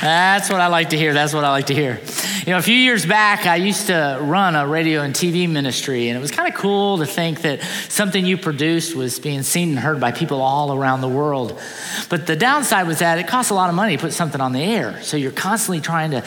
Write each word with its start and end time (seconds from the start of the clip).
That's 0.00 0.48
what 0.48 0.60
I 0.60 0.68
like 0.68 0.90
to 0.90 0.96
hear. 0.96 1.12
That's 1.12 1.34
what 1.34 1.44
I 1.44 1.50
like 1.50 1.66
to 1.66 1.74
hear. 1.74 2.00
You 2.46 2.52
know, 2.54 2.58
a 2.58 2.62
few 2.62 2.74
years 2.74 3.04
back, 3.04 3.44
I 3.44 3.56
used 3.56 3.88
to 3.88 4.18
run 4.22 4.56
a 4.56 4.66
radio 4.66 5.02
and 5.02 5.14
TV 5.14 5.46
ministry, 5.46 6.08
and 6.08 6.16
it 6.16 6.20
was 6.20 6.30
kind 6.30 6.48
of 6.48 6.58
cool 6.58 6.96
to 6.98 7.06
think 7.06 7.42
that 7.42 7.60
something 7.90 8.24
you 8.24 8.38
produced 8.38 8.96
was 8.96 9.18
being 9.18 9.42
seen 9.42 9.68
and 9.70 9.78
heard 9.78 10.00
by 10.00 10.10
people 10.10 10.40
all 10.40 10.72
around 10.72 11.02
the 11.02 11.08
world. 11.08 11.60
But 12.08 12.26
the 12.26 12.34
downside 12.34 12.86
was 12.86 13.00
that 13.00 13.18
it 13.18 13.28
costs 13.28 13.50
a 13.50 13.54
lot 13.54 13.68
of 13.68 13.74
money 13.74 13.96
to 13.96 14.00
put 14.00 14.14
something 14.14 14.40
on 14.40 14.52
the 14.52 14.62
air. 14.62 15.02
So 15.02 15.18
you're 15.18 15.32
constantly 15.32 15.82
trying 15.82 16.12
to 16.12 16.24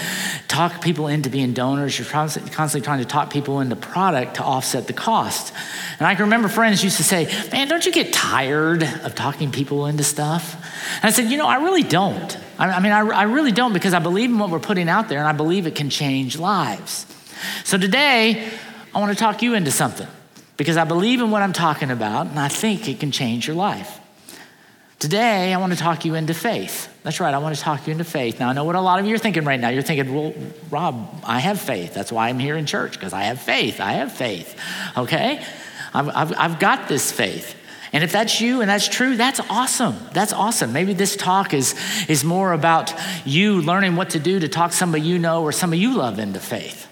talk 0.48 0.80
people 0.82 1.08
into 1.08 1.32
being 1.32 1.54
donors, 1.54 1.98
you're 1.98 2.08
constantly 2.08 2.82
trying 2.82 3.00
to 3.00 3.06
talk 3.06 3.32
people 3.32 3.60
into 3.60 3.76
product 3.76 4.36
to 4.36 4.44
offset 4.44 4.86
the 4.86 4.94
cost. 4.94 5.52
And 5.98 6.08
I 6.08 6.14
can 6.14 6.26
remember 6.26 6.48
friends 6.48 6.84
used 6.84 6.98
to 6.98 7.04
say, 7.04 7.26
Man, 7.52 7.68
don't 7.68 7.84
you 7.84 7.92
get 7.92 8.14
tired 8.14 8.84
of 8.84 9.16
talking 9.16 9.52
people 9.52 9.88
into 9.88 10.04
stuff? 10.04 10.56
And 10.98 11.06
I 11.06 11.10
said, 11.10 11.32
You 11.32 11.38
know, 11.38 11.48
I 11.48 11.56
really 11.56 11.84
don't. 11.84 12.38
I 12.58 12.80
mean, 12.80 12.92
I, 12.92 13.00
I 13.00 13.24
really 13.24 13.52
don't 13.52 13.74
because 13.74 13.94
I 13.94 14.00
believe 14.00 14.30
in 14.30 14.38
what 14.38 14.50
we're 14.50 14.60
putting 14.60 14.90
out 14.90 15.10
there 15.10 15.20
and 15.20 15.28
I 15.28 15.34
believe 15.34 15.68
it 15.68 15.76
can 15.76 15.90
change 15.90 16.38
lives. 16.38 17.06
So 17.64 17.78
today, 17.78 18.50
I 18.94 19.00
want 19.00 19.12
to 19.12 19.18
talk 19.18 19.42
you 19.42 19.54
into 19.54 19.72
something 19.72 20.08
because 20.56 20.78
I 20.78 20.84
believe 20.84 21.20
in 21.20 21.32
what 21.32 21.42
I'm 21.42 21.54
talking 21.54 21.92
about 21.92 22.28
and 22.28 22.40
I 22.40 22.48
think 22.48 22.88
it 22.88 23.00
can 23.00 23.12
change 23.12 23.48
your 23.48 23.56
life. 23.56 24.00
Today, 25.00 25.54
I 25.54 25.58
want 25.58 25.74
to 25.74 25.80
talk 25.80 26.06
you 26.06 26.16
into 26.16 26.34
faith. 26.34 26.88
That's 27.04 27.20
right, 27.20 27.34
I 27.34 27.40
want 27.40 27.56
to 27.56 27.62
talk 27.62 27.88
you 27.88 27.92
into 27.92 28.06
faith. 28.06 28.40
Now, 28.40 28.50
I 28.50 28.54
know 28.54 28.64
what 28.64 28.76
a 28.76 28.82
lot 28.82 29.00
of 29.00 29.06
you 29.06 29.14
are 29.16 29.18
thinking 29.18 29.44
right 29.44 29.60
now. 29.60 29.68
You're 29.68 29.82
thinking, 29.82 30.14
well, 30.14 30.34
Rob, 30.70 31.22
I 31.26 31.40
have 31.40 31.60
faith. 31.60 31.94
That's 31.94 32.10
why 32.10 32.30
I'm 32.30 32.40
here 32.40 32.56
in 32.56 32.66
church, 32.66 32.94
because 32.94 33.12
I 33.12 33.24
have 33.24 33.42
faith. 33.42 33.82
I 33.82 33.94
have 33.94 34.14
faith. 34.14 34.58
Okay? 34.96 35.44
I've, 35.94 36.08
I've, 36.08 36.34
I've 36.38 36.60
got 36.60 36.88
this 36.88 37.12
faith. 37.12 37.56
And 37.94 38.04
if 38.04 38.12
that's 38.12 38.42
you 38.42 38.62
and 38.62 38.70
that's 38.70 38.88
true, 38.88 39.16
that's 39.16 39.40
awesome. 39.52 39.96
That's 40.14 40.34
awesome. 40.34 40.74
Maybe 40.74 40.94
this 40.94 41.16
talk 41.16 41.54
is, 41.54 41.76
is 42.10 42.24
more 42.24 42.52
about 42.52 42.94
you 43.24 43.62
learning 43.62 43.96
what 43.96 44.10
to 44.12 44.20
do 44.20 44.40
to 44.40 44.48
talk 44.48 44.74
somebody 44.74 45.04
you 45.04 45.20
know 45.20 45.44
or 45.44 45.52
somebody 45.52 45.80
you 45.80 45.96
love 45.96 46.18
into 46.18 46.40
faith. 46.40 46.88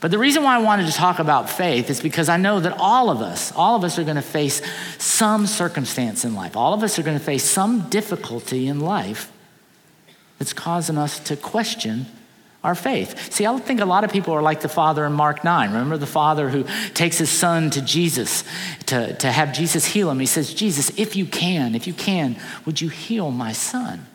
But 0.00 0.10
the 0.10 0.18
reason 0.18 0.42
why 0.44 0.54
I 0.54 0.62
wanted 0.62 0.86
to 0.86 0.92
talk 0.92 1.18
about 1.18 1.50
faith 1.50 1.90
is 1.90 2.00
because 2.00 2.28
I 2.28 2.38
know 2.38 2.60
that 2.60 2.78
all 2.78 3.10
of 3.10 3.20
us, 3.20 3.52
all 3.52 3.76
of 3.76 3.84
us 3.84 3.98
are 3.98 4.04
going 4.04 4.16
to 4.16 4.22
face 4.22 4.62
some 4.96 5.46
circumstance 5.46 6.24
in 6.24 6.34
life. 6.34 6.56
All 6.56 6.72
of 6.72 6.82
us 6.82 6.98
are 6.98 7.02
going 7.02 7.18
to 7.18 7.24
face 7.24 7.44
some 7.44 7.90
difficulty 7.90 8.68
in 8.68 8.80
life 8.80 9.30
that's 10.38 10.52
causing 10.52 10.96
us 10.96 11.18
to 11.20 11.36
question 11.36 12.06
our 12.68 12.74
faith. 12.74 13.32
See, 13.32 13.46
I 13.46 13.58
think 13.58 13.80
a 13.80 13.86
lot 13.86 14.04
of 14.04 14.12
people 14.12 14.34
are 14.34 14.42
like 14.42 14.60
the 14.60 14.68
father 14.68 15.06
in 15.06 15.14
Mark 15.14 15.42
9. 15.42 15.70
Remember 15.70 15.96
the 15.96 16.06
father 16.06 16.50
who 16.50 16.66
takes 16.92 17.16
his 17.16 17.30
son 17.30 17.70
to 17.70 17.80
Jesus 17.80 18.44
to, 18.86 19.14
to 19.16 19.32
have 19.32 19.54
Jesus 19.54 19.86
heal 19.86 20.10
him? 20.10 20.20
He 20.20 20.26
says, 20.26 20.52
Jesus, 20.52 20.90
if 20.98 21.16
you 21.16 21.24
can, 21.24 21.74
if 21.74 21.86
you 21.86 21.94
can, 21.94 22.36
would 22.66 22.78
you 22.78 22.90
heal 22.90 23.30
my 23.30 23.52
son? 23.52 24.06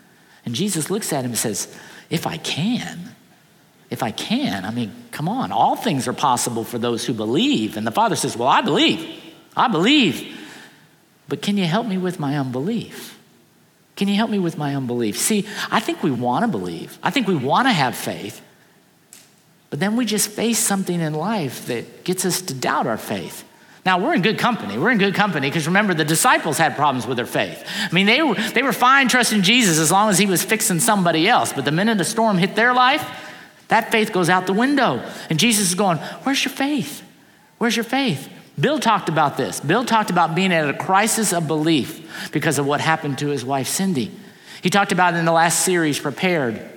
And 0.46 0.54
Jesus 0.54 0.88
looks 0.88 1.12
at 1.12 1.24
him 1.24 1.32
and 1.32 1.38
says, 1.38 1.74
If 2.10 2.28
I 2.28 2.36
can, 2.36 3.00
if 3.90 4.04
I 4.04 4.12
can, 4.12 4.64
I 4.64 4.70
mean, 4.70 4.92
come 5.10 5.28
on, 5.28 5.50
all 5.50 5.74
things 5.74 6.06
are 6.06 6.12
possible 6.12 6.62
for 6.62 6.78
those 6.78 7.04
who 7.04 7.12
believe. 7.12 7.76
And 7.76 7.84
the 7.84 7.90
father 7.90 8.14
says, 8.14 8.36
Well, 8.36 8.48
I 8.48 8.60
believe, 8.60 9.04
I 9.56 9.66
believe. 9.66 10.40
But 11.26 11.42
can 11.42 11.56
you 11.56 11.64
help 11.64 11.88
me 11.88 11.98
with 11.98 12.20
my 12.20 12.38
unbelief? 12.38 13.13
Can 13.96 14.08
you 14.08 14.16
help 14.16 14.30
me 14.30 14.38
with 14.38 14.58
my 14.58 14.74
unbelief? 14.74 15.16
See, 15.16 15.46
I 15.70 15.80
think 15.80 16.02
we 16.02 16.10
want 16.10 16.44
to 16.44 16.48
believe. 16.48 16.98
I 17.02 17.10
think 17.10 17.28
we 17.28 17.36
want 17.36 17.68
to 17.68 17.72
have 17.72 17.96
faith. 17.96 18.40
But 19.70 19.80
then 19.80 19.96
we 19.96 20.04
just 20.04 20.30
face 20.30 20.58
something 20.58 21.00
in 21.00 21.14
life 21.14 21.66
that 21.66 22.04
gets 22.04 22.24
us 22.24 22.40
to 22.42 22.54
doubt 22.54 22.86
our 22.86 22.96
faith. 22.96 23.44
Now, 23.84 23.98
we're 23.98 24.14
in 24.14 24.22
good 24.22 24.38
company. 24.38 24.78
We're 24.78 24.90
in 24.90 24.98
good 24.98 25.14
company 25.14 25.48
because 25.48 25.66
remember, 25.66 25.92
the 25.92 26.04
disciples 26.04 26.56
had 26.56 26.74
problems 26.74 27.06
with 27.06 27.18
their 27.18 27.26
faith. 27.26 27.62
I 27.78 27.92
mean, 27.92 28.06
they 28.06 28.22
were, 28.22 28.34
they 28.34 28.62
were 28.62 28.72
fine 28.72 29.08
trusting 29.08 29.42
Jesus 29.42 29.78
as 29.78 29.92
long 29.92 30.08
as 30.08 30.18
he 30.18 30.26
was 30.26 30.42
fixing 30.42 30.80
somebody 30.80 31.28
else. 31.28 31.52
But 31.52 31.66
the 31.66 31.72
minute 31.72 32.00
a 32.00 32.04
storm 32.04 32.38
hit 32.38 32.56
their 32.56 32.72
life, 32.72 33.06
that 33.68 33.90
faith 33.90 34.12
goes 34.12 34.30
out 34.30 34.46
the 34.46 34.54
window. 34.54 35.04
And 35.28 35.38
Jesus 35.38 35.68
is 35.68 35.74
going, 35.74 35.98
Where's 35.98 36.42
your 36.44 36.52
faith? 36.52 37.02
Where's 37.58 37.76
your 37.76 37.84
faith? 37.84 38.30
Bill 38.58 38.78
talked 38.78 39.08
about 39.08 39.36
this. 39.36 39.60
Bill 39.60 39.84
talked 39.84 40.10
about 40.10 40.34
being 40.34 40.52
at 40.52 40.68
a 40.68 40.74
crisis 40.74 41.32
of 41.32 41.46
belief 41.48 42.30
because 42.32 42.58
of 42.58 42.66
what 42.66 42.80
happened 42.80 43.18
to 43.18 43.28
his 43.28 43.44
wife, 43.44 43.66
Cindy. 43.66 44.10
He 44.62 44.70
talked 44.70 44.92
about 44.92 45.14
it 45.14 45.18
in 45.18 45.24
the 45.24 45.32
last 45.32 45.64
series, 45.64 45.98
Prepared. 45.98 46.70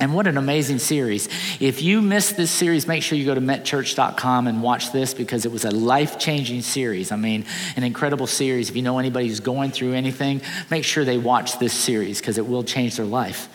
And 0.00 0.14
what 0.14 0.28
an 0.28 0.36
amazing 0.36 0.78
series. 0.78 1.28
If 1.58 1.82
you 1.82 2.00
missed 2.00 2.36
this 2.36 2.52
series, 2.52 2.86
make 2.86 3.02
sure 3.02 3.18
you 3.18 3.24
go 3.24 3.34
to 3.34 3.40
metchurch.com 3.40 4.46
and 4.46 4.62
watch 4.62 4.92
this 4.92 5.12
because 5.12 5.44
it 5.44 5.50
was 5.50 5.64
a 5.64 5.72
life 5.72 6.20
changing 6.20 6.62
series. 6.62 7.10
I 7.10 7.16
mean, 7.16 7.44
an 7.74 7.82
incredible 7.82 8.28
series. 8.28 8.70
If 8.70 8.76
you 8.76 8.82
know 8.82 9.00
anybody 9.00 9.26
who's 9.26 9.40
going 9.40 9.72
through 9.72 9.94
anything, 9.94 10.40
make 10.70 10.84
sure 10.84 11.04
they 11.04 11.18
watch 11.18 11.58
this 11.58 11.72
series 11.72 12.20
because 12.20 12.38
it 12.38 12.46
will 12.46 12.62
change 12.62 12.96
their 12.96 13.06
life. 13.06 13.48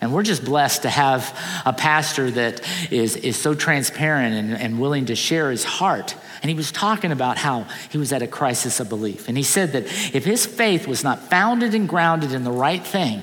And 0.00 0.14
we're 0.14 0.22
just 0.22 0.42
blessed 0.42 0.82
to 0.82 0.88
have 0.88 1.38
a 1.66 1.74
pastor 1.74 2.30
that 2.30 2.62
is, 2.90 3.16
is 3.16 3.36
so 3.36 3.54
transparent 3.54 4.34
and, 4.34 4.54
and 4.54 4.80
willing 4.80 5.06
to 5.06 5.14
share 5.14 5.50
his 5.50 5.64
heart 5.64 6.14
and 6.42 6.48
he 6.48 6.54
was 6.54 6.72
talking 6.72 7.12
about 7.12 7.36
how 7.36 7.66
he 7.90 7.98
was 7.98 8.12
at 8.12 8.22
a 8.22 8.26
crisis 8.26 8.80
of 8.80 8.88
belief. 8.88 9.28
And 9.28 9.36
he 9.36 9.42
said 9.42 9.72
that 9.72 9.84
if 10.14 10.24
his 10.24 10.46
faith 10.46 10.86
was 10.86 11.04
not 11.04 11.18
founded 11.18 11.74
and 11.74 11.88
grounded 11.88 12.32
in 12.32 12.44
the 12.44 12.50
right 12.50 12.82
thing, 12.82 13.22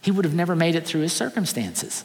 he 0.00 0.10
would 0.10 0.24
have 0.24 0.34
never 0.34 0.56
made 0.56 0.74
it 0.74 0.86
through 0.86 1.02
his 1.02 1.12
circumstances. 1.12 2.04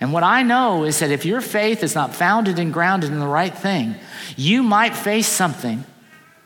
And 0.00 0.12
what 0.12 0.24
I 0.24 0.42
know 0.42 0.84
is 0.84 0.98
that 0.98 1.10
if 1.10 1.24
your 1.24 1.40
faith 1.40 1.82
is 1.82 1.94
not 1.94 2.14
founded 2.14 2.58
and 2.58 2.72
grounded 2.72 3.10
in 3.10 3.20
the 3.20 3.26
right 3.26 3.56
thing, 3.56 3.94
you 4.36 4.62
might 4.62 4.94
face 4.94 5.28
something 5.28 5.84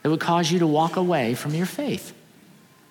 that 0.02 0.10
would 0.10 0.20
cause 0.20 0.50
you 0.50 0.58
to 0.60 0.66
walk 0.66 0.96
away 0.96 1.34
from 1.34 1.54
your 1.54 1.66
faith. 1.66 2.14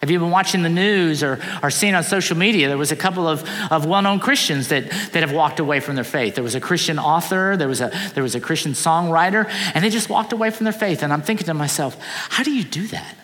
Have 0.01 0.09
you 0.09 0.17
been 0.17 0.29
watching 0.29 0.63
the 0.63 0.69
news 0.69 1.23
or, 1.23 1.39
or 1.61 1.69
seen 1.69 1.93
on 1.93 2.03
social 2.03 2.37
media? 2.37 2.69
There 2.69 2.77
was 2.77 2.93
a 2.93 2.95
couple 2.95 3.27
of, 3.27 3.43
of 3.69 3.85
well 3.85 4.01
known 4.01 4.21
Christians 4.21 4.69
that, 4.69 4.89
that 5.11 5.21
have 5.21 5.33
walked 5.33 5.59
away 5.59 5.81
from 5.81 5.95
their 5.95 6.05
faith. 6.05 6.35
There 6.35 6.43
was 6.43 6.55
a 6.55 6.61
Christian 6.61 6.97
author, 6.97 7.57
there 7.57 7.67
was, 7.67 7.81
a, 7.81 7.91
there 8.13 8.23
was 8.23 8.33
a 8.33 8.39
Christian 8.39 8.71
songwriter, 8.71 9.49
and 9.73 9.83
they 9.83 9.89
just 9.89 10.09
walked 10.09 10.31
away 10.31 10.51
from 10.51 10.63
their 10.63 10.73
faith. 10.73 11.03
And 11.03 11.11
I'm 11.11 11.21
thinking 11.21 11.47
to 11.47 11.53
myself, 11.53 11.97
how 12.01 12.43
do 12.43 12.51
you 12.51 12.63
do 12.63 12.87
that? 12.87 13.15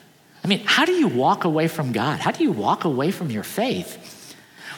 I 0.44 0.47
mean, 0.47 0.63
how 0.66 0.84
do 0.84 0.91
you 0.91 1.08
walk 1.08 1.46
away 1.46 1.69
from 1.69 1.94
God? 1.94 2.19
How 2.19 2.31
do 2.31 2.44
you 2.44 2.52
walk 2.52 2.84
away 2.84 3.12
from 3.12 3.31
your 3.31 3.44
faith? 3.44 4.14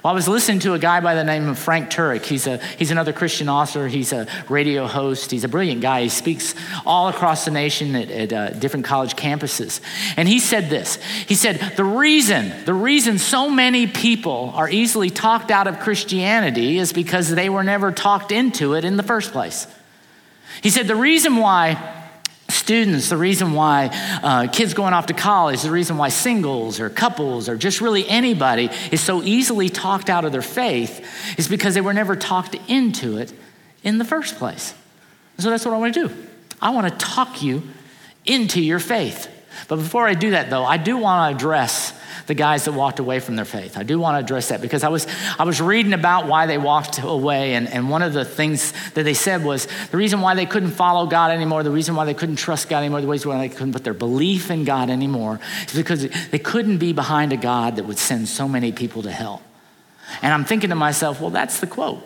Well, 0.03 0.11
I 0.11 0.15
was 0.15 0.27
listening 0.27 0.59
to 0.59 0.73
a 0.75 0.79
guy 0.79 0.99
by 0.99 1.15
the 1.15 1.23
name 1.23 1.47
of 1.47 1.57
Frank 1.57 1.89
Turek. 1.89 2.23
He's, 2.23 2.45
a, 2.45 2.57
he's 2.77 2.91
another 2.91 3.13
Christian 3.13 3.49
author. 3.49 3.87
He's 3.87 4.13
a 4.13 4.27
radio 4.47 4.85
host. 4.85 5.31
He's 5.31 5.43
a 5.43 5.47
brilliant 5.47 5.81
guy. 5.81 6.03
He 6.03 6.09
speaks 6.09 6.53
all 6.85 7.07
across 7.07 7.45
the 7.45 7.51
nation 7.51 7.95
at, 7.95 8.11
at 8.11 8.33
uh, 8.33 8.49
different 8.51 8.85
college 8.85 9.15
campuses. 9.15 9.81
And 10.15 10.27
he 10.27 10.39
said 10.39 10.69
this 10.69 10.97
He 11.27 11.33
said, 11.33 11.57
The 11.75 11.83
reason, 11.83 12.53
the 12.65 12.75
reason 12.75 13.17
so 13.17 13.49
many 13.49 13.87
people 13.87 14.51
are 14.53 14.69
easily 14.69 15.09
talked 15.09 15.49
out 15.49 15.65
of 15.65 15.79
Christianity 15.79 16.77
is 16.77 16.93
because 16.93 17.29
they 17.29 17.49
were 17.49 17.63
never 17.63 17.91
talked 17.91 18.31
into 18.31 18.75
it 18.75 18.85
in 18.85 18.97
the 18.97 19.03
first 19.03 19.31
place. 19.31 19.65
He 20.61 20.69
said, 20.69 20.87
The 20.87 20.95
reason 20.95 21.37
why 21.37 21.96
students, 22.49 23.09
the 23.09 23.17
reason 23.17 23.53
why 23.53 23.89
uh, 24.23 24.47
kids 24.47 24.73
going 24.73 24.93
off 24.93 25.07
to 25.07 25.13
college, 25.13 25.61
the 25.61 25.71
reason 25.71 25.97
why 25.97 26.09
singles 26.09 26.79
or 26.79 26.89
couples 26.89 27.49
or 27.49 27.57
just 27.57 27.81
really 27.81 28.07
anybody 28.07 28.69
is 28.91 29.01
so 29.01 29.21
easily 29.23 29.69
talked 29.69 30.09
out 30.09 30.25
of 30.25 30.31
their 30.31 30.41
faith 30.41 31.05
is 31.37 31.47
because 31.47 31.73
they 31.73 31.81
were 31.81 31.93
never 31.93 32.15
talked 32.15 32.55
into 32.67 33.17
it 33.17 33.33
in 33.83 33.97
the 33.97 34.05
first 34.05 34.37
place. 34.37 34.73
So 35.37 35.49
that's 35.49 35.65
what 35.65 35.73
I 35.73 35.77
want 35.77 35.93
to 35.93 36.07
do. 36.07 36.27
I 36.61 36.71
want 36.71 36.87
to 36.91 37.05
talk 37.05 37.43
you 37.43 37.63
into 38.25 38.61
your 38.61 38.79
faith. 38.79 39.29
But 39.67 39.77
before 39.77 40.07
I 40.07 40.13
do 40.13 40.31
that, 40.31 40.49
though, 40.49 40.63
I 40.63 40.77
do 40.77 40.97
want 40.97 41.31
to 41.31 41.35
address 41.35 41.96
the 42.27 42.33
guys 42.33 42.65
that 42.65 42.73
walked 42.73 42.99
away 42.99 43.19
from 43.19 43.37
their 43.37 43.45
faith. 43.45 43.77
I 43.77 43.83
do 43.83 43.97
want 43.97 44.15
to 44.15 44.19
address 44.19 44.49
that 44.49 44.61
because 44.61 44.83
I 44.83 44.89
was, 44.89 45.07
I 45.39 45.45
was 45.45 45.61
reading 45.61 45.93
about 45.93 46.27
why 46.27 46.45
they 46.45 46.57
walked 46.57 46.99
away, 46.99 47.55
and, 47.55 47.67
and 47.69 47.89
one 47.89 48.01
of 48.01 48.13
the 48.13 48.25
things 48.25 48.73
that 48.91 49.03
they 49.03 49.13
said 49.13 49.43
was 49.43 49.67
the 49.91 49.97
reason 49.97 50.19
why 50.19 50.35
they 50.35 50.45
couldn't 50.45 50.71
follow 50.71 51.07
God 51.07 51.31
anymore, 51.31 51.63
the 51.63 51.71
reason 51.71 51.95
why 51.95 52.03
they 52.03 52.13
couldn't 52.13 52.35
trust 52.35 52.67
God 52.69 52.79
anymore, 52.79 53.01
the 53.01 53.07
reason 53.07 53.31
why 53.31 53.39
they 53.39 53.49
couldn't 53.49 53.71
put 53.71 53.85
their 53.85 53.93
belief 53.93 54.51
in 54.51 54.65
God 54.65 54.89
anymore 54.89 55.39
is 55.67 55.73
because 55.73 56.07
they 56.29 56.39
couldn't 56.39 56.77
be 56.77 56.91
behind 56.91 57.31
a 57.31 57.37
God 57.37 57.77
that 57.77 57.85
would 57.85 57.97
send 57.97 58.27
so 58.27 58.47
many 58.47 58.73
people 58.73 59.03
to 59.03 59.11
hell. 59.11 59.41
And 60.21 60.33
I'm 60.33 60.43
thinking 60.43 60.69
to 60.69 60.75
myself, 60.75 61.21
well, 61.21 61.29
that's 61.29 61.61
the 61.61 61.67
quote. 61.67 62.03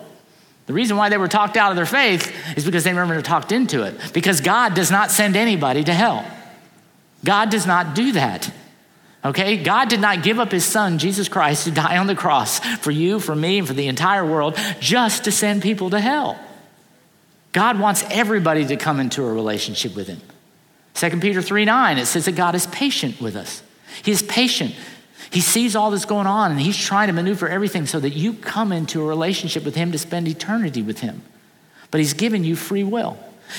The 0.67 0.73
reason 0.73 0.97
why 0.97 1.09
they 1.09 1.17
were 1.17 1.27
talked 1.27 1.57
out 1.57 1.71
of 1.71 1.75
their 1.75 1.85
faith 1.87 2.31
is 2.55 2.63
because 2.63 2.83
they 2.83 2.93
never 2.93 3.21
talked 3.21 3.51
into 3.51 3.83
it. 3.83 3.95
Because 4.13 4.39
God 4.39 4.75
does 4.75 4.91
not 4.91 5.09
send 5.09 5.35
anybody 5.35 5.83
to 5.83 5.93
hell. 5.93 6.25
God 7.25 7.49
does 7.49 7.65
not 7.65 7.95
do 7.95 8.13
that. 8.13 8.51
Okay? 9.23 9.57
God 9.57 9.89
did 9.89 10.01
not 10.01 10.23
give 10.23 10.39
up 10.39 10.51
his 10.51 10.65
son, 10.65 10.97
Jesus 10.97 11.29
Christ, 11.29 11.65
to 11.65 11.71
die 11.71 11.97
on 11.97 12.07
the 12.07 12.15
cross 12.15 12.59
for 12.77 12.91
you, 12.91 13.19
for 13.19 13.35
me, 13.35 13.59
and 13.59 13.67
for 13.67 13.73
the 13.73 13.87
entire 13.87 14.25
world 14.25 14.57
just 14.79 15.25
to 15.25 15.31
send 15.31 15.61
people 15.61 15.89
to 15.91 15.99
hell. 15.99 16.39
God 17.51 17.79
wants 17.79 18.03
everybody 18.09 18.65
to 18.65 18.77
come 18.77 18.99
into 18.99 19.23
a 19.23 19.31
relationship 19.31 19.95
with 19.95 20.07
him. 20.07 20.21
2 20.95 21.19
Peter 21.19 21.41
3 21.41 21.65
9, 21.65 21.97
it 21.97 22.05
says 22.05 22.25
that 22.25 22.35
God 22.35 22.55
is 22.55 22.67
patient 22.67 23.21
with 23.21 23.35
us. 23.35 23.61
He 24.03 24.11
is 24.11 24.23
patient. 24.23 24.75
He 25.31 25.41
sees 25.41 25.75
all 25.75 25.91
that's 25.91 26.05
going 26.05 26.27
on 26.27 26.51
and 26.51 26.59
he's 26.59 26.77
trying 26.77 27.07
to 27.07 27.13
maneuver 27.13 27.47
everything 27.47 27.85
so 27.85 27.99
that 27.99 28.11
you 28.11 28.33
come 28.33 28.71
into 28.71 29.01
a 29.01 29.05
relationship 29.05 29.63
with 29.63 29.75
him 29.75 29.91
to 29.91 29.97
spend 29.97 30.27
eternity 30.27 30.81
with 30.81 30.99
him. 30.99 31.21
But 31.89 31.99
he's 31.99 32.13
given 32.13 32.43
you 32.43 32.55
free 32.55 32.83
will. 32.83 33.17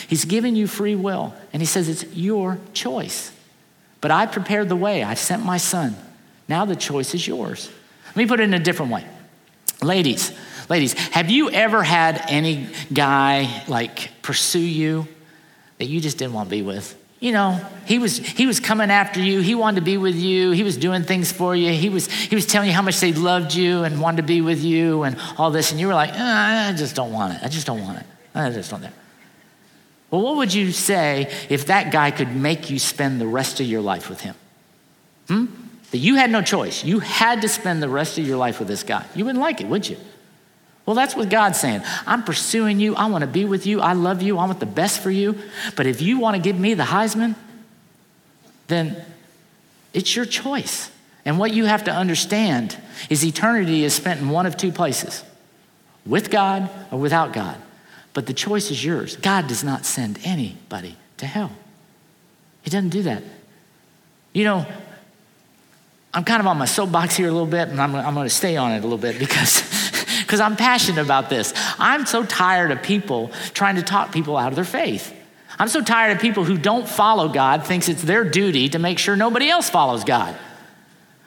He's 0.08 0.24
given 0.24 0.56
you 0.56 0.66
free 0.66 0.94
will. 0.94 1.34
And 1.52 1.62
he 1.62 1.66
says 1.66 1.88
it's 1.88 2.04
your 2.14 2.58
choice. 2.74 3.32
But 4.02 4.10
I 4.10 4.26
prepared 4.26 4.68
the 4.68 4.76
way. 4.76 5.02
I 5.02 5.14
sent 5.14 5.42
my 5.42 5.56
son. 5.56 5.96
Now 6.48 6.66
the 6.66 6.76
choice 6.76 7.14
is 7.14 7.26
yours. 7.26 7.70
Let 8.08 8.16
me 8.16 8.26
put 8.26 8.40
it 8.40 8.42
in 8.42 8.52
a 8.52 8.58
different 8.58 8.92
way. 8.92 9.06
Ladies, 9.80 10.32
ladies, 10.68 10.92
have 10.92 11.30
you 11.30 11.50
ever 11.50 11.82
had 11.82 12.22
any 12.28 12.68
guy 12.92 13.64
like 13.68 14.10
pursue 14.20 14.58
you 14.58 15.08
that 15.78 15.86
you 15.86 16.00
just 16.00 16.18
didn't 16.18 16.34
want 16.34 16.48
to 16.48 16.50
be 16.50 16.62
with? 16.62 16.98
You 17.20 17.30
know, 17.30 17.64
he 17.86 18.00
was 18.00 18.18
he 18.18 18.46
was 18.46 18.58
coming 18.58 18.90
after 18.90 19.20
you. 19.20 19.40
He 19.40 19.54
wanted 19.54 19.76
to 19.76 19.84
be 19.84 19.96
with 19.96 20.16
you. 20.16 20.50
He 20.50 20.64
was 20.64 20.76
doing 20.76 21.04
things 21.04 21.30
for 21.30 21.54
you. 21.54 21.72
He 21.72 21.88
was 21.88 22.10
he 22.10 22.34
was 22.34 22.46
telling 22.46 22.68
you 22.68 22.74
how 22.74 22.82
much 22.82 22.98
they 22.98 23.12
loved 23.12 23.54
you 23.54 23.84
and 23.84 24.00
wanted 24.00 24.16
to 24.18 24.22
be 24.24 24.40
with 24.40 24.62
you 24.62 25.04
and 25.04 25.16
all 25.38 25.52
this. 25.52 25.70
And 25.70 25.78
you 25.78 25.86
were 25.86 25.94
like, 25.94 26.10
ah, 26.14 26.70
I 26.70 26.72
just 26.72 26.96
don't 26.96 27.12
want 27.12 27.34
it. 27.34 27.40
I 27.42 27.48
just 27.48 27.66
don't 27.66 27.80
want 27.80 27.98
it. 27.98 28.06
I 28.34 28.50
just 28.50 28.70
don't. 28.70 28.84
Well, 30.12 30.20
what 30.20 30.36
would 30.36 30.52
you 30.52 30.72
say 30.72 31.32
if 31.48 31.66
that 31.66 31.90
guy 31.90 32.10
could 32.10 32.36
make 32.36 32.68
you 32.68 32.78
spend 32.78 33.18
the 33.18 33.26
rest 33.26 33.60
of 33.60 33.66
your 33.66 33.80
life 33.80 34.10
with 34.10 34.20
him? 34.20 34.34
Hmm? 35.26 35.46
That 35.90 35.98
you 35.98 36.16
had 36.16 36.30
no 36.30 36.42
choice. 36.42 36.84
You 36.84 37.00
had 37.00 37.40
to 37.42 37.48
spend 37.48 37.82
the 37.82 37.88
rest 37.88 38.18
of 38.18 38.28
your 38.28 38.36
life 38.36 38.58
with 38.58 38.68
this 38.68 38.82
guy. 38.82 39.06
You 39.14 39.24
wouldn't 39.24 39.40
like 39.40 39.62
it, 39.62 39.68
would 39.68 39.88
you? 39.88 39.96
Well, 40.84 40.94
that's 40.94 41.16
what 41.16 41.30
God's 41.30 41.58
saying. 41.58 41.80
I'm 42.06 42.24
pursuing 42.24 42.78
you. 42.78 42.94
I 42.94 43.06
want 43.06 43.22
to 43.22 43.26
be 43.26 43.46
with 43.46 43.66
you. 43.66 43.80
I 43.80 43.94
love 43.94 44.20
you. 44.20 44.36
I 44.36 44.44
want 44.44 44.60
the 44.60 44.66
best 44.66 45.00
for 45.00 45.10
you. 45.10 45.38
But 45.76 45.86
if 45.86 46.02
you 46.02 46.18
want 46.18 46.36
to 46.36 46.42
give 46.42 46.58
me 46.58 46.74
the 46.74 46.82
Heisman, 46.82 47.34
then 48.66 49.02
it's 49.94 50.14
your 50.14 50.26
choice. 50.26 50.90
And 51.24 51.38
what 51.38 51.54
you 51.54 51.64
have 51.64 51.84
to 51.84 51.90
understand 51.90 52.76
is 53.08 53.24
eternity 53.24 53.82
is 53.84 53.94
spent 53.94 54.20
in 54.20 54.28
one 54.28 54.44
of 54.44 54.58
two 54.58 54.72
places 54.72 55.24
with 56.04 56.30
God 56.30 56.68
or 56.90 56.98
without 56.98 57.32
God. 57.32 57.56
But 58.14 58.26
the 58.26 58.34
choice 58.34 58.70
is 58.70 58.84
yours. 58.84 59.16
God 59.16 59.46
does 59.46 59.64
not 59.64 59.86
send 59.86 60.18
anybody 60.24 60.96
to 61.18 61.26
hell, 61.26 61.52
He 62.62 62.70
doesn't 62.70 62.90
do 62.90 63.02
that. 63.02 63.22
You 64.32 64.44
know, 64.44 64.66
I'm 66.14 66.24
kind 66.24 66.40
of 66.40 66.46
on 66.46 66.56
my 66.56 66.64
soapbox 66.64 67.16
here 67.16 67.28
a 67.28 67.32
little 67.32 67.46
bit, 67.46 67.68
and 67.68 67.80
I'm, 67.80 67.94
I'm 67.94 68.14
going 68.14 68.26
to 68.26 68.34
stay 68.34 68.56
on 68.56 68.72
it 68.72 68.78
a 68.78 68.82
little 68.82 68.98
bit 68.98 69.18
because. 69.18 69.62
Because 70.22 70.40
I'm 70.40 70.56
passionate 70.56 71.02
about 71.02 71.28
this. 71.28 71.52
I'm 71.78 72.06
so 72.06 72.24
tired 72.24 72.70
of 72.70 72.82
people 72.82 73.30
trying 73.52 73.76
to 73.76 73.82
talk 73.82 74.12
people 74.12 74.38
out 74.38 74.48
of 74.48 74.56
their 74.56 74.64
faith. 74.64 75.14
I'm 75.58 75.68
so 75.68 75.82
tired 75.82 76.16
of 76.16 76.22
people 76.22 76.44
who 76.44 76.56
don't 76.56 76.88
follow 76.88 77.28
God, 77.28 77.66
thinks 77.66 77.88
it's 77.88 78.02
their 78.02 78.24
duty 78.24 78.70
to 78.70 78.78
make 78.78 78.98
sure 78.98 79.14
nobody 79.14 79.50
else 79.50 79.68
follows 79.68 80.04
God. 80.04 80.34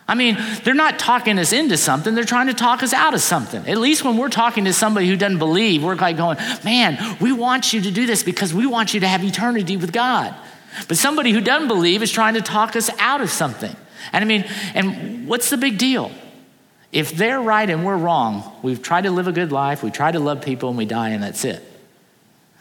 I 0.07 0.13
mean, 0.13 0.37
they're 0.63 0.75
not 0.75 0.99
talking 0.99 1.39
us 1.39 1.51
into 1.51 1.77
something, 1.77 2.13
they're 2.13 2.25
trying 2.25 2.47
to 2.47 2.53
talk 2.53 2.83
us 2.83 2.93
out 2.93 3.15
of 3.15 3.21
something. 3.21 3.67
At 3.67 3.79
least 3.79 4.03
when 4.03 4.17
we're 4.17 4.29
talking 4.29 4.65
to 4.65 4.73
somebody 4.73 5.07
who 5.07 5.15
doesn't 5.15 5.39
believe, 5.39 5.83
we're 5.83 5.95
like 5.95 6.17
going, 6.17 6.37
man, 6.63 7.17
we 7.19 7.31
want 7.31 7.73
you 7.73 7.81
to 7.81 7.91
do 7.91 8.05
this 8.05 8.21
because 8.21 8.53
we 8.53 8.67
want 8.67 8.93
you 8.93 8.99
to 8.99 9.07
have 9.07 9.23
eternity 9.23 9.77
with 9.77 9.91
God. 9.91 10.35
But 10.87 10.97
somebody 10.97 11.31
who 11.31 11.41
doesn't 11.41 11.67
believe 11.67 12.03
is 12.03 12.11
trying 12.11 12.35
to 12.35 12.41
talk 12.41 12.75
us 12.75 12.89
out 12.99 13.21
of 13.21 13.31
something. 13.31 13.75
And 14.13 14.23
I 14.23 14.27
mean, 14.27 14.45
and 14.75 15.27
what's 15.27 15.49
the 15.49 15.57
big 15.57 15.79
deal? 15.79 16.11
If 16.91 17.11
they're 17.11 17.41
right 17.41 17.67
and 17.67 17.83
we're 17.83 17.97
wrong, 17.97 18.43
we've 18.61 18.81
tried 18.81 19.05
to 19.05 19.11
live 19.11 19.27
a 19.27 19.31
good 19.31 19.51
life, 19.51 19.81
we 19.81 19.89
try 19.89 20.11
to 20.11 20.19
love 20.19 20.41
people, 20.41 20.69
and 20.69 20.77
we 20.77 20.85
die, 20.85 21.09
and 21.09 21.23
that's 21.23 21.43
it. 21.43 21.63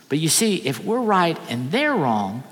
But 0.09 0.19
you 0.19 0.29
see, 0.29 0.57
if 0.57 0.83
we're 0.83 1.01
right 1.01 1.39
and 1.51 1.71
they're 1.71 1.95
wrong, 1.95 2.43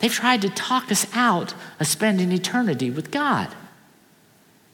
they've 0.00 0.12
tried 0.12 0.42
to 0.42 0.50
talk 0.50 0.90
us 0.90 1.06
out 1.14 1.54
of 1.78 1.86
spending 1.86 2.32
eternity 2.32 2.90
with 2.90 3.12
God 3.12 3.54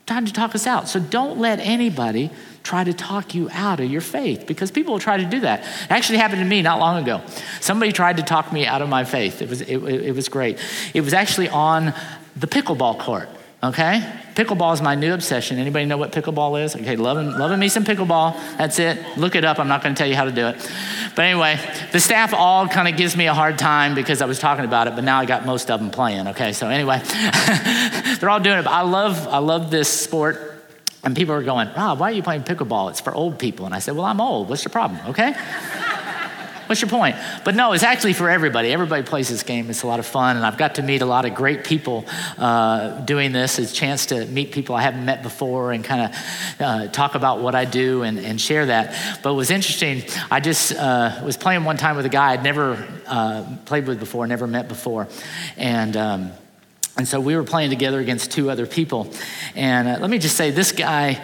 trying 0.06 0.24
to 0.24 0.32
talk 0.32 0.54
us 0.54 0.66
out. 0.66 0.88
So 0.88 1.00
don't 1.00 1.38
let 1.38 1.58
anybody 1.58 2.30
try 2.62 2.84
to 2.84 2.92
talk 2.92 3.34
you 3.34 3.48
out 3.52 3.80
of 3.80 3.90
your 3.90 4.00
faith 4.00 4.46
because 4.46 4.70
people 4.70 4.92
will 4.92 5.00
try 5.00 5.16
to 5.16 5.24
do 5.24 5.40
that. 5.40 5.60
It 5.60 5.90
actually 5.90 6.18
happened 6.18 6.40
to 6.40 6.44
me 6.44 6.62
not 6.62 6.78
long 6.78 7.02
ago. 7.02 7.22
Somebody 7.60 7.92
tried 7.92 8.16
to 8.18 8.22
talk 8.22 8.52
me 8.52 8.66
out 8.66 8.82
of 8.82 8.88
my 8.88 9.04
faith. 9.04 9.42
It 9.42 9.48
was, 9.48 9.60
it, 9.60 9.76
it 9.76 10.14
was 10.14 10.28
great. 10.28 10.58
It 10.94 11.00
was 11.00 11.12
actually 11.12 11.48
on 11.48 11.92
the 12.36 12.46
pickleball 12.46 12.98
court, 12.98 13.28
okay? 13.62 14.00
Pickleball 14.34 14.74
is 14.74 14.82
my 14.82 14.94
new 14.94 15.14
obsession. 15.14 15.58
Anybody 15.58 15.86
know 15.86 15.96
what 15.96 16.12
pickleball 16.12 16.62
is? 16.62 16.76
Okay, 16.76 16.96
loving, 16.96 17.30
loving 17.38 17.58
me 17.58 17.68
some 17.68 17.84
pickleball. 17.84 18.34
That's 18.58 18.78
it. 18.78 18.98
Look 19.16 19.34
it 19.34 19.44
up. 19.44 19.58
I'm 19.58 19.68
not 19.68 19.82
going 19.82 19.94
to 19.94 19.98
tell 19.98 20.08
you 20.08 20.14
how 20.14 20.24
to 20.24 20.32
do 20.32 20.46
it. 20.48 20.56
But 21.14 21.24
anyway, 21.24 21.58
the 21.92 22.00
staff 22.00 22.34
all 22.34 22.68
kind 22.68 22.86
of 22.86 22.96
gives 22.96 23.16
me 23.16 23.26
a 23.26 23.34
hard 23.34 23.58
time 23.58 23.94
because 23.94 24.20
I 24.20 24.26
was 24.26 24.38
talking 24.38 24.64
about 24.64 24.88
it, 24.88 24.94
but 24.94 25.04
now 25.04 25.18
I 25.18 25.24
got 25.24 25.46
most 25.46 25.70
of 25.70 25.80
them 25.80 25.90
playing. 25.90 26.28
Okay, 26.28 26.52
so 26.52 26.68
anyway, 26.68 27.00
they're 28.20 28.28
all 28.28 28.40
doing 28.40 28.58
it. 28.58 28.64
But 28.64 28.72
I 28.72 28.82
love, 28.82 29.26
I 29.28 29.38
love 29.38 29.70
this 29.70 29.88
sport. 29.88 30.52
And 31.02 31.14
people 31.14 31.34
are 31.34 31.42
going, 31.42 31.68
Rob, 31.76 32.00
why 32.00 32.10
are 32.10 32.14
you 32.14 32.22
playing 32.22 32.42
pickleball? 32.42 32.90
It's 32.90 33.00
for 33.00 33.14
old 33.14 33.38
people. 33.38 33.64
And 33.64 33.72
I 33.74 33.78
said, 33.78 33.94
Well, 33.94 34.04
I'm 34.04 34.20
old. 34.20 34.48
What's 34.48 34.64
your 34.64 34.72
problem? 34.72 35.00
Okay? 35.10 35.34
What's 36.66 36.80
your 36.80 36.90
point? 36.90 37.16
But 37.44 37.54
no, 37.54 37.72
it's 37.72 37.84
actually 37.84 38.12
for 38.12 38.28
everybody. 38.28 38.72
Everybody 38.72 39.02
plays 39.04 39.28
this 39.28 39.42
game. 39.42 39.70
It's 39.70 39.82
a 39.82 39.86
lot 39.86 40.00
of 40.00 40.06
fun, 40.06 40.36
and 40.36 40.44
I've 40.44 40.58
got 40.58 40.76
to 40.76 40.82
meet 40.82 41.00
a 41.00 41.06
lot 41.06 41.24
of 41.24 41.34
great 41.34 41.64
people 41.64 42.04
uh, 42.38 43.00
doing 43.02 43.32
this. 43.32 43.58
It's 43.58 43.72
a 43.72 43.74
chance 43.74 44.06
to 44.06 44.26
meet 44.26 44.52
people 44.52 44.74
I 44.74 44.82
haven't 44.82 45.04
met 45.04 45.22
before 45.22 45.72
and 45.72 45.84
kind 45.84 46.02
of 46.12 46.60
uh, 46.60 46.88
talk 46.88 47.14
about 47.14 47.40
what 47.40 47.54
I 47.54 47.64
do 47.64 48.02
and, 48.02 48.18
and, 48.18 48.40
share 48.40 48.66
that. 48.66 49.20
But 49.22 49.32
it 49.32 49.36
was 49.36 49.50
interesting. 49.50 50.02
I 50.30 50.40
just 50.40 50.72
uh, 50.72 51.22
was 51.24 51.36
playing 51.36 51.64
one 51.64 51.76
time 51.76 51.96
with 51.96 52.06
a 52.06 52.10
guy 52.10 52.32
I'd 52.32 52.42
never 52.42 52.86
uh, 53.06 53.56
played 53.64 53.86
with 53.86 53.98
before, 54.00 54.26
never 54.26 54.46
met 54.46 54.68
before, 54.68 55.08
and. 55.56 55.96
Um, 55.96 56.32
and 56.98 57.06
so 57.06 57.20
we 57.20 57.36
were 57.36 57.44
playing 57.44 57.68
together 57.68 58.00
against 58.00 58.30
two 58.32 58.50
other 58.50 58.66
people. 58.66 59.12
And 59.54 59.86
uh, 59.86 59.98
let 60.00 60.08
me 60.08 60.16
just 60.16 60.34
say, 60.34 60.50
this 60.50 60.72
guy 60.72 61.22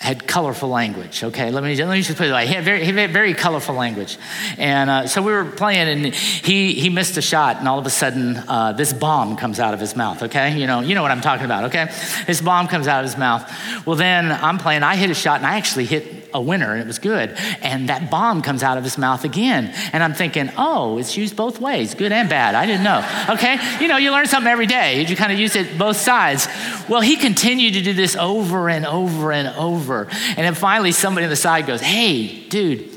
had 0.00 0.26
colorful 0.26 0.70
language. 0.70 1.22
Okay, 1.22 1.50
let 1.50 1.62
me, 1.62 1.76
let 1.76 1.92
me 1.92 2.00
just 2.00 2.16
put 2.16 2.26
it 2.26 2.30
away. 2.30 2.46
He 2.46 2.54
had 2.54 2.64
very, 2.64 2.82
he 2.82 2.90
had 2.90 3.12
very 3.12 3.34
colorful 3.34 3.74
language. 3.74 4.16
And 4.56 4.88
uh, 4.88 5.06
so 5.06 5.20
we 5.20 5.30
were 5.30 5.44
playing, 5.44 5.88
and 5.88 6.14
he, 6.14 6.72
he 6.72 6.88
missed 6.88 7.18
a 7.18 7.22
shot, 7.22 7.58
and 7.58 7.68
all 7.68 7.78
of 7.78 7.84
a 7.84 7.90
sudden, 7.90 8.38
uh, 8.48 8.72
this 8.72 8.94
bomb 8.94 9.36
comes 9.36 9.60
out 9.60 9.74
of 9.74 9.80
his 9.80 9.94
mouth. 9.94 10.22
Okay, 10.22 10.58
you 10.58 10.66
know, 10.66 10.80
you 10.80 10.94
know 10.94 11.02
what 11.02 11.10
I'm 11.10 11.20
talking 11.20 11.44
about. 11.44 11.64
Okay, 11.64 11.92
this 12.26 12.40
bomb 12.40 12.66
comes 12.66 12.88
out 12.88 13.04
of 13.04 13.10
his 13.10 13.18
mouth. 13.18 13.46
Well, 13.86 13.96
then 13.96 14.32
I'm 14.32 14.56
playing, 14.56 14.82
I 14.84 14.96
hit 14.96 15.10
a 15.10 15.14
shot, 15.14 15.36
and 15.36 15.46
I 15.46 15.58
actually 15.58 15.84
hit 15.84 16.20
a 16.34 16.40
winner 16.40 16.72
and 16.72 16.80
it 16.80 16.86
was 16.86 16.98
good. 16.98 17.30
And 17.62 17.88
that 17.88 18.10
bomb 18.10 18.42
comes 18.42 18.62
out 18.62 18.78
of 18.78 18.84
his 18.84 18.98
mouth 18.98 19.24
again. 19.24 19.72
And 19.92 20.02
I'm 20.02 20.14
thinking, 20.14 20.50
oh, 20.56 20.98
it's 20.98 21.16
used 21.16 21.36
both 21.36 21.60
ways, 21.60 21.94
good 21.94 22.12
and 22.12 22.28
bad. 22.28 22.54
I 22.54 22.66
didn't 22.66 22.84
know. 22.84 23.04
Okay? 23.30 23.58
You 23.80 23.88
know, 23.88 23.96
you 23.96 24.10
learn 24.10 24.26
something 24.26 24.50
every 24.50 24.66
day. 24.66 25.04
You 25.04 25.16
kind 25.16 25.32
of 25.32 25.38
use 25.38 25.56
it 25.56 25.78
both 25.78 25.96
sides. 25.96 26.48
Well, 26.88 27.00
he 27.00 27.16
continued 27.16 27.74
to 27.74 27.82
do 27.82 27.92
this 27.92 28.16
over 28.16 28.68
and 28.68 28.86
over 28.86 29.32
and 29.32 29.48
over. 29.56 29.89
And 29.98 30.38
then 30.38 30.54
finally, 30.54 30.92
somebody 30.92 31.24
on 31.24 31.30
the 31.30 31.36
side 31.36 31.66
goes, 31.66 31.80
hey, 31.80 32.46
dude, 32.48 32.88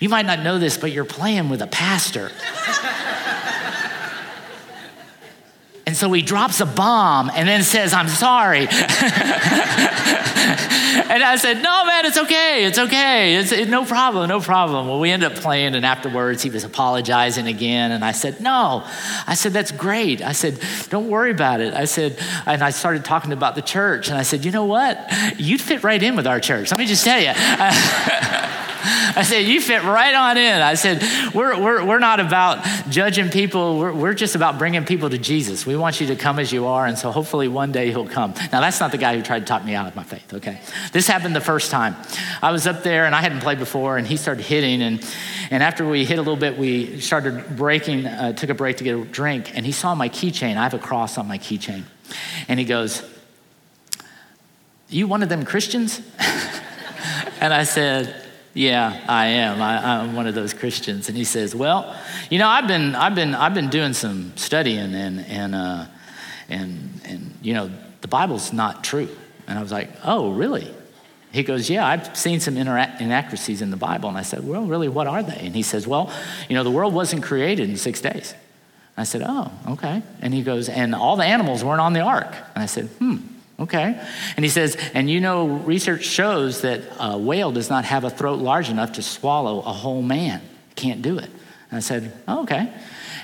you 0.00 0.08
might 0.08 0.26
not 0.26 0.40
know 0.40 0.58
this, 0.58 0.76
but 0.76 0.92
you're 0.92 1.04
playing 1.04 1.48
with 1.48 1.60
a 1.62 1.66
pastor. 1.66 2.30
And 5.86 5.96
so 5.96 6.12
he 6.12 6.20
drops 6.20 6.60
a 6.60 6.66
bomb 6.66 7.30
and 7.34 7.48
then 7.48 7.62
says, 7.62 7.94
I'm 7.94 8.08
sorry. 8.08 8.68
and 11.08 11.22
I 11.22 11.36
said, 11.36 11.62
No, 11.62 11.84
man, 11.84 12.06
it's 12.06 12.18
okay. 12.18 12.64
It's 12.64 12.78
okay. 12.78 13.34
It's 13.36 13.52
it, 13.52 13.68
no 13.68 13.84
problem. 13.84 14.28
No 14.28 14.40
problem. 14.40 14.88
Well, 14.88 15.00
we 15.00 15.10
ended 15.10 15.32
up 15.32 15.38
playing, 15.38 15.74
and 15.74 15.84
afterwards 15.84 16.42
he 16.42 16.50
was 16.50 16.64
apologizing 16.64 17.46
again. 17.46 17.92
And 17.92 18.04
I 18.04 18.12
said, 18.12 18.40
No. 18.40 18.84
I 19.26 19.34
said, 19.34 19.52
That's 19.52 19.72
great. 19.72 20.22
I 20.22 20.32
said, 20.32 20.60
Don't 20.90 21.08
worry 21.08 21.30
about 21.30 21.60
it. 21.60 21.74
I 21.74 21.86
said, 21.86 22.18
and 22.46 22.62
I 22.62 22.70
started 22.70 23.04
talking 23.04 23.32
about 23.32 23.54
the 23.54 23.62
church. 23.62 24.08
And 24.08 24.18
I 24.18 24.22
said, 24.22 24.44
You 24.44 24.50
know 24.50 24.64
what? 24.64 24.98
You'd 25.38 25.60
fit 25.60 25.82
right 25.82 26.02
in 26.02 26.16
with 26.16 26.26
our 26.26 26.40
church. 26.40 26.70
Let 26.70 26.78
me 26.78 26.86
just 26.86 27.04
tell 27.04 27.20
you. 27.20 27.32
I 28.88 29.22
said, 29.22 29.40
You 29.40 29.60
fit 29.60 29.82
right 29.82 30.14
on 30.14 30.36
in. 30.36 30.60
I 30.60 30.74
said, 30.74 31.02
We're, 31.34 31.60
we're, 31.60 31.84
we're 31.84 31.98
not 31.98 32.20
about 32.20 32.64
judging 32.88 33.28
people. 33.28 33.78
We're, 33.78 33.92
we're 33.92 34.14
just 34.14 34.34
about 34.34 34.58
bringing 34.58 34.84
people 34.84 35.10
to 35.10 35.18
Jesus. 35.18 35.66
We 35.66 35.76
want 35.76 36.00
you 36.00 36.06
to 36.08 36.16
come 36.16 36.38
as 36.38 36.52
you 36.52 36.66
are. 36.66 36.86
And 36.86 36.98
so 36.98 37.10
hopefully 37.10 37.48
one 37.48 37.72
day 37.72 37.90
he'll 37.90 38.08
come. 38.08 38.34
Now, 38.52 38.60
that's 38.60 38.80
not 38.80 38.92
the 38.92 38.98
guy 38.98 39.16
who 39.16 39.22
tried 39.22 39.40
to 39.40 39.44
talk 39.44 39.64
me 39.64 39.74
out 39.74 39.86
of 39.86 39.96
my 39.96 40.04
faith, 40.04 40.32
okay? 40.34 40.60
This 40.92 41.06
happened 41.06 41.36
the 41.36 41.40
first 41.40 41.70
time. 41.70 41.96
I 42.42 42.50
was 42.50 42.66
up 42.66 42.82
there 42.82 43.04
and 43.04 43.14
I 43.14 43.20
hadn't 43.20 43.40
played 43.40 43.58
before, 43.58 43.98
and 43.98 44.06
he 44.06 44.16
started 44.16 44.42
hitting. 44.42 44.82
And, 44.82 45.04
and 45.50 45.62
after 45.62 45.88
we 45.88 46.04
hit 46.04 46.18
a 46.18 46.22
little 46.22 46.36
bit, 46.36 46.56
we 46.56 47.00
started 47.00 47.56
breaking, 47.56 48.06
uh, 48.06 48.32
took 48.32 48.50
a 48.50 48.54
break 48.54 48.78
to 48.78 48.84
get 48.84 48.96
a 48.96 49.04
drink. 49.04 49.56
And 49.56 49.66
he 49.66 49.72
saw 49.72 49.94
my 49.94 50.08
keychain. 50.08 50.56
I 50.56 50.62
have 50.62 50.74
a 50.74 50.78
cross 50.78 51.18
on 51.18 51.28
my 51.28 51.38
keychain. 51.38 51.84
And 52.48 52.58
he 52.58 52.64
goes, 52.64 53.02
You 54.88 55.06
one 55.06 55.22
of 55.22 55.28
them 55.28 55.44
Christians? 55.44 56.00
and 57.40 57.52
I 57.52 57.64
said, 57.64 58.27
yeah, 58.58 59.04
I 59.08 59.26
am. 59.26 59.62
I, 59.62 60.02
am 60.02 60.16
one 60.16 60.26
of 60.26 60.34
those 60.34 60.52
Christians. 60.52 61.08
And 61.08 61.16
he 61.16 61.22
says, 61.22 61.54
Well, 61.54 61.94
you 62.28 62.38
know, 62.38 62.48
I've 62.48 62.66
been, 62.66 62.96
I've 62.96 63.14
been, 63.14 63.34
I've 63.34 63.54
been 63.54 63.70
doing 63.70 63.92
some 63.92 64.32
studying 64.36 64.94
and, 64.94 65.20
and, 65.20 65.54
uh, 65.54 65.86
and, 66.48 67.00
and, 67.04 67.34
you 67.40 67.54
know, 67.54 67.70
the 68.00 68.08
Bible's 68.08 68.52
not 68.52 68.82
true. 68.82 69.08
And 69.46 69.58
I 69.58 69.62
was 69.62 69.70
like, 69.70 69.90
Oh, 70.02 70.32
really? 70.32 70.74
He 71.30 71.44
goes, 71.44 71.70
Yeah, 71.70 71.86
I've 71.86 72.16
seen 72.16 72.40
some 72.40 72.56
inaccuracies 72.56 73.62
in 73.62 73.70
the 73.70 73.76
Bible. 73.76 74.08
And 74.08 74.18
I 74.18 74.22
said, 74.22 74.46
Well, 74.46 74.64
really, 74.64 74.88
what 74.88 75.06
are 75.06 75.22
they? 75.22 75.38
And 75.38 75.54
he 75.54 75.62
says, 75.62 75.86
Well, 75.86 76.12
you 76.48 76.56
know, 76.56 76.64
the 76.64 76.70
world 76.70 76.92
wasn't 76.92 77.22
created 77.22 77.70
in 77.70 77.76
six 77.76 78.00
days. 78.00 78.34
I 78.96 79.04
said, 79.04 79.22
Oh, 79.24 79.52
okay. 79.68 80.02
And 80.20 80.34
he 80.34 80.42
goes, 80.42 80.68
And 80.68 80.96
all 80.96 81.14
the 81.14 81.24
animals 81.24 81.62
weren't 81.62 81.80
on 81.80 81.92
the 81.92 82.00
ark. 82.00 82.34
And 82.54 82.62
I 82.62 82.66
said, 82.66 82.86
Hmm, 82.98 83.18
okay. 83.60 84.00
And 84.36 84.44
he 84.44 84.48
says, 84.50 84.76
And 84.94 85.10
you 85.10 85.20
know, 85.20 85.46
research 85.46 86.04
shows 86.04 86.62
that 86.62 86.82
a 86.98 87.18
whale 87.18 87.52
does 87.52 87.70
not 87.70 87.84
have 87.84 88.04
a 88.04 88.10
throat 88.10 88.38
large 88.38 88.68
enough 88.70 88.92
to 88.92 89.02
swallow 89.02 89.60
a 89.60 89.72
whole 89.72 90.02
man. 90.02 90.42
Can't 90.76 91.02
do 91.02 91.18
it. 91.18 91.30
And 91.70 91.76
I 91.76 91.80
said, 91.80 92.12
oh, 92.26 92.42
Okay. 92.42 92.72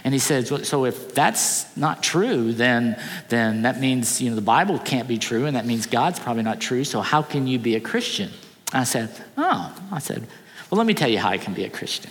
And 0.05 0.13
he 0.13 0.21
says, 0.21 0.69
so 0.69 0.85
if 0.85 1.15
that's 1.15 1.75
not 1.79 2.03
true, 2.03 2.53
then, 2.53 3.01
then 3.31 3.63
that 3.63 3.81
means, 3.81 4.21
you 4.21 4.29
know, 4.29 4.37
the 4.37 4.43
Bible 4.43 4.79
can't 4.79 5.09
be 5.09 5.17
true, 5.17 5.47
and 5.47 5.57
that 5.57 5.65
means 5.65 5.87
God's 5.87 6.21
probably 6.21 6.43
not 6.43 6.61
true, 6.61 6.85
so 6.85 7.01
how 7.01 7.23
can 7.23 7.47
you 7.47 7.59
be 7.59 7.75
a 7.75 7.81
Christian? 7.81 8.31
I 8.71 8.85
said, 8.85 9.09
oh, 9.39 9.75
I 9.91 10.01
said, 10.01 10.27
well, 10.71 10.77
let 10.77 10.87
me 10.87 10.93
tell 10.93 11.09
you 11.09 11.19
how 11.19 11.31
I 11.31 11.39
can 11.39 11.55
be 11.55 11.65
a 11.65 11.71
Christian. 11.71 12.11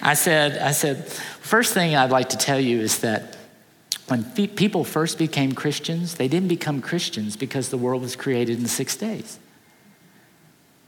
I 0.00 0.14
said, 0.14 0.56
I 0.62 0.70
said, 0.70 1.06
first 1.06 1.74
thing 1.74 1.94
I'd 1.94 2.10
like 2.10 2.30
to 2.30 2.38
tell 2.38 2.58
you 2.58 2.80
is 2.80 3.00
that 3.00 3.35
when 4.08 4.24
people 4.24 4.84
first 4.84 5.18
became 5.18 5.52
Christians, 5.52 6.14
they 6.14 6.28
didn't 6.28 6.48
become 6.48 6.80
Christians 6.80 7.36
because 7.36 7.70
the 7.70 7.76
world 7.76 8.02
was 8.02 8.14
created 8.14 8.58
in 8.58 8.66
six 8.66 8.94
days. 8.96 9.38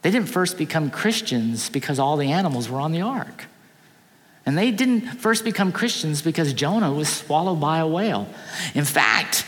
They 0.03 0.11
didn't 0.13 0.29
first 0.29 0.57
become 0.57 0.91
Christians 0.91 1.69
because 1.69 1.99
all 1.99 2.17
the 2.17 2.31
animals 2.31 2.69
were 2.69 2.81
on 2.81 2.93
the 2.93 3.01
ark. 3.01 3.47
And 4.47 4.57
they 4.57 4.71
didn't 4.71 5.03
first 5.03 5.45
become 5.45 5.73
Christians 5.73 6.23
because 6.23 6.53
Jonah 6.53 6.93
was 6.93 7.09
swallowed 7.09 7.61
by 7.61 7.79
a 7.79 7.87
whale. 7.87 8.29
In 8.75 8.85
fact, 8.85 9.45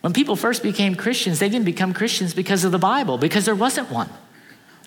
when 0.00 0.12
people 0.12 0.36
first 0.36 0.62
became 0.62 0.94
Christians, 0.94 1.40
they 1.40 1.48
didn't 1.48 1.66
become 1.66 1.92
Christians 1.92 2.32
because 2.32 2.64
of 2.64 2.72
the 2.72 2.78
Bible, 2.78 3.18
because 3.18 3.44
there 3.44 3.56
wasn't 3.56 3.90
one. 3.90 4.08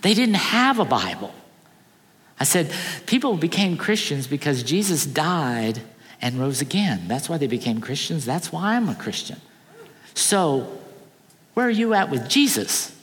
They 0.01 0.13
didn't 0.13 0.35
have 0.35 0.79
a 0.79 0.85
Bible. 0.85 1.33
I 2.39 2.45
said, 2.45 2.71
people 3.05 3.37
became 3.37 3.77
Christians 3.77 4.25
because 4.25 4.63
Jesus 4.63 5.05
died 5.05 5.81
and 6.21 6.39
rose 6.39 6.61
again. 6.61 7.07
That's 7.07 7.29
why 7.29 7.37
they 7.37 7.47
became 7.47 7.81
Christians. 7.81 8.25
That's 8.25 8.51
why 8.51 8.75
I'm 8.75 8.89
a 8.89 8.95
Christian. 8.95 9.41
So, 10.13 10.79
where 11.53 11.65
are 11.65 11.69
you 11.69 11.93
at 11.93 12.09
with 12.09 12.29
Jesus? 12.29 12.95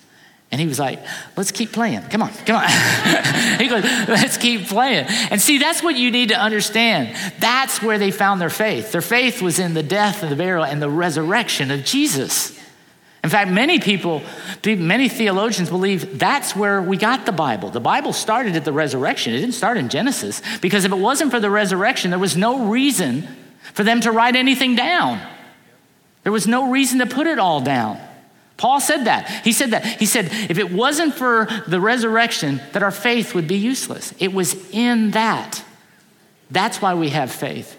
And 0.51 0.61
he 0.61 0.67
was 0.67 0.79
like, 0.79 1.01
let's 1.37 1.53
keep 1.53 1.73
playing. 1.73 2.03
Come 2.05 2.23
on, 2.23 2.31
come 2.47 2.57
on. 2.57 2.69
he 3.59 3.69
goes, 3.69 3.85
let's 4.09 4.39
keep 4.39 4.67
playing. 4.67 5.05
And 5.31 5.41
see, 5.41 5.59
that's 5.59 5.83
what 5.83 5.97
you 5.97 6.11
need 6.11 6.31
to 6.31 6.37
understand. 6.41 7.15
That's 7.39 7.83
where 7.83 7.99
they 7.99 8.11
found 8.11 8.41
their 8.41 8.49
faith. 8.49 8.93
Their 8.93 9.03
faith 9.03 9.43
was 9.43 9.59
in 9.59 9.75
the 9.75 9.83
death 9.83 10.23
and 10.23 10.33
the 10.33 10.37
burial 10.37 10.65
and 10.65 10.81
the 10.81 10.89
resurrection 10.89 11.71
of 11.71 11.85
Jesus. 11.85 12.59
In 13.25 13.31
fact, 13.31 13.51
many 13.51 13.81
people, 13.81 14.23
many 14.65 15.09
theologians 15.09 15.71
believe 15.71 16.19
that's 16.19 16.55
where 16.55 16.81
we 16.81 16.97
got 16.97 17.27
the 17.27 17.33
Bible. 17.33 17.71
The 17.71 17.81
Bible 17.81 18.13
started 18.13 18.55
at 18.55 18.65
the 18.65 18.73
resurrection, 18.73 19.35
it 19.35 19.41
didn't 19.41 19.55
start 19.55 19.77
in 19.77 19.89
Genesis, 19.89 20.41
because 20.61 20.85
if 20.85 20.93
it 20.93 20.99
wasn't 20.99 21.33
for 21.33 21.41
the 21.41 21.51
resurrection, 21.51 22.11
there 22.11 22.19
was 22.19 22.37
no 22.37 22.67
reason 22.67 23.27
for 23.75 23.83
them 23.83 24.01
to 24.03 24.13
write 24.13 24.37
anything 24.37 24.77
down. 24.77 25.21
There 26.23 26.33
was 26.33 26.47
no 26.47 26.71
reason 26.71 27.01
to 27.01 27.07
put 27.07 27.27
it 27.27 27.39
all 27.39 27.61
down. 27.61 27.99
Paul 28.57 28.81
said 28.81 29.05
that. 29.05 29.29
He 29.45 29.53
said 29.53 29.71
that. 29.71 29.85
He 29.85 30.07
said, 30.07 30.27
if 30.51 30.59
it 30.59 30.73
wasn't 30.73 31.15
for 31.15 31.49
the 31.67 31.81
resurrection, 31.81 32.61
that 32.73 32.83
our 32.83 32.91
faith 32.91 33.35
would 33.35 33.49
be 33.49 33.57
useless. 33.57 34.13
It 34.19 34.33
was 34.33 34.55
in 34.73 35.13
that. 35.13 35.65
That's 36.51 36.83
why 36.83 36.95
we 36.95 37.11
have 37.11 37.31
faith. 37.31 37.77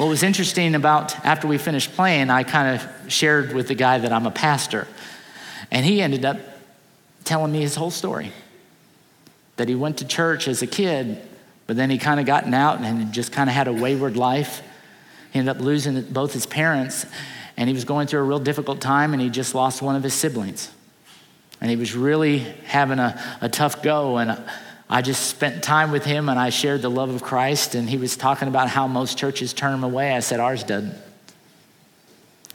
What 0.00 0.08
was 0.08 0.22
interesting 0.22 0.74
about 0.74 1.26
after 1.26 1.46
we 1.46 1.58
finished 1.58 1.92
playing, 1.92 2.30
I 2.30 2.42
kind 2.42 2.74
of 2.74 3.12
shared 3.12 3.52
with 3.52 3.68
the 3.68 3.74
guy 3.74 3.98
that 3.98 4.10
I'm 4.14 4.24
a 4.24 4.30
pastor. 4.30 4.88
And 5.70 5.84
he 5.84 6.00
ended 6.00 6.24
up 6.24 6.38
telling 7.24 7.52
me 7.52 7.60
his 7.60 7.74
whole 7.74 7.90
story 7.90 8.32
that 9.56 9.68
he 9.68 9.74
went 9.74 9.98
to 9.98 10.06
church 10.06 10.48
as 10.48 10.62
a 10.62 10.66
kid, 10.66 11.20
but 11.66 11.76
then 11.76 11.90
he 11.90 11.98
kind 11.98 12.18
of 12.18 12.24
gotten 12.24 12.54
out 12.54 12.80
and 12.80 13.12
just 13.12 13.30
kind 13.30 13.50
of 13.50 13.54
had 13.54 13.68
a 13.68 13.74
wayward 13.74 14.16
life. 14.16 14.62
He 15.34 15.38
ended 15.38 15.54
up 15.54 15.62
losing 15.62 16.00
both 16.04 16.32
his 16.32 16.46
parents 16.46 17.04
and 17.58 17.68
he 17.68 17.74
was 17.74 17.84
going 17.84 18.06
through 18.06 18.20
a 18.20 18.24
real 18.24 18.40
difficult 18.40 18.80
time 18.80 19.12
and 19.12 19.20
he 19.20 19.28
just 19.28 19.54
lost 19.54 19.82
one 19.82 19.96
of 19.96 20.02
his 20.02 20.14
siblings. 20.14 20.70
And 21.60 21.68
he 21.68 21.76
was 21.76 21.94
really 21.94 22.38
having 22.64 23.00
a, 23.00 23.22
a 23.42 23.50
tough 23.50 23.82
go. 23.82 24.16
And 24.16 24.42
I 24.92 25.02
just 25.02 25.28
spent 25.28 25.62
time 25.62 25.92
with 25.92 26.04
him 26.04 26.28
and 26.28 26.36
I 26.36 26.50
shared 26.50 26.82
the 26.82 26.90
love 26.90 27.10
of 27.10 27.22
Christ. 27.22 27.76
And 27.76 27.88
he 27.88 27.96
was 27.96 28.16
talking 28.16 28.48
about 28.48 28.68
how 28.68 28.88
most 28.88 29.16
churches 29.16 29.52
turn 29.52 29.72
him 29.72 29.84
away. 29.84 30.12
I 30.12 30.18
said, 30.18 30.40
Ours 30.40 30.64
doesn't. 30.64 30.96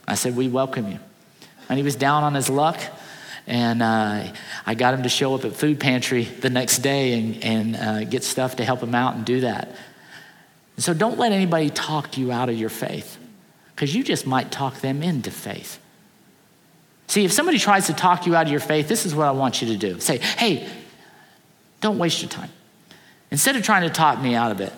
I 0.05 0.15
said, 0.15 0.35
We 0.35 0.49
welcome 0.49 0.91
you. 0.91 0.99
And 1.69 1.77
he 1.77 1.83
was 1.83 1.95
down 1.95 2.23
on 2.23 2.35
his 2.35 2.49
luck. 2.49 2.77
And 3.47 3.81
uh, 3.81 4.33
I 4.65 4.75
got 4.75 4.95
him 4.95 5.03
to 5.03 5.09
show 5.09 5.33
up 5.33 5.45
at 5.45 5.53
food 5.53 5.79
pantry 5.79 6.25
the 6.25 6.49
next 6.49 6.79
day 6.79 7.17
and, 7.17 7.43
and 7.43 7.75
uh, 7.75 8.03
get 8.03 8.23
stuff 8.23 8.57
to 8.57 8.65
help 8.65 8.83
him 8.83 8.93
out 8.93 9.15
and 9.15 9.23
do 9.23 9.41
that. 9.41 9.73
And 10.75 10.83
so 10.83 10.93
don't 10.93 11.17
let 11.17 11.31
anybody 11.31 11.69
talk 11.69 12.17
you 12.17 12.33
out 12.33 12.49
of 12.49 12.57
your 12.57 12.69
faith 12.69 13.17
because 13.73 13.95
you 13.95 14.03
just 14.03 14.27
might 14.27 14.51
talk 14.51 14.81
them 14.81 15.01
into 15.01 15.31
faith. 15.31 15.79
See, 17.07 17.23
if 17.23 17.31
somebody 17.31 17.59
tries 17.59 17.87
to 17.87 17.93
talk 17.93 18.25
you 18.25 18.35
out 18.35 18.47
of 18.47 18.51
your 18.51 18.59
faith, 18.59 18.89
this 18.89 19.05
is 19.05 19.15
what 19.15 19.27
I 19.27 19.31
want 19.31 19.61
you 19.61 19.69
to 19.69 19.77
do 19.77 19.99
say, 20.01 20.17
hey, 20.17 20.67
don't 21.81 21.97
waste 21.97 22.21
your 22.21 22.29
time. 22.29 22.49
Instead 23.31 23.55
of 23.55 23.63
trying 23.63 23.81
to 23.81 23.89
talk 23.89 24.21
me 24.21 24.35
out 24.35 24.51
of 24.51 24.61
it, 24.61 24.71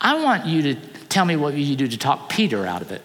I 0.00 0.22
want 0.22 0.46
you 0.46 0.62
to 0.62 0.74
tell 1.08 1.24
me 1.24 1.36
what 1.36 1.54
you 1.54 1.76
do 1.76 1.88
to 1.88 1.96
talk 1.96 2.28
Peter 2.28 2.66
out 2.66 2.82
of 2.82 2.92
it. 2.92 3.02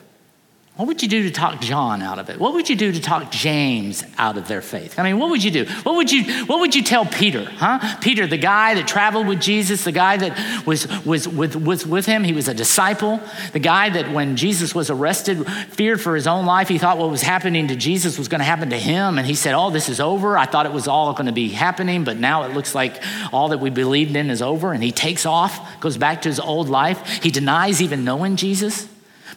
What 0.80 0.88
would 0.88 1.02
you 1.02 1.10
do 1.10 1.24
to 1.24 1.32
talk 1.32 1.60
John 1.60 2.02
out 2.02 2.20
of 2.20 2.30
it? 2.30 2.40
What 2.40 2.54
would 2.54 2.70
you 2.70 2.76
do 2.78 2.94
to 2.94 3.02
talk 3.02 3.32
James 3.32 4.02
out 4.18 4.38
of 4.38 4.48
their 4.48 4.62
faith? 4.62 4.98
I 4.98 5.04
mean, 5.04 5.20
what 5.20 5.30
would 5.30 5.44
you 5.44 5.52
do? 5.52 5.66
What 5.84 5.96
would 5.96 6.10
you, 6.10 6.46
what 6.46 6.62
would 6.62 6.74
you 6.74 6.84
tell 6.84 7.06
Peter, 7.06 7.44
huh? 7.44 7.98
Peter, 8.00 8.26
the 8.26 8.38
guy 8.38 8.76
that 8.76 8.88
traveled 8.88 9.28
with 9.28 9.42
Jesus, 9.42 9.84
the 9.84 9.92
guy 9.92 10.16
that 10.16 10.66
was, 10.66 10.88
was, 11.04 11.28
with, 11.28 11.58
was 11.58 11.86
with 11.86 12.06
him, 12.06 12.24
he 12.24 12.32
was 12.32 12.48
a 12.48 12.54
disciple, 12.54 13.20
the 13.52 13.60
guy 13.60 13.90
that 13.90 14.14
when 14.14 14.38
Jesus 14.38 14.74
was 14.74 14.90
arrested, 14.90 15.46
feared 15.68 16.00
for 16.00 16.16
his 16.16 16.28
own 16.28 16.46
life. 16.46 16.70
He 16.70 16.78
thought 16.78 16.98
what 16.98 17.12
was 17.12 17.24
happening 17.24 17.68
to 17.68 17.76
Jesus 17.76 18.18
was 18.18 18.30
going 18.30 18.40
to 18.40 18.46
happen 18.46 18.70
to 18.70 18.80
him. 18.80 19.18
And 19.18 19.28
he 19.28 19.36
said, 19.36 19.56
Oh, 19.56 19.72
this 19.72 19.90
is 19.90 20.00
over. 20.00 20.38
I 20.38 20.46
thought 20.46 20.66
it 20.66 20.72
was 20.72 20.88
all 20.88 21.12
going 21.12 21.26
to 21.26 21.34
be 21.34 21.50
happening, 21.50 22.06
but 22.06 22.16
now 22.16 22.44
it 22.44 22.54
looks 22.54 22.74
like 22.74 23.04
all 23.34 23.50
that 23.50 23.58
we 23.58 23.70
believed 23.70 24.16
in 24.16 24.30
is 24.30 24.42
over. 24.42 24.72
And 24.72 24.82
he 24.82 24.94
takes 24.94 25.26
off, 25.26 25.82
goes 25.82 25.98
back 25.98 26.22
to 26.22 26.30
his 26.30 26.40
old 26.40 26.70
life. 26.70 27.22
He 27.22 27.32
denies 27.32 27.82
even 27.82 28.06
knowing 28.06 28.38
Jesus. 28.38 28.88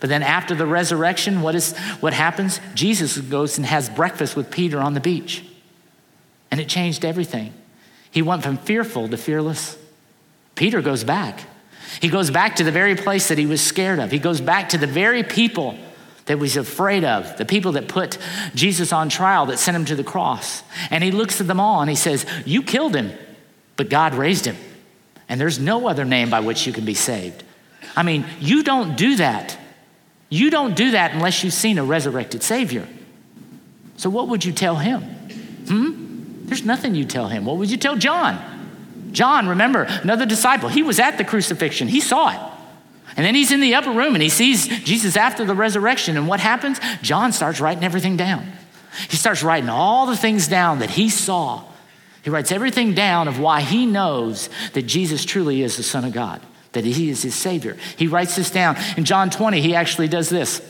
But 0.03 0.09
then 0.09 0.25
after 0.25 0.57
the 0.57 0.67
resurrection, 0.67 1.43
what, 1.43 1.55
is, 1.55 1.79
what 2.01 2.13
happens? 2.13 2.61
Jesus 2.75 3.17
goes 3.19 3.57
and 3.57 3.65
has 3.65 3.89
breakfast 3.89 4.35
with 4.35 4.51
Peter 4.51 4.81
on 4.81 4.95
the 4.95 5.01
beach. 5.01 5.45
And 6.51 6.59
it 6.59 6.69
changed 6.69 7.05
everything. 7.05 7.53
He 8.11 8.21
went 8.21 8.43
from 8.43 8.57
fearful 8.57 9.09
to 9.09 9.17
fearless. 9.17 9.79
Peter 10.57 10.83
goes 10.83 11.05
back. 11.05 11.45
He 12.01 12.09
goes 12.09 12.33
back 12.33 12.57
to 12.57 12.65
the 12.65 12.73
very 12.73 12.97
place 12.97 13.29
that 13.29 13.39
he 13.39 13.47
was 13.47 13.61
scared 13.61 14.01
of. 14.01 14.11
He 14.11 14.19
goes 14.19 14.41
back 14.41 14.71
to 14.71 14.79
the 14.79 14.89
very 14.89 15.23
people 15.23 15.79
that 16.27 16.35
he 16.35 16.41
was 16.41 16.57
afraid 16.57 17.05
of, 17.05 17.37
the 17.37 17.45
people 17.45 17.71
that 17.73 17.87
put 17.87 18.19
Jesus 18.57 18.93
on 18.93 19.09
trial, 19.09 19.47
that 19.47 19.61
sent 19.61 19.77
him 19.77 19.85
to 19.85 19.95
the 19.95 20.03
cross. 20.03 20.65
And 20.91 21.05
he 21.05 21.13
looks 21.13 21.41
at 21.41 21.47
them 21.47 21.61
all 21.61 21.81
and 21.81 21.89
he 21.89 21.95
says, 21.95 22.27
You 22.45 22.65
killed 22.65 22.97
him, 22.97 23.13
but 23.77 23.89
God 23.89 24.15
raised 24.15 24.47
him. 24.47 24.57
And 25.29 25.41
there's 25.41 25.61
no 25.61 25.87
other 25.87 26.05
name 26.05 26.29
by 26.29 26.41
which 26.41 26.67
you 26.67 26.73
can 26.73 26.85
be 26.85 26.95
saved. 26.95 27.45
I 27.95 28.03
mean, 28.03 28.27
you 28.41 28.65
don't 28.65 28.97
do 28.97 29.15
that 29.17 29.59
you 30.33 30.49
don't 30.49 30.75
do 30.75 30.93
that 30.93 31.13
unless 31.13 31.45
you've 31.45 31.53
seen 31.53 31.77
a 31.77 31.85
resurrected 31.85 32.43
Savior. 32.43 32.89
So, 33.99 34.09
what 34.09 34.29
would 34.29 34.47
you 34.47 34.53
tell 34.53 34.77
him? 34.77 35.03
Hmm? 35.03 36.47
There's 36.47 36.65
nothing 36.65 36.95
you 36.95 37.05
tell 37.05 37.29
him. 37.29 37.45
What 37.45 37.59
would 37.59 37.71
you 37.71 37.77
tell 37.77 37.97
John? 37.97 38.41
John, 39.13 39.47
remember, 39.47 39.83
another 39.83 40.25
disciple, 40.25 40.71
he 40.71 40.83
was 40.83 40.99
at 40.99 41.19
the 41.19 41.25
crucifixion, 41.25 41.87
he 41.87 42.01
saw 42.01 42.31
it. 42.31 42.53
And 43.15 43.27
then 43.27 43.35
he's 43.35 43.53
in 43.53 43.61
the 43.61 43.75
upper 43.75 43.91
room 43.91 44.15
and 44.15 44.23
he 44.23 44.31
sees 44.31 44.67
Jesus 44.67 45.19
after 45.19 45.45
the 45.45 45.55
resurrection. 45.55 46.17
And 46.17 46.27
what 46.27 46.41
happens? 46.41 46.81
John 47.03 47.33
starts 47.33 47.61
writing 47.61 47.85
everything 47.85 48.17
down. 48.17 48.51
He 49.11 49.19
starts 49.19 49.43
writing 49.43 49.69
all 49.69 50.07
the 50.07 50.17
things 50.17 50.49
down 50.49 50.79
that 50.79 50.89
he 50.89 51.11
saw. 51.11 51.63
He 52.23 52.31
writes 52.31 52.51
everything 52.51 52.95
down 52.95 53.29
of 53.29 53.39
why 53.39 53.61
he 53.61 53.85
knows 53.85 54.49
that 54.73 54.87
Jesus 54.87 55.27
truly 55.27 55.61
is 55.61 55.77
the 55.77 55.83
Son 55.83 56.07
of 56.07 56.15
God 56.15 56.41
that 56.73 56.85
he 56.85 57.11
is 57.11 57.23
his 57.23 57.35
Savior. 57.35 57.77
He 57.97 58.07
writes 58.07 58.37
this 58.37 58.51
down. 58.51 58.77
In 58.97 59.05
John 59.05 59.31
20, 59.31 59.61
he 59.61 59.75
actually 59.75 60.09
does 60.09 60.29
this. 60.29 60.61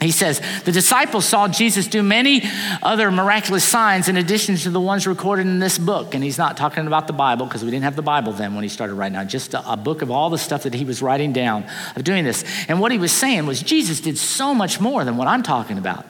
He 0.00 0.12
says, 0.12 0.40
The 0.64 0.70
disciples 0.70 1.24
saw 1.24 1.48
Jesus 1.48 1.88
do 1.88 2.04
many 2.04 2.42
other 2.82 3.10
miraculous 3.10 3.64
signs 3.64 4.08
in 4.08 4.16
addition 4.16 4.54
to 4.58 4.70
the 4.70 4.80
ones 4.80 5.08
recorded 5.08 5.46
in 5.46 5.58
this 5.58 5.76
book. 5.76 6.14
And 6.14 6.22
he's 6.22 6.38
not 6.38 6.56
talking 6.56 6.86
about 6.86 7.08
the 7.08 7.12
Bible 7.12 7.46
because 7.46 7.64
we 7.64 7.72
didn't 7.72 7.82
have 7.82 7.96
the 7.96 8.02
Bible 8.02 8.32
then 8.32 8.54
when 8.54 8.62
he 8.62 8.68
started 8.68 8.94
writing 8.94 9.14
down, 9.14 9.28
just 9.28 9.54
a, 9.54 9.72
a, 9.72 9.76
book 9.76 10.02
of 10.02 10.10
all 10.12 10.30
the 10.30 10.38
stuff 10.38 10.62
that 10.62 10.74
he 10.74 10.84
was 10.84 11.02
writing 11.02 11.32
down 11.32 11.66
of 11.96 12.04
doing 12.04 12.22
this. 12.22 12.44
And 12.68 12.78
what 12.78 12.92
he 12.92 12.98
was 12.98 13.10
saying 13.10 13.46
was, 13.46 13.60
Jesus 13.60 14.00
did 14.00 14.18
so 14.18 14.54
much 14.54 14.80
more 14.80 15.04
than 15.04 15.16
what 15.16 15.26
I'm 15.26 15.42
talking 15.42 15.78
about. 15.78 16.06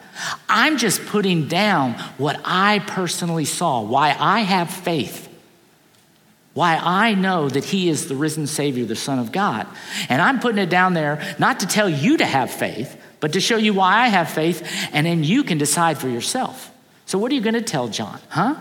I'm 0.47 0.77
just 0.77 1.03
putting 1.07 1.47
down 1.47 1.93
what 2.17 2.39
I 2.45 2.79
personally 2.79 3.45
saw, 3.45 3.81
why 3.81 4.15
I 4.19 4.41
have 4.41 4.69
faith 4.69 5.28
why 6.59 6.75
I 6.75 7.13
know 7.13 7.47
that 7.47 7.63
He 7.63 7.87
is 7.87 8.09
the 8.09 8.17
risen 8.17 8.45
Savior, 8.45 8.83
the 8.83 8.93
Son 8.93 9.17
of 9.17 9.31
God. 9.31 9.65
And 10.09 10.21
I'm 10.21 10.41
putting 10.41 10.57
it 10.57 10.69
down 10.69 10.93
there 10.93 11.35
not 11.39 11.61
to 11.61 11.65
tell 11.65 11.87
you 11.87 12.17
to 12.17 12.25
have 12.25 12.51
faith, 12.51 13.01
but 13.21 13.31
to 13.31 13.39
show 13.39 13.55
you 13.55 13.73
why 13.73 13.99
I 13.99 14.07
have 14.09 14.29
faith, 14.29 14.69
and 14.91 15.07
then 15.07 15.23
you 15.23 15.45
can 15.45 15.57
decide 15.57 15.97
for 15.97 16.09
yourself. 16.09 16.69
So, 17.05 17.17
what 17.17 17.31
are 17.31 17.35
you 17.35 17.39
going 17.39 17.53
to 17.53 17.61
tell 17.61 17.87
John, 17.87 18.19
huh? 18.27 18.57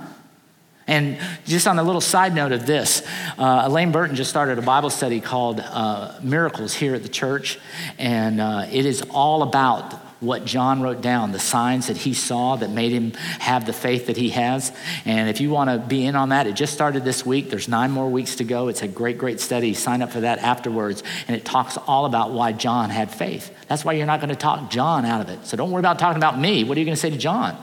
And 0.87 1.19
just 1.45 1.67
on 1.67 1.77
a 1.81 1.83
little 1.83 2.01
side 2.01 2.37
note 2.37 2.53
of 2.53 2.67
this, 2.67 3.03
uh, 3.37 3.63
Elaine 3.65 3.91
Burton 3.91 4.15
just 4.15 4.31
started 4.31 4.61
a 4.61 4.63
Bible 4.63 4.91
study 4.91 5.21
called 5.21 5.59
uh, 5.59 6.21
Miracles 6.23 6.75
here 6.75 6.95
at 6.95 7.03
the 7.03 7.09
church. 7.09 7.59
And 7.99 8.41
uh, 8.41 8.69
it 8.71 8.87
is 8.87 9.03
all 9.11 9.43
about 9.43 9.93
what 10.21 10.45
John 10.45 10.83
wrote 10.83 11.01
down, 11.01 11.31
the 11.31 11.39
signs 11.39 11.87
that 11.87 11.97
he 11.97 12.13
saw 12.13 12.57
that 12.57 12.71
made 12.71 12.91
him 12.91 13.13
have 13.39 13.67
the 13.67 13.73
faith 13.73 14.07
that 14.07 14.17
he 14.17 14.31
has. 14.31 14.73
And 15.05 15.29
if 15.29 15.41
you 15.41 15.51
want 15.51 15.71
to 15.71 15.79
be 15.79 16.05
in 16.05 16.17
on 16.17 16.31
that, 16.31 16.47
it 16.47 16.55
just 16.55 16.73
started 16.73 17.05
this 17.05 17.25
week. 17.25 17.51
There's 17.51 17.69
nine 17.69 17.93
more 17.93 18.09
weeks 18.09 18.37
to 18.37 18.45
go. 18.45 18.69
It's 18.69 18.83
a 18.83 18.89
great, 18.89 19.17
great 19.17 19.41
study. 19.41 19.75
Sign 19.75 20.03
up 20.03 20.11
for 20.11 20.21
that 20.21 20.41
afterwards. 20.41 21.05
And 21.29 21.37
it 21.37 21.45
talks 21.45 21.77
all 21.77 22.05
about 22.05 22.33
why 22.33 22.53
John 22.53 22.91
had 22.91 23.11
faith. 23.13 23.55
That's 23.69 23.85
why 23.85 23.93
you're 23.93 24.07
not 24.07 24.21
going 24.21 24.31
to 24.31 24.37
talk 24.37 24.71
John 24.71 25.05
out 25.05 25.21
of 25.21 25.29
it. 25.29 25.47
So 25.47 25.57
don't 25.57 25.71
worry 25.71 25.81
about 25.81 25.99
talking 26.01 26.19
about 26.19 26.39
me. 26.39 26.65
What 26.65 26.77
are 26.77 26.81
you 26.81 26.87
going 26.87 26.97
to 26.97 27.01
say 27.01 27.11
to 27.11 27.19
John? 27.19 27.55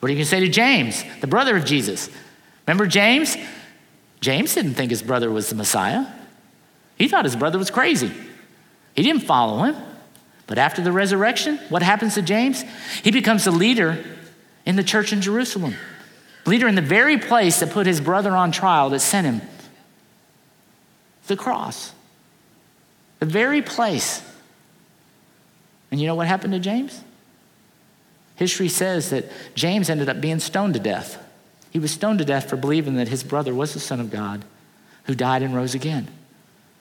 What 0.00 0.08
are 0.08 0.12
you 0.12 0.16
going 0.16 0.24
to 0.24 0.30
say 0.30 0.40
to 0.40 0.48
James, 0.48 1.02
the 1.22 1.26
brother 1.26 1.56
of 1.56 1.64
Jesus? 1.64 2.10
Remember 2.66 2.86
James? 2.86 3.36
James 4.20 4.54
didn't 4.54 4.74
think 4.74 4.90
his 4.90 5.02
brother 5.02 5.30
was 5.30 5.48
the 5.48 5.54
Messiah. 5.54 6.06
He 6.96 7.08
thought 7.08 7.24
his 7.24 7.36
brother 7.36 7.58
was 7.58 7.70
crazy. 7.70 8.12
He 8.94 9.02
didn't 9.02 9.22
follow 9.22 9.64
him. 9.64 9.76
But 10.46 10.58
after 10.58 10.82
the 10.82 10.92
resurrection, 10.92 11.58
what 11.68 11.82
happens 11.82 12.14
to 12.14 12.22
James? 12.22 12.62
He 13.02 13.10
becomes 13.10 13.46
a 13.46 13.50
leader 13.50 14.04
in 14.66 14.76
the 14.76 14.84
church 14.84 15.12
in 15.12 15.20
Jerusalem, 15.20 15.74
leader 16.46 16.68
in 16.68 16.74
the 16.74 16.82
very 16.82 17.18
place 17.18 17.60
that 17.60 17.70
put 17.70 17.86
his 17.86 18.00
brother 18.00 18.32
on 18.32 18.52
trial 18.52 18.90
that 18.90 19.00
sent 19.00 19.26
him 19.26 19.40
the 21.26 21.36
cross. 21.36 21.92
The 23.20 23.26
very 23.26 23.62
place. 23.62 24.22
And 25.90 26.00
you 26.00 26.06
know 26.06 26.14
what 26.14 26.26
happened 26.26 26.52
to 26.52 26.58
James? 26.58 27.02
History 28.36 28.68
says 28.68 29.10
that 29.10 29.30
James 29.54 29.88
ended 29.88 30.08
up 30.08 30.20
being 30.20 30.40
stoned 30.40 30.74
to 30.74 30.80
death. 30.80 31.22
He 31.70 31.78
was 31.78 31.92
stoned 31.92 32.18
to 32.18 32.24
death 32.24 32.50
for 32.50 32.56
believing 32.56 32.96
that 32.96 33.08
his 33.08 33.24
brother 33.24 33.54
was 33.54 33.72
the 33.72 33.80
Son 33.80 34.00
of 34.00 34.10
God 34.10 34.44
who 35.04 35.14
died 35.14 35.42
and 35.42 35.54
rose 35.54 35.74
again. 35.74 36.08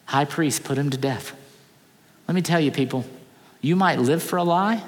High 0.05 0.25
priest 0.25 0.63
put 0.63 0.77
him 0.77 0.89
to 0.89 0.97
death. 0.97 1.35
Let 2.27 2.35
me 2.35 2.41
tell 2.41 2.59
you, 2.59 2.71
people, 2.71 3.05
you 3.63 3.77
might 3.77 3.97
live 3.97 4.21
for 4.21 4.37
a 4.37 4.43
lie, 4.43 4.83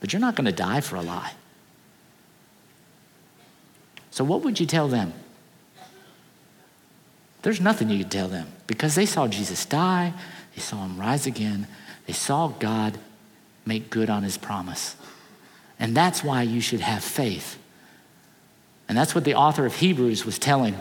but 0.00 0.12
you're 0.12 0.20
not 0.20 0.36
going 0.36 0.46
to 0.46 0.52
die 0.52 0.80
for 0.80 0.96
a 0.96 1.02
lie. 1.02 1.32
So, 4.10 4.22
what 4.24 4.42
would 4.42 4.60
you 4.60 4.64
tell 4.64 4.86
them? 4.86 5.12
There's 7.42 7.60
nothing 7.60 7.90
you 7.90 7.98
could 7.98 8.12
tell 8.12 8.28
them 8.28 8.46
because 8.68 8.94
they 8.94 9.04
saw 9.04 9.26
Jesus 9.26 9.66
die, 9.66 10.14
they 10.54 10.62
saw 10.62 10.84
him 10.84 10.98
rise 10.98 11.26
again, 11.26 11.66
they 12.06 12.12
saw 12.12 12.48
God 12.48 12.96
make 13.66 13.90
good 13.90 14.08
on 14.08 14.22
his 14.22 14.38
promise. 14.38 14.96
And 15.78 15.96
that's 15.96 16.22
why 16.22 16.42
you 16.42 16.60
should 16.60 16.80
have 16.80 17.02
faith. 17.02 17.58
And 18.88 18.96
that's 18.96 19.16
what 19.16 19.24
the 19.24 19.34
author 19.34 19.66
of 19.66 19.76
Hebrews 19.76 20.24
was 20.24 20.38
telling 20.38 20.76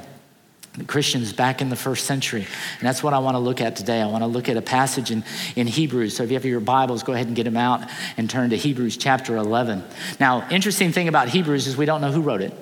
Christians 0.88 1.34
back 1.34 1.62
in 1.62 1.70
the 1.70 1.76
first 1.76 2.06
century. 2.06 2.42
And 2.80 2.88
that's 2.88 3.04
what 3.04 3.14
I 3.14 3.20
want 3.20 3.36
to 3.36 3.40
look 3.40 3.62
at 3.62 3.76
today. 3.76 4.02
I 4.02 4.08
want 4.08 4.24
to 4.24 4.28
look 4.28 4.50
at 4.50 4.58
a 4.58 4.62
passage 4.62 5.12
in, 5.12 5.24
in 5.56 5.68
Hebrews. 5.68 6.16
So 6.16 6.24
if 6.24 6.32
you 6.32 6.36
have 6.36 6.46
your 6.46 6.60
Bibles, 6.60 7.04
go 7.04 7.14
ahead 7.14 7.28
and 7.28 7.36
get 7.36 7.44
them 7.44 7.58
out 7.58 7.88
and 8.18 8.28
turn 8.28 8.50
to 8.50 8.58
Hebrews 8.58 8.98
chapter 8.98 9.38
11. 9.38 9.84
Now, 10.20 10.48
interesting 10.50 10.92
thing 10.92 11.08
about 11.08 11.30
Hebrews 11.30 11.68
is 11.68 11.78
we 11.78 11.86
don't 11.86 12.02
know 12.02 12.12
who 12.12 12.22
wrote 12.22 12.42
it, 12.42 12.54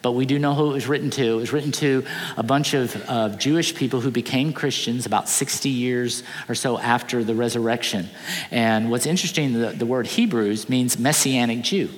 but 0.00 0.12
we 0.12 0.24
do 0.24 0.38
know 0.38 0.54
who 0.54 0.70
it 0.70 0.72
was 0.72 0.86
written 0.86 1.10
to. 1.10 1.22
It 1.22 1.36
was 1.36 1.52
written 1.52 1.72
to 1.72 2.06
a 2.38 2.42
bunch 2.42 2.72
of, 2.72 2.96
of 3.10 3.38
Jewish 3.38 3.74
people 3.74 4.00
who 4.00 4.10
became 4.10 4.54
Christians 4.54 5.04
about 5.04 5.28
60 5.28 5.68
years 5.68 6.22
or 6.48 6.54
so 6.54 6.78
after 6.78 7.22
the 7.22 7.34
resurrection. 7.34 8.08
And 8.50 8.90
what's 8.90 9.04
interesting, 9.04 9.52
the, 9.52 9.68
the 9.68 9.86
word 9.86 10.06
Hebrews 10.06 10.70
means 10.70 10.98
Messianic 10.98 11.60
Jew. 11.60 11.90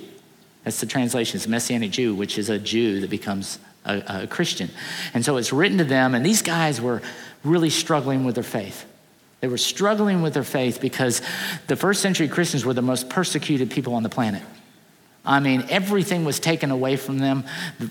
That's 0.65 0.81
the 0.81 0.85
translation. 0.85 1.37
It's 1.37 1.47
Messianic 1.47 1.91
Jew, 1.91 2.13
which 2.13 2.37
is 2.37 2.49
a 2.49 2.59
Jew 2.59 2.99
that 2.99 3.09
becomes 3.09 3.59
a, 3.87 4.23
a 4.23 4.27
Christian. 4.27 4.69
And 5.13 5.25
so 5.25 5.37
it's 5.37 5.51
written 5.51 5.77
to 5.79 5.83
them, 5.83 6.13
and 6.13 6.25
these 6.25 6.41
guys 6.41 6.79
were 6.79 7.01
really 7.43 7.69
struggling 7.69 8.23
with 8.23 8.35
their 8.35 8.43
faith. 8.43 8.85
They 9.41 9.47
were 9.47 9.57
struggling 9.57 10.21
with 10.21 10.33
their 10.33 10.43
faith 10.43 10.81
because 10.81 11.21
the 11.67 11.75
first 11.75 12.01
century 12.01 12.27
Christians 12.27 12.65
were 12.65 12.73
the 12.73 12.81
most 12.81 13.09
persecuted 13.09 13.69
people 13.69 13.93
on 13.93 14.03
the 14.03 14.09
planet. 14.09 14.43
I 15.23 15.41
mean, 15.41 15.65
everything 15.69 16.23
was 16.23 16.39
taken 16.39 16.71
away 16.71 16.95
from 16.95 17.19
them 17.19 17.43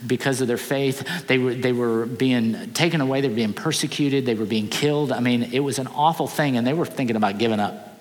because 0.06 0.40
of 0.40 0.48
their 0.48 0.56
faith. 0.56 1.26
They 1.26 1.36
were, 1.36 1.54
they 1.54 1.72
were 1.72 2.06
being 2.06 2.72
taken 2.72 3.02
away, 3.02 3.20
they 3.20 3.28
were 3.28 3.34
being 3.34 3.52
persecuted, 3.52 4.24
they 4.24 4.34
were 4.34 4.46
being 4.46 4.68
killed. 4.68 5.12
I 5.12 5.20
mean, 5.20 5.42
it 5.42 5.60
was 5.60 5.78
an 5.78 5.86
awful 5.88 6.26
thing, 6.26 6.56
and 6.56 6.66
they 6.66 6.72
were 6.72 6.86
thinking 6.86 7.14
about 7.14 7.36
giving 7.38 7.60
up. 7.60 8.00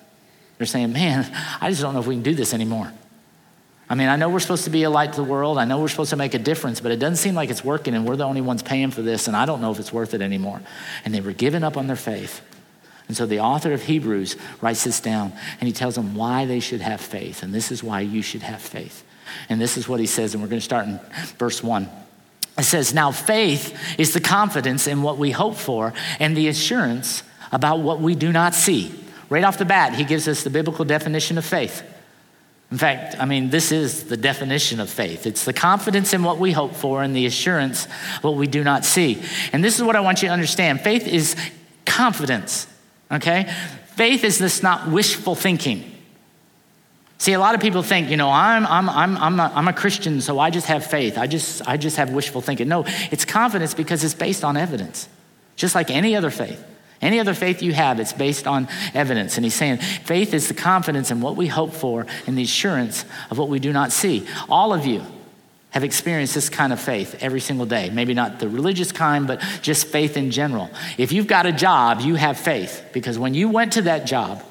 They're 0.56 0.66
saying, 0.66 0.92
Man, 0.94 1.30
I 1.60 1.68
just 1.68 1.82
don't 1.82 1.92
know 1.92 2.00
if 2.00 2.06
we 2.06 2.14
can 2.14 2.22
do 2.22 2.34
this 2.34 2.54
anymore. 2.54 2.90
I 3.88 3.94
mean, 3.94 4.08
I 4.08 4.16
know 4.16 4.28
we're 4.28 4.40
supposed 4.40 4.64
to 4.64 4.70
be 4.70 4.82
a 4.82 4.90
light 4.90 5.12
to 5.12 5.16
the 5.16 5.24
world. 5.24 5.58
I 5.58 5.64
know 5.64 5.80
we're 5.80 5.88
supposed 5.88 6.10
to 6.10 6.16
make 6.16 6.34
a 6.34 6.40
difference, 6.40 6.80
but 6.80 6.90
it 6.90 6.96
doesn't 6.96 7.16
seem 7.16 7.36
like 7.36 7.50
it's 7.50 7.64
working, 7.64 7.94
and 7.94 8.06
we're 8.06 8.16
the 8.16 8.24
only 8.24 8.40
ones 8.40 8.62
paying 8.62 8.90
for 8.90 9.02
this, 9.02 9.28
and 9.28 9.36
I 9.36 9.46
don't 9.46 9.60
know 9.60 9.70
if 9.70 9.78
it's 9.78 9.92
worth 9.92 10.12
it 10.12 10.20
anymore. 10.20 10.60
And 11.04 11.14
they 11.14 11.20
were 11.20 11.32
giving 11.32 11.62
up 11.62 11.76
on 11.76 11.86
their 11.86 11.96
faith. 11.96 12.40
And 13.06 13.16
so 13.16 13.26
the 13.26 13.38
author 13.38 13.72
of 13.72 13.82
Hebrews 13.82 14.36
writes 14.60 14.82
this 14.82 14.98
down, 14.98 15.32
and 15.60 15.68
he 15.68 15.72
tells 15.72 15.94
them 15.94 16.16
why 16.16 16.46
they 16.46 16.58
should 16.58 16.80
have 16.80 17.00
faith. 17.00 17.44
And 17.44 17.54
this 17.54 17.70
is 17.70 17.84
why 17.84 18.00
you 18.00 18.22
should 18.22 18.42
have 18.42 18.60
faith. 18.60 19.04
And 19.48 19.60
this 19.60 19.76
is 19.76 19.88
what 19.88 20.00
he 20.00 20.06
says, 20.06 20.34
and 20.34 20.42
we're 20.42 20.48
going 20.48 20.60
to 20.60 20.64
start 20.64 20.86
in 20.86 20.98
verse 21.38 21.62
1. 21.62 21.88
It 22.58 22.64
says, 22.64 22.92
Now 22.92 23.12
faith 23.12 23.78
is 23.98 24.12
the 24.14 24.20
confidence 24.20 24.88
in 24.88 25.02
what 25.02 25.18
we 25.18 25.30
hope 25.30 25.56
for 25.56 25.92
and 26.18 26.36
the 26.36 26.48
assurance 26.48 27.22
about 27.52 27.80
what 27.80 28.00
we 28.00 28.16
do 28.16 28.32
not 28.32 28.54
see. 28.54 28.92
Right 29.28 29.44
off 29.44 29.58
the 29.58 29.64
bat, 29.64 29.94
he 29.94 30.04
gives 30.04 30.26
us 30.26 30.42
the 30.42 30.50
biblical 30.50 30.84
definition 30.84 31.38
of 31.38 31.44
faith. 31.44 31.84
In 32.70 32.78
fact, 32.78 33.16
I 33.20 33.26
mean, 33.26 33.50
this 33.50 33.70
is 33.70 34.04
the 34.04 34.16
definition 34.16 34.80
of 34.80 34.90
faith 34.90 35.26
it's 35.26 35.44
the 35.44 35.52
confidence 35.52 36.12
in 36.12 36.22
what 36.22 36.38
we 36.38 36.52
hope 36.52 36.74
for 36.74 37.02
and 37.02 37.14
the 37.14 37.26
assurance 37.26 37.86
what 38.22 38.34
we 38.34 38.46
do 38.46 38.64
not 38.64 38.84
see. 38.84 39.22
And 39.52 39.62
this 39.62 39.76
is 39.76 39.82
what 39.82 39.96
I 39.96 40.00
want 40.00 40.22
you 40.22 40.28
to 40.28 40.32
understand 40.32 40.80
faith 40.80 41.06
is 41.06 41.36
confidence, 41.84 42.66
okay? 43.10 43.52
Faith 43.94 44.24
is 44.24 44.38
this 44.38 44.62
not 44.62 44.88
wishful 44.88 45.34
thinking. 45.34 45.92
See, 47.18 47.32
a 47.32 47.38
lot 47.38 47.54
of 47.54 47.62
people 47.62 47.82
think, 47.82 48.10
you 48.10 48.16
know, 48.16 48.30
I'm, 48.30 48.66
I'm, 48.66 48.90
I'm, 48.90 49.16
I'm, 49.16 49.40
a, 49.40 49.52
I'm 49.54 49.68
a 49.68 49.72
Christian, 49.72 50.20
so 50.20 50.38
I 50.38 50.50
just 50.50 50.66
have 50.66 50.84
faith. 50.84 51.16
I 51.16 51.26
just, 51.26 51.66
I 51.66 51.78
just 51.78 51.96
have 51.96 52.10
wishful 52.10 52.42
thinking. 52.42 52.68
No, 52.68 52.84
it's 53.10 53.24
confidence 53.24 53.72
because 53.72 54.04
it's 54.04 54.12
based 54.12 54.44
on 54.44 54.56
evidence, 54.56 55.08
just 55.54 55.74
like 55.74 55.90
any 55.90 56.14
other 56.14 56.30
faith. 56.30 56.62
Any 57.02 57.20
other 57.20 57.34
faith 57.34 57.62
you 57.62 57.72
have, 57.72 58.00
it's 58.00 58.12
based 58.12 58.46
on 58.46 58.68
evidence. 58.94 59.36
And 59.36 59.44
he's 59.44 59.54
saying 59.54 59.78
faith 59.78 60.32
is 60.32 60.48
the 60.48 60.54
confidence 60.54 61.10
in 61.10 61.20
what 61.20 61.36
we 61.36 61.46
hope 61.46 61.72
for 61.72 62.06
and 62.26 62.38
the 62.38 62.42
assurance 62.42 63.04
of 63.30 63.38
what 63.38 63.48
we 63.48 63.58
do 63.58 63.72
not 63.72 63.92
see. 63.92 64.26
All 64.48 64.72
of 64.72 64.86
you 64.86 65.02
have 65.70 65.84
experienced 65.84 66.34
this 66.34 66.48
kind 66.48 66.72
of 66.72 66.80
faith 66.80 67.16
every 67.20 67.40
single 67.40 67.66
day. 67.66 67.90
Maybe 67.90 68.14
not 68.14 68.38
the 68.38 68.48
religious 68.48 68.92
kind, 68.92 69.26
but 69.26 69.40
just 69.60 69.88
faith 69.88 70.16
in 70.16 70.30
general. 70.30 70.70
If 70.96 71.12
you've 71.12 71.26
got 71.26 71.44
a 71.44 71.52
job, 71.52 72.00
you 72.00 72.14
have 72.14 72.38
faith 72.38 72.82
because 72.94 73.18
when 73.18 73.34
you 73.34 73.50
went 73.50 73.74
to 73.74 73.82
that 73.82 74.06
job, 74.06 74.42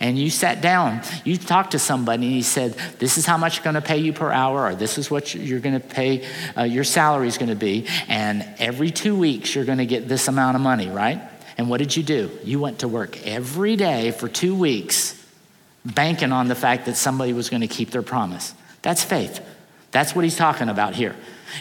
and 0.00 0.18
you 0.18 0.30
sat 0.30 0.62
down, 0.62 1.02
you 1.24 1.36
talked 1.36 1.72
to 1.72 1.78
somebody, 1.78 2.24
and 2.24 2.32
he 2.32 2.40
said, 2.40 2.72
This 2.98 3.18
is 3.18 3.26
how 3.26 3.36
much 3.36 3.58
I'm 3.58 3.64
going 3.64 3.74
to 3.74 3.82
pay 3.82 3.98
you 3.98 4.14
per 4.14 4.32
hour, 4.32 4.64
or 4.64 4.74
this 4.74 4.96
is 4.96 5.10
what 5.10 5.34
you're 5.34 5.60
going 5.60 5.78
to 5.78 5.86
pay, 5.86 6.26
uh, 6.56 6.62
your 6.62 6.84
salary 6.84 7.28
is 7.28 7.36
going 7.36 7.50
to 7.50 7.54
be. 7.54 7.86
And 8.08 8.48
every 8.58 8.90
two 8.90 9.14
weeks, 9.14 9.54
you're 9.54 9.66
going 9.66 9.76
to 9.76 9.84
get 9.84 10.08
this 10.08 10.26
amount 10.26 10.56
of 10.56 10.62
money, 10.62 10.88
right? 10.88 11.20
And 11.60 11.68
what 11.68 11.76
did 11.76 11.94
you 11.94 12.02
do? 12.02 12.30
You 12.42 12.58
went 12.58 12.78
to 12.78 12.88
work 12.88 13.22
every 13.26 13.76
day 13.76 14.12
for 14.12 14.30
two 14.30 14.54
weeks, 14.54 15.22
banking 15.84 16.32
on 16.32 16.48
the 16.48 16.54
fact 16.54 16.86
that 16.86 16.96
somebody 16.96 17.34
was 17.34 17.50
going 17.50 17.60
to 17.60 17.66
keep 17.66 17.90
their 17.90 18.00
promise. 18.00 18.54
That's 18.80 19.04
faith. 19.04 19.46
That's 19.90 20.14
what 20.14 20.24
he's 20.24 20.38
talking 20.38 20.70
about 20.70 20.94
here. 20.94 21.14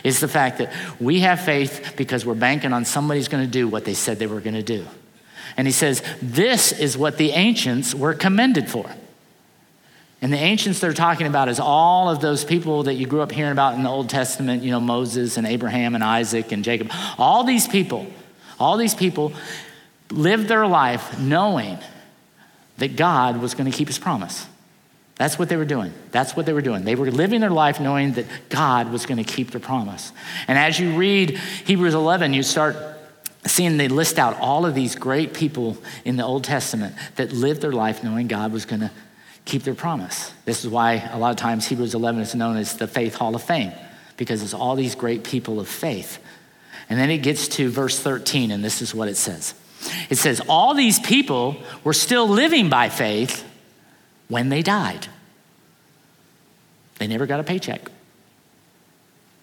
Is 0.06 0.22
the 0.22 0.30
fact 0.30 0.60
that 0.60 0.72
we 1.02 1.20
have 1.20 1.42
faith 1.42 1.96
because 1.98 2.26
we're 2.26 2.34
banking 2.34 2.72
on 2.72 2.86
somebody's 2.86 3.28
going 3.28 3.44
to 3.44 3.52
do 3.52 3.68
what 3.68 3.84
they 3.84 3.94
said 3.94 4.20
they 4.20 4.28
were 4.28 4.40
going 4.40 4.54
to 4.54 4.64
do. 4.64 4.88
And 5.58 5.68
he 5.68 5.74
says, 5.74 6.02
This 6.22 6.72
is 6.72 6.98
what 6.98 7.18
the 7.18 7.32
ancients 7.32 7.94
were 7.94 8.14
commended 8.14 8.70
for. 8.70 8.90
And 10.22 10.32
the 10.32 10.38
ancients 10.38 10.80
they're 10.80 10.94
talking 10.94 11.28
about 11.28 11.50
is 11.50 11.60
all 11.60 12.10
of 12.10 12.22
those 12.22 12.46
people 12.46 12.84
that 12.84 12.94
you 12.94 13.06
grew 13.06 13.20
up 13.20 13.34
hearing 13.34 13.52
about 13.52 13.74
in 13.74 13.84
the 13.84 13.90
Old 13.90 14.08
Testament, 14.08 14.64
you 14.64 14.72
know, 14.72 14.80
Moses 14.80 15.36
and 15.36 15.46
Abraham 15.46 15.94
and 15.94 16.06
Isaac 16.06 16.54
and 16.54 16.64
Jacob. 16.64 16.90
All 17.18 17.44
these 17.44 17.68
people, 17.68 18.08
all 18.58 18.78
these 18.78 18.96
people 18.96 19.34
lived 20.12 20.48
their 20.48 20.68
life 20.68 21.20
knowing 21.20 21.78
that 22.78 22.96
God 22.96 23.42
was 23.42 23.54
going 23.54 23.70
to 23.70 23.78
keep 23.78 23.88
his 23.88 24.00
promise. 24.00 24.48
That's 25.16 25.38
what 25.38 25.50
they 25.50 25.58
were 25.58 25.66
doing. 25.66 25.94
That's 26.12 26.36
what 26.36 26.46
they 26.46 26.54
were 26.54 26.62
doing. 26.62 26.86
They 26.86 26.96
were 26.96 27.12
living 27.12 27.42
their 27.42 27.50
life 27.50 27.82
knowing 27.82 28.14
that 28.14 28.26
God 28.48 28.92
was 28.92 29.06
going 29.06 29.18
to 29.18 29.30
keep 29.30 29.52
their 29.52 29.60
promise. 29.60 30.14
And 30.48 30.58
as 30.58 30.80
you 30.80 30.96
read 30.96 31.32
Hebrews 31.66 31.94
11, 31.94 32.34
you 32.34 32.42
start 32.42 32.78
seeing 33.46 33.78
they 33.78 33.90
list 33.90 34.18
out 34.18 34.40
all 34.40 34.66
of 34.66 34.76
these 34.76 34.96
great 34.96 35.34
people 35.34 35.78
in 36.06 36.16
the 36.16 36.24
Old 36.24 36.46
Testament 36.46 36.96
that 37.18 37.34
lived 37.34 37.62
their 37.62 37.74
life 37.74 38.04
knowing 38.04 38.28
God 38.28 38.54
was 38.54 38.66
going 38.66 38.80
to 38.80 38.92
keep 39.44 39.64
their 39.64 39.76
promise. 39.76 40.32
This 40.46 40.64
is 40.64 40.70
why 40.70 41.10
a 41.12 41.18
lot 41.18 41.32
of 41.32 41.38
times 41.38 41.68
Hebrews 41.68 41.96
11 41.96 42.22
is 42.22 42.36
known 42.36 42.56
as 42.56 42.78
the 42.78 42.88
Faith 42.88 43.16
Hall 43.16 43.36
of 43.36 43.44
Fame, 43.44 43.74
because 44.16 44.42
it's 44.42 44.54
all 44.54 44.76
these 44.76 44.96
great 44.96 45.24
people 45.24 45.60
of 45.60 45.68
faith. 45.68 46.20
And 46.90 46.98
then 46.98 47.10
it 47.10 47.20
gets 47.20 47.48
to 47.50 47.70
verse 47.70 48.00
13, 48.00 48.52
and 48.52 48.64
this 48.64 48.82
is 48.82 48.96
what 48.96 49.10
it 49.10 49.18
says. 49.18 49.54
It 50.10 50.18
says, 50.18 50.42
All 50.48 50.74
these 50.74 51.00
people 51.00 51.58
were 51.84 51.94
still 51.94 52.28
living 52.28 52.70
by 52.70 52.90
faith, 52.90 53.46
when 54.30 54.50
they 54.50 54.62
died. 54.62 55.08
They 57.00 57.08
never 57.08 57.26
got 57.26 57.40
a 57.40 57.44
paycheck. 57.44 57.90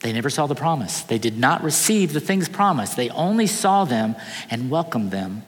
They 0.00 0.12
never 0.12 0.30
saw 0.30 0.46
the 0.46 0.54
promise. 0.54 1.02
They 1.02 1.18
did 1.18 1.36
not 1.36 1.62
receive 1.62 2.12
the 2.12 2.20
things 2.20 2.48
promised. 2.48 2.96
They 2.96 3.10
only 3.10 3.46
saw 3.46 3.84
them 3.84 4.14
and 4.50 4.70
welcomed 4.70 5.10
them 5.10 5.42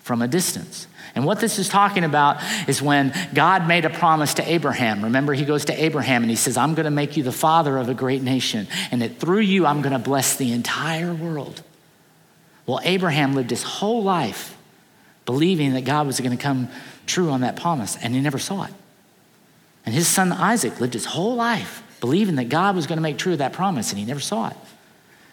from 0.00 0.22
a 0.22 0.28
distance. 0.28 0.86
And 1.14 1.24
what 1.24 1.38
this 1.38 1.58
is 1.58 1.68
talking 1.68 2.02
about 2.02 2.38
is 2.68 2.80
when 2.82 3.12
God 3.34 3.68
made 3.68 3.84
a 3.84 3.90
promise 3.90 4.34
to 4.34 4.50
Abraham. 4.50 5.04
Remember, 5.04 5.32
he 5.34 5.44
goes 5.44 5.66
to 5.66 5.84
Abraham 5.84 6.22
and 6.22 6.30
he 6.30 6.36
says, 6.36 6.56
I'm 6.56 6.74
going 6.74 6.84
to 6.84 6.90
make 6.90 7.16
you 7.16 7.22
the 7.22 7.32
father 7.32 7.76
of 7.78 7.88
a 7.88 7.94
great 7.94 8.22
nation, 8.22 8.66
and 8.90 9.02
that 9.02 9.18
through 9.18 9.40
you, 9.40 9.66
I'm 9.66 9.82
going 9.82 9.92
to 9.92 9.98
bless 9.98 10.36
the 10.36 10.52
entire 10.52 11.14
world. 11.14 11.62
Well, 12.66 12.80
Abraham 12.84 13.34
lived 13.34 13.50
his 13.50 13.62
whole 13.62 14.02
life 14.02 14.56
believing 15.26 15.74
that 15.74 15.84
God 15.84 16.06
was 16.06 16.20
going 16.20 16.36
to 16.36 16.42
come 16.42 16.68
true 17.06 17.30
on 17.30 17.40
that 17.42 17.56
promise, 17.56 17.96
and 17.96 18.14
he 18.14 18.20
never 18.20 18.38
saw 18.38 18.64
it. 18.64 18.74
And 19.86 19.94
his 19.94 20.06
son 20.06 20.32
Isaac 20.32 20.80
lived 20.80 20.94
his 20.94 21.06
whole 21.06 21.34
life 21.36 21.82
believing 22.00 22.36
that 22.36 22.48
God 22.48 22.76
was 22.76 22.86
going 22.86 22.96
to 22.96 23.02
make 23.02 23.18
true 23.18 23.36
that 23.36 23.52
promise, 23.52 23.90
and 23.90 23.98
he 23.98 24.04
never 24.04 24.20
saw 24.20 24.48
it. 24.48 24.56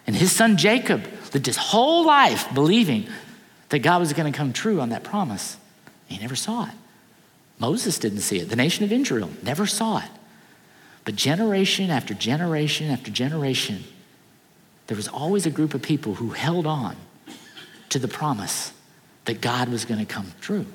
And 0.06 0.16
his 0.16 0.32
son 0.32 0.56
Jacob 0.56 1.06
lived 1.34 1.46
his 1.46 1.56
whole 1.56 2.06
life 2.06 2.52
believing 2.54 3.06
that 3.68 3.80
God 3.80 4.00
was 4.00 4.12
going 4.12 4.30
to 4.30 4.36
come 4.36 4.52
true 4.52 4.80
on 4.80 4.88
that 4.88 5.04
promise. 5.04 5.56
And 6.08 6.16
he 6.16 6.22
never 6.22 6.36
saw 6.36 6.66
it. 6.66 6.74
Moses 7.58 7.98
didn't 7.98 8.20
see 8.20 8.38
it. 8.38 8.48
The 8.48 8.56
nation 8.56 8.84
of 8.84 8.92
Israel 8.92 9.30
never 9.42 9.66
saw 9.66 9.98
it. 9.98 10.10
But 11.04 11.16
generation 11.16 11.90
after 11.90 12.14
generation 12.14 12.90
after 12.90 13.10
generation, 13.10 13.84
there 14.86 14.96
was 14.96 15.08
always 15.08 15.44
a 15.44 15.50
group 15.50 15.74
of 15.74 15.82
people 15.82 16.14
who 16.14 16.30
held 16.30 16.66
on 16.66 16.96
to 17.90 17.98
the 17.98 18.08
promise 18.08 18.72
that 19.24 19.40
God 19.40 19.68
was 19.68 19.84
going 19.84 20.00
to 20.00 20.06
come 20.06 20.32
true. 20.40 20.66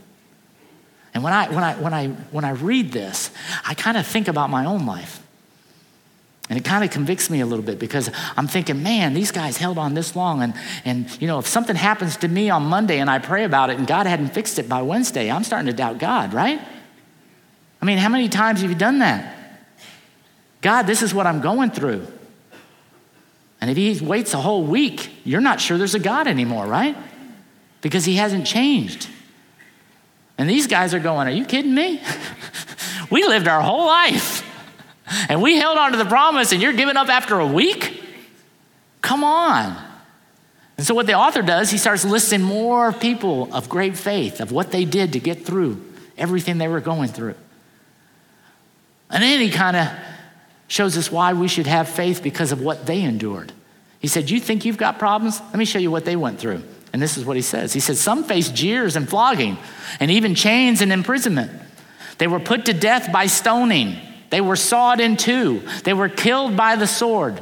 And 1.14 1.24
when 1.24 1.34
I, 1.34 1.50
when 1.50 1.64
I, 1.64 1.76
when 1.76 1.94
I, 1.94 2.08
when 2.08 2.46
I 2.46 2.52
read 2.52 2.92
this, 2.92 3.32
I 3.66 3.74
kind 3.74 3.98
of 3.98 4.06
think 4.06 4.28
about 4.28 4.50
my 4.50 4.66
own 4.66 4.86
life. 4.86 5.22
And 6.50 6.60
it 6.60 6.66
kind 6.66 6.84
of 6.84 6.92
convicts 6.92 7.30
me 7.30 7.40
a 7.40 7.46
little 7.46 7.64
bit 7.64 7.80
because 7.80 8.10
I'm 8.36 8.48
thinking, 8.48 8.84
man, 8.84 9.14
these 9.14 9.32
guys 9.32 9.58
held 9.58 9.78
on 9.78 9.94
this 9.94 10.16
long. 10.16 10.42
And, 10.42 10.54
and, 10.84 11.22
you 11.22 11.28
know, 11.28 11.40
if 11.40 11.48
something 11.48 11.76
happens 11.76 12.18
to 12.18 12.28
me 12.28 12.50
on 12.50 12.64
Monday 12.64 13.00
and 13.00 13.10
I 13.10 13.20
pray 13.20 13.44
about 13.46 13.70
it 13.70 13.78
and 13.78 13.88
God 13.88 14.08
hadn't 14.08 14.30
fixed 14.30 14.60
it 14.60 14.68
by 14.68 14.82
Wednesday, 14.82 15.32
I'm 15.32 15.44
starting 15.44 15.68
to 15.68 15.74
doubt 15.74 16.00
God, 16.00 16.34
right? 16.34 16.60
I 17.82 17.86
mean, 17.86 17.98
how 17.98 18.10
many 18.10 18.28
times 18.28 18.62
have 18.62 18.70
you 18.70 18.78
done 18.78 19.00
that? 19.00 19.36
God, 20.62 20.84
this 20.84 21.02
is 21.02 21.14
what 21.14 21.28
I'm 21.28 21.42
going 21.42 21.72
through. 21.72 22.08
And 23.64 23.72
if 23.72 23.78
he 23.78 24.06
waits 24.06 24.34
a 24.34 24.42
whole 24.42 24.66
week, 24.66 25.10
you're 25.24 25.40
not 25.40 25.62
sure 25.62 25.78
there's 25.78 25.96
a 25.96 26.00
God 26.00 26.28
anymore, 26.28 26.66
right? 26.66 26.98
Because 27.80 28.04
he 28.04 28.18
hasn't 28.18 28.46
changed. 28.46 29.08
And 30.38 30.50
these 30.50 30.68
guys 30.68 30.94
are 30.94 31.00
going, 31.00 31.30
Are 31.30 31.32
you 31.32 31.46
kidding 31.46 31.74
me? 31.74 32.02
we 33.10 33.26
lived 33.26 33.48
our 33.48 33.62
whole 33.62 33.86
life 33.86 34.46
and 35.30 35.42
we 35.42 35.56
held 35.56 35.78
on 35.78 35.94
to 35.94 35.98
the 35.98 36.04
promise, 36.04 36.52
and 36.52 36.62
you're 36.62 36.74
giving 36.74 36.98
up 36.98 37.08
after 37.08 37.40
a 37.40 37.48
week? 37.48 38.04
Come 39.02 39.24
on. 39.24 39.82
And 40.76 40.86
so, 40.86 40.94
what 40.94 41.08
the 41.08 41.14
author 41.14 41.42
does, 41.42 41.72
he 41.72 41.78
starts 41.78 42.04
listing 42.04 42.42
more 42.42 42.92
people 42.92 43.48
of 43.56 43.70
great 43.70 43.96
faith, 43.96 44.42
of 44.42 44.52
what 44.52 44.72
they 44.72 44.84
did 44.84 45.14
to 45.14 45.22
get 45.22 45.46
through 45.46 45.82
everything 46.18 46.58
they 46.58 46.68
were 46.68 46.82
going 46.82 47.08
through. 47.08 47.36
And 49.10 49.24
then 49.24 49.40
he 49.40 49.50
kind 49.50 49.78
of 49.78 49.88
shows 50.68 50.98
us 50.98 51.12
why 51.12 51.34
we 51.34 51.48
should 51.48 51.68
have 51.68 51.88
faith 51.88 52.24
because 52.24 52.52
of 52.52 52.62
what 52.62 52.86
they 52.86 53.02
endured. 53.02 53.52
He 54.00 54.08
said, 54.08 54.30
You 54.30 54.40
think 54.40 54.66
you've 54.66 54.78
got 54.78 55.00
problems? 55.00 55.40
Let 55.40 55.56
me 55.56 55.66
show 55.66 55.80
you 55.80 55.92
what 55.92 56.06
they 56.06 56.16
went 56.16 56.40
through. 56.40 56.64
And 56.92 57.02
this 57.02 57.18
is 57.18 57.26
what 57.26 57.36
he 57.36 57.42
says 57.42 57.74
He 57.74 57.80
says, 57.80 58.00
Some 58.00 58.24
faced 58.24 58.54
jeers 58.56 58.96
and 58.96 59.08
flogging, 59.08 59.58
and 60.00 60.12
even 60.12 60.36
chains 60.36 60.82
and 60.82 60.92
imprisonment. 60.92 61.52
They 62.18 62.28
were 62.28 62.40
put 62.40 62.66
to 62.66 62.74
death 62.74 63.12
by 63.12 63.26
stoning. 63.26 63.98
They 64.30 64.42
were 64.42 64.56
sawed 64.56 65.00
in 65.00 65.18
two. 65.18 65.62
They 65.84 65.94
were 65.94 66.10
killed 66.10 66.58
by 66.58 66.76
the 66.76 66.88
sword. 66.88 67.42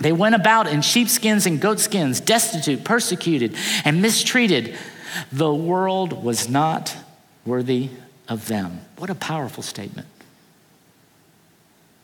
They 0.00 0.12
went 0.12 0.34
about 0.34 0.66
in 0.66 0.80
sheepskins 0.80 1.46
and 1.46 1.60
goatskins, 1.60 2.20
destitute, 2.20 2.84
persecuted, 2.84 3.54
and 3.84 4.00
mistreated. 4.00 4.76
The 5.30 5.52
world 5.52 6.24
was 6.24 6.48
not 6.48 6.96
worthy 7.44 7.90
of 8.28 8.48
them. 8.48 8.80
What 8.96 9.10
a 9.10 9.14
powerful 9.14 9.62
statement. 9.62 10.06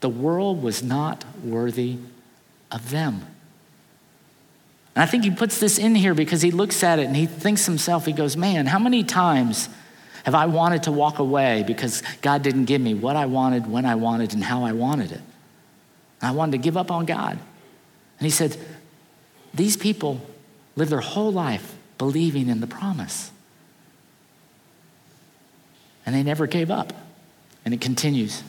The 0.01 0.09
world 0.09 0.63
was 0.63 0.83
not 0.83 1.25
worthy 1.43 1.99
of 2.71 2.91
them. 2.91 3.27
And 4.95 5.03
I 5.03 5.07
think 5.07 5.25
he 5.25 5.31
puts 5.31 5.61
this 5.61 5.79
in 5.79 5.95
here 5.95 6.15
because 6.15 6.43
he 6.43 6.51
looks 6.51 6.83
at 6.83 6.99
it 6.99 7.07
and 7.07 7.15
he 7.15 7.27
thinks 7.27 7.67
himself, 7.67 8.07
he 8.07 8.13
goes, 8.13 8.37
Man, 8.37 8.67
how 8.67 8.79
many 8.79 9.05
times 9.05 9.69
have 10.25 10.35
I 10.35 10.47
wanted 10.47 10.85
to 10.85 10.93
walk 10.93 11.19
away 11.19 11.65
because 11.67 12.03
God 12.23 12.43
didn't 12.43 12.65
give 12.65 12.81
me 12.81 12.95
what 12.95 13.15
I 13.15 13.27
wanted, 13.27 13.71
when 13.71 13.85
I 13.85 13.95
wanted, 13.95 14.35
and 14.35 14.43
how 14.43 14.65
I 14.65 14.73
wanted 14.73 15.13
it? 15.13 15.21
And 16.21 16.29
I 16.29 16.31
wanted 16.31 16.53
to 16.53 16.59
give 16.59 16.77
up 16.77 16.91
on 16.91 17.05
God. 17.05 17.33
And 18.19 18.25
he 18.25 18.31
said, 18.31 18.57
These 19.53 19.77
people 19.77 20.21
live 20.77 20.89
their 20.89 21.01
whole 21.01 21.33
life 21.33 21.77
believing 21.99 22.49
in 22.49 22.61
the 22.61 22.67
promise. 22.67 23.31
And 26.05 26.15
they 26.15 26.23
never 26.23 26.47
gave 26.47 26.71
up. 26.71 26.93
And 27.65 27.75
it 27.75 27.81
continues. 27.81 28.43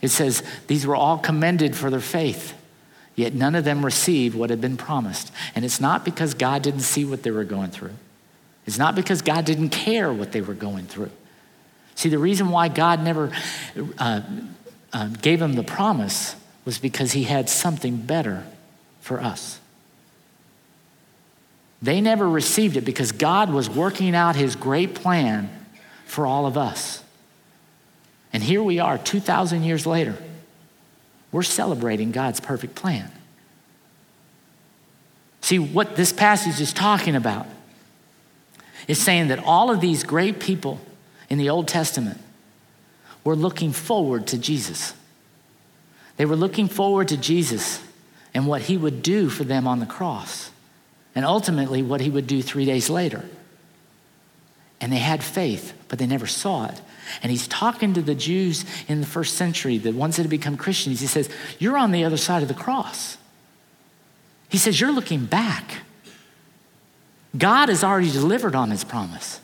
It 0.00 0.08
says, 0.08 0.42
These 0.66 0.86
were 0.86 0.96
all 0.96 1.18
commended 1.18 1.76
for 1.76 1.90
their 1.90 2.00
faith, 2.00 2.54
yet 3.14 3.34
none 3.34 3.54
of 3.54 3.64
them 3.64 3.84
received 3.84 4.36
what 4.36 4.50
had 4.50 4.60
been 4.60 4.76
promised. 4.76 5.32
And 5.54 5.64
it's 5.64 5.80
not 5.80 6.04
because 6.04 6.34
God 6.34 6.62
didn't 6.62 6.80
see 6.80 7.04
what 7.04 7.22
they 7.22 7.30
were 7.30 7.44
going 7.44 7.70
through. 7.70 7.94
It's 8.66 8.78
not 8.78 8.94
because 8.94 9.22
God 9.22 9.44
didn't 9.44 9.70
care 9.70 10.12
what 10.12 10.32
they 10.32 10.40
were 10.40 10.54
going 10.54 10.86
through. 10.86 11.10
See, 11.94 12.08
the 12.08 12.18
reason 12.18 12.50
why 12.50 12.68
God 12.68 13.02
never 13.02 13.32
uh, 13.98 14.22
uh, 14.92 15.08
gave 15.20 15.38
them 15.40 15.54
the 15.54 15.62
promise 15.62 16.36
was 16.64 16.78
because 16.78 17.12
he 17.12 17.24
had 17.24 17.48
something 17.48 17.96
better 17.96 18.44
for 19.00 19.20
us. 19.20 19.60
They 21.82 22.00
never 22.00 22.28
received 22.28 22.76
it 22.76 22.84
because 22.84 23.12
God 23.12 23.50
was 23.50 23.68
working 23.70 24.14
out 24.14 24.36
his 24.36 24.54
great 24.54 24.94
plan 24.94 25.50
for 26.04 26.26
all 26.26 26.46
of 26.46 26.58
us. 26.58 27.02
And 28.32 28.42
here 28.42 28.62
we 28.62 28.78
are, 28.78 28.98
2,000 28.98 29.64
years 29.64 29.86
later. 29.86 30.16
We're 31.32 31.42
celebrating 31.42 32.10
God's 32.10 32.40
perfect 32.40 32.74
plan. 32.74 33.10
See, 35.42 35.58
what 35.58 35.96
this 35.96 36.12
passage 36.12 36.60
is 36.60 36.72
talking 36.72 37.16
about 37.16 37.46
is 38.88 39.00
saying 39.00 39.28
that 39.28 39.38
all 39.38 39.70
of 39.70 39.80
these 39.80 40.04
great 40.04 40.40
people 40.40 40.80
in 41.28 41.38
the 41.38 41.50
Old 41.50 41.68
Testament 41.68 42.20
were 43.24 43.36
looking 43.36 43.72
forward 43.72 44.26
to 44.28 44.38
Jesus. 44.38 44.94
They 46.16 46.24
were 46.24 46.36
looking 46.36 46.68
forward 46.68 47.08
to 47.08 47.16
Jesus 47.16 47.82
and 48.34 48.46
what 48.46 48.62
he 48.62 48.76
would 48.76 49.02
do 49.02 49.28
for 49.28 49.44
them 49.44 49.66
on 49.66 49.80
the 49.80 49.86
cross, 49.86 50.50
and 51.14 51.24
ultimately 51.24 51.82
what 51.82 52.00
he 52.00 52.10
would 52.10 52.26
do 52.26 52.42
three 52.42 52.64
days 52.64 52.88
later. 52.88 53.24
And 54.80 54.92
they 54.92 54.98
had 54.98 55.22
faith, 55.22 55.74
but 55.88 55.98
they 55.98 56.06
never 56.06 56.26
saw 56.26 56.66
it. 56.66 56.80
And 57.22 57.30
he's 57.30 57.48
talking 57.48 57.92
to 57.94 58.02
the 58.02 58.14
Jews 58.14 58.64
in 58.88 59.00
the 59.00 59.06
first 59.06 59.34
century, 59.34 59.78
the 59.78 59.92
ones 59.92 60.16
that 60.16 60.22
had 60.22 60.30
become 60.30 60.56
Christians. 60.56 61.00
He 61.00 61.06
says, 61.06 61.28
You're 61.58 61.76
on 61.76 61.90
the 61.90 62.04
other 62.04 62.16
side 62.16 62.42
of 62.42 62.48
the 62.48 62.54
cross. 62.54 63.18
He 64.48 64.58
says, 64.58 64.80
You're 64.80 64.92
looking 64.92 65.26
back. 65.26 65.78
God 67.36 67.68
has 67.68 67.84
already 67.84 68.10
delivered 68.10 68.54
on 68.54 68.70
his 68.70 68.84
promise. 68.84 69.40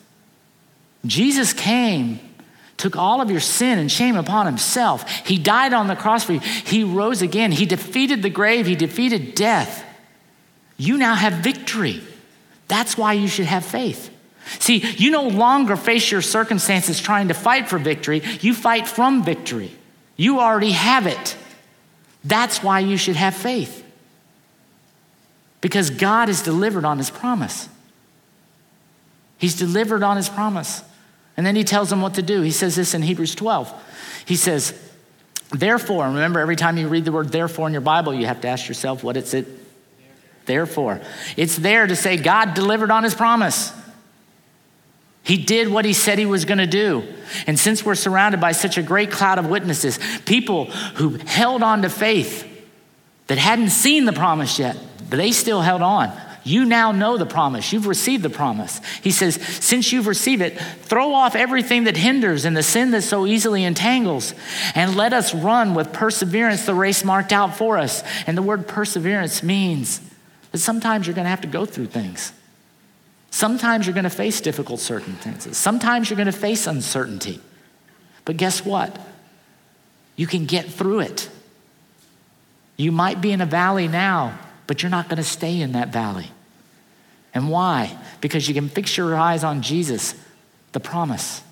Jesus 1.04 1.52
came, 1.52 2.18
took 2.76 2.96
all 2.96 3.20
of 3.20 3.30
your 3.30 3.40
sin 3.40 3.78
and 3.78 3.90
shame 3.90 4.16
upon 4.16 4.46
himself. 4.46 5.08
He 5.26 5.38
died 5.38 5.72
on 5.72 5.86
the 5.86 5.94
cross 5.94 6.24
for 6.24 6.32
you. 6.32 6.40
He 6.40 6.82
rose 6.82 7.22
again. 7.22 7.52
He 7.52 7.66
defeated 7.66 8.22
the 8.22 8.30
grave, 8.30 8.66
he 8.66 8.74
defeated 8.74 9.34
death. 9.34 9.84
You 10.76 10.98
now 10.98 11.14
have 11.14 11.34
victory. 11.34 12.02
That's 12.68 12.98
why 12.98 13.14
you 13.14 13.28
should 13.28 13.46
have 13.46 13.64
faith. 13.64 14.10
See, 14.58 14.78
you 14.78 15.10
no 15.10 15.28
longer 15.28 15.76
face 15.76 16.10
your 16.10 16.22
circumstances 16.22 17.00
trying 17.00 17.28
to 17.28 17.34
fight 17.34 17.68
for 17.68 17.78
victory, 17.78 18.22
you 18.40 18.54
fight 18.54 18.86
from 18.86 19.24
victory. 19.24 19.72
You 20.16 20.40
already 20.40 20.72
have 20.72 21.06
it. 21.06 21.36
That's 22.24 22.62
why 22.62 22.80
you 22.80 22.96
should 22.96 23.16
have 23.16 23.34
faith. 23.34 23.84
Because 25.60 25.90
God 25.90 26.28
has 26.28 26.42
delivered 26.42 26.84
on 26.84 26.98
his 26.98 27.10
promise. 27.10 27.68
He's 29.38 29.54
delivered 29.54 30.02
on 30.02 30.16
his 30.16 30.28
promise. 30.28 30.82
And 31.36 31.44
then 31.44 31.54
he 31.54 31.64
tells 31.64 31.90
them 31.90 32.00
what 32.00 32.14
to 32.14 32.22
do. 32.22 32.40
He 32.40 32.50
says 32.50 32.76
this 32.76 32.94
in 32.94 33.02
Hebrews 33.02 33.34
12. 33.34 33.72
He 34.26 34.36
says, 34.36 34.72
Therefore, 35.50 36.06
remember 36.06 36.40
every 36.40 36.56
time 36.56 36.78
you 36.78 36.88
read 36.88 37.04
the 37.04 37.12
word 37.12 37.28
therefore 37.28 37.66
in 37.66 37.72
your 37.72 37.82
Bible, 37.82 38.14
you 38.14 38.26
have 38.26 38.40
to 38.40 38.48
ask 38.48 38.66
yourself, 38.66 39.04
what 39.04 39.16
is 39.16 39.34
it? 39.34 39.46
Therefore. 40.46 41.00
It's 41.36 41.56
there 41.56 41.86
to 41.86 41.94
say 41.94 42.16
God 42.16 42.54
delivered 42.54 42.90
on 42.90 43.04
his 43.04 43.14
promise. 43.14 43.72
He 45.26 45.36
did 45.36 45.68
what 45.68 45.84
he 45.84 45.92
said 45.92 46.20
he 46.20 46.26
was 46.26 46.44
going 46.44 46.58
to 46.58 46.68
do. 46.68 47.02
And 47.48 47.58
since 47.58 47.84
we're 47.84 47.96
surrounded 47.96 48.40
by 48.40 48.52
such 48.52 48.78
a 48.78 48.82
great 48.82 49.10
cloud 49.10 49.40
of 49.40 49.48
witnesses, 49.48 49.98
people 50.24 50.66
who 50.66 51.18
held 51.26 51.64
on 51.64 51.82
to 51.82 51.90
faith 51.90 52.46
that 53.26 53.36
hadn't 53.36 53.70
seen 53.70 54.04
the 54.04 54.12
promise 54.12 54.56
yet, 54.60 54.78
but 55.10 55.16
they 55.16 55.32
still 55.32 55.62
held 55.62 55.82
on. 55.82 56.12
You 56.44 56.64
now 56.64 56.92
know 56.92 57.16
the 57.16 57.26
promise. 57.26 57.72
You've 57.72 57.88
received 57.88 58.22
the 58.22 58.30
promise. 58.30 58.80
He 59.02 59.10
says, 59.10 59.34
since 59.34 59.92
you've 59.92 60.06
received 60.06 60.42
it, 60.42 60.60
throw 60.82 61.12
off 61.12 61.34
everything 61.34 61.84
that 61.84 61.96
hinders 61.96 62.44
and 62.44 62.56
the 62.56 62.62
sin 62.62 62.92
that 62.92 63.02
so 63.02 63.26
easily 63.26 63.64
entangles, 63.64 64.32
and 64.76 64.94
let 64.94 65.12
us 65.12 65.34
run 65.34 65.74
with 65.74 65.92
perseverance 65.92 66.64
the 66.64 66.74
race 66.76 67.02
marked 67.02 67.32
out 67.32 67.56
for 67.56 67.78
us. 67.78 68.04
And 68.28 68.38
the 68.38 68.42
word 68.42 68.68
perseverance 68.68 69.42
means 69.42 70.00
that 70.52 70.58
sometimes 70.58 71.08
you're 71.08 71.16
going 71.16 71.24
to 71.24 71.30
have 71.30 71.40
to 71.40 71.48
go 71.48 71.66
through 71.66 71.86
things. 71.86 72.30
Sometimes 73.36 73.84
you're 73.84 73.92
going 73.92 74.04
to 74.04 74.08
face 74.08 74.40
difficult 74.40 74.80
circumstances. 74.80 75.58
Sometimes 75.58 76.08
you're 76.08 76.16
going 76.16 76.24
to 76.24 76.32
face 76.32 76.66
uncertainty. 76.66 77.38
But 78.24 78.38
guess 78.38 78.64
what? 78.64 78.98
You 80.16 80.26
can 80.26 80.46
get 80.46 80.64
through 80.64 81.00
it. 81.00 81.28
You 82.78 82.92
might 82.92 83.20
be 83.20 83.32
in 83.32 83.42
a 83.42 83.46
valley 83.46 83.88
now, 83.88 84.38
but 84.66 84.82
you're 84.82 84.88
not 84.88 85.10
going 85.10 85.18
to 85.18 85.22
stay 85.22 85.60
in 85.60 85.72
that 85.72 85.90
valley. 85.90 86.30
And 87.34 87.50
why? 87.50 87.98
Because 88.22 88.48
you 88.48 88.54
can 88.54 88.70
fix 88.70 88.96
your 88.96 89.14
eyes 89.14 89.44
on 89.44 89.60
Jesus, 89.60 90.14
the 90.72 90.80
promise. 90.80 91.42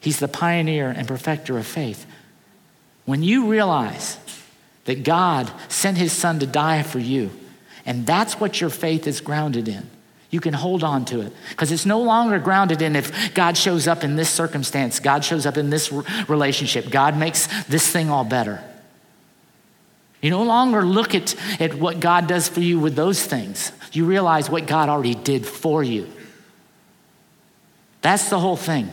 He's 0.00 0.18
the 0.18 0.28
pioneer 0.28 0.90
and 0.90 1.08
perfecter 1.08 1.56
of 1.56 1.66
faith. 1.66 2.04
When 3.06 3.22
you 3.22 3.46
realize 3.46 4.18
that 4.84 5.04
God 5.04 5.50
sent 5.70 5.96
his 5.96 6.12
son 6.12 6.40
to 6.40 6.46
die 6.46 6.82
for 6.82 6.98
you, 6.98 7.30
and 7.86 8.04
that's 8.04 8.38
what 8.38 8.60
your 8.60 8.68
faith 8.68 9.06
is 9.06 9.22
grounded 9.22 9.68
in, 9.68 9.88
you 10.34 10.40
can 10.40 10.52
hold 10.52 10.82
on 10.82 11.04
to 11.04 11.20
it 11.20 11.32
because 11.50 11.70
it's 11.70 11.86
no 11.86 12.02
longer 12.02 12.40
grounded 12.40 12.82
in 12.82 12.96
if 12.96 13.32
God 13.34 13.56
shows 13.56 13.86
up 13.86 14.02
in 14.02 14.16
this 14.16 14.28
circumstance, 14.28 14.98
God 14.98 15.24
shows 15.24 15.46
up 15.46 15.56
in 15.56 15.70
this 15.70 15.92
relationship, 16.28 16.90
God 16.90 17.16
makes 17.16 17.46
this 17.66 17.88
thing 17.88 18.10
all 18.10 18.24
better. 18.24 18.60
You 20.20 20.30
no 20.30 20.42
longer 20.42 20.82
look 20.82 21.14
at, 21.14 21.36
at 21.60 21.74
what 21.74 22.00
God 22.00 22.26
does 22.26 22.48
for 22.48 22.58
you 22.58 22.80
with 22.80 22.96
those 22.96 23.24
things. 23.24 23.70
You 23.92 24.06
realize 24.06 24.50
what 24.50 24.66
God 24.66 24.88
already 24.88 25.14
did 25.14 25.46
for 25.46 25.84
you. 25.84 26.08
That's 28.00 28.28
the 28.28 28.40
whole 28.40 28.56
thing. 28.56 28.90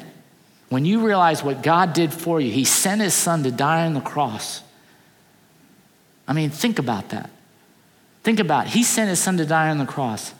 When 0.69 0.85
you 0.85 1.03
realize 1.03 1.43
what 1.43 1.63
God 1.63 1.93
did 1.93 2.13
for 2.13 2.39
you, 2.39 2.51
He 2.51 2.65
sent 2.65 3.01
His 3.01 3.15
Son 3.15 3.41
to 3.43 3.51
die 3.51 3.87
on 3.87 3.95
the 3.95 4.01
cross. 4.01 4.61
I 6.27 6.33
mean, 6.33 6.51
think 6.51 6.77
about 6.77 7.09
that. 7.09 7.31
Think 8.21 8.39
about 8.39 8.67
it. 8.67 8.73
He 8.73 8.83
sent 8.83 9.09
His 9.09 9.19
Son 9.19 9.37
to 9.37 9.45
die 9.45 9.69
on 9.71 9.79
the 9.79 9.87
cross. 9.87 10.35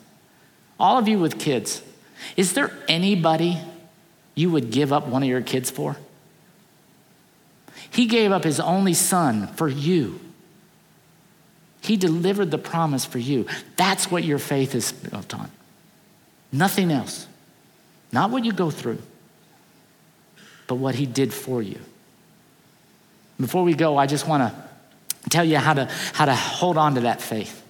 All 0.82 0.98
of 0.98 1.08
you 1.08 1.20
with 1.20 1.38
kids, 1.38 1.84
is 2.36 2.54
there 2.54 2.72
anybody 2.88 3.60
you 4.34 4.50
would 4.50 4.72
give 4.72 4.92
up 4.92 5.06
one 5.06 5.22
of 5.22 5.30
your 5.30 5.42
kids 5.42 5.70
for? 5.70 5.96
He 7.92 8.08
gave 8.08 8.32
up 8.32 8.44
His 8.44 8.60
only 8.60 8.96
Son 8.96 9.46
for 9.46 9.68
you. 9.68 10.20
He 11.82 11.98
delivered 11.98 12.50
the 12.50 12.58
promise 12.58 13.06
for 13.06 13.20
you. 13.20 13.46
That's 13.76 14.10
what 14.10 14.24
your 14.24 14.40
faith 14.40 14.74
is 14.74 14.92
built 14.92 15.36
on. 15.36 15.52
Nothing 16.52 16.92
else. 16.92 17.28
Not 18.12 18.32
what 18.32 18.44
you 18.44 18.52
go 18.52 18.72
through, 18.72 19.04
but 20.66 20.76
what 20.76 20.96
He 20.96 21.06
did 21.06 21.32
for 21.32 21.62
you. 21.62 21.78
Before 23.40 23.64
we 23.64 23.76
go, 23.76 23.98
I 23.98 24.08
just 24.08 24.28
want 24.28 24.52
to 24.52 25.30
tell 25.30 25.46
you 25.46 25.58
how 25.58 25.76
to, 25.76 25.86
how 26.14 26.26
to 26.26 26.34
hold 26.34 26.76
on 26.76 26.96
to 26.96 27.02
that 27.02 27.22
faith. 27.22 27.61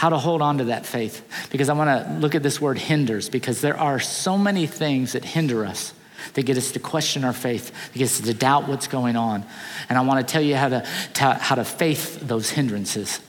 How 0.00 0.08
to 0.08 0.16
hold 0.16 0.40
on 0.40 0.56
to 0.56 0.64
that 0.64 0.86
faith. 0.86 1.22
Because 1.50 1.68
I 1.68 1.74
want 1.74 1.90
to 1.90 2.14
look 2.20 2.34
at 2.34 2.42
this 2.42 2.58
word 2.58 2.78
hinders, 2.78 3.28
because 3.28 3.60
there 3.60 3.76
are 3.76 4.00
so 4.00 4.38
many 4.38 4.66
things 4.66 5.12
that 5.12 5.26
hinder 5.26 5.66
us 5.66 5.92
that 6.32 6.44
get 6.46 6.56
us 6.56 6.72
to 6.72 6.78
question 6.78 7.22
our 7.22 7.34
faith, 7.34 7.70
that 7.92 7.98
get 7.98 8.06
us 8.06 8.18
to 8.18 8.32
doubt 8.32 8.66
what's 8.66 8.86
going 8.86 9.14
on. 9.14 9.44
And 9.90 9.98
I 9.98 10.00
want 10.00 10.26
to 10.26 10.32
tell 10.32 10.40
you 10.40 10.56
how 10.56 10.70
to, 10.70 10.86
to 11.14 11.34
how 11.34 11.54
to 11.56 11.64
faith 11.64 12.18
those 12.26 12.48
hindrances. 12.48 13.20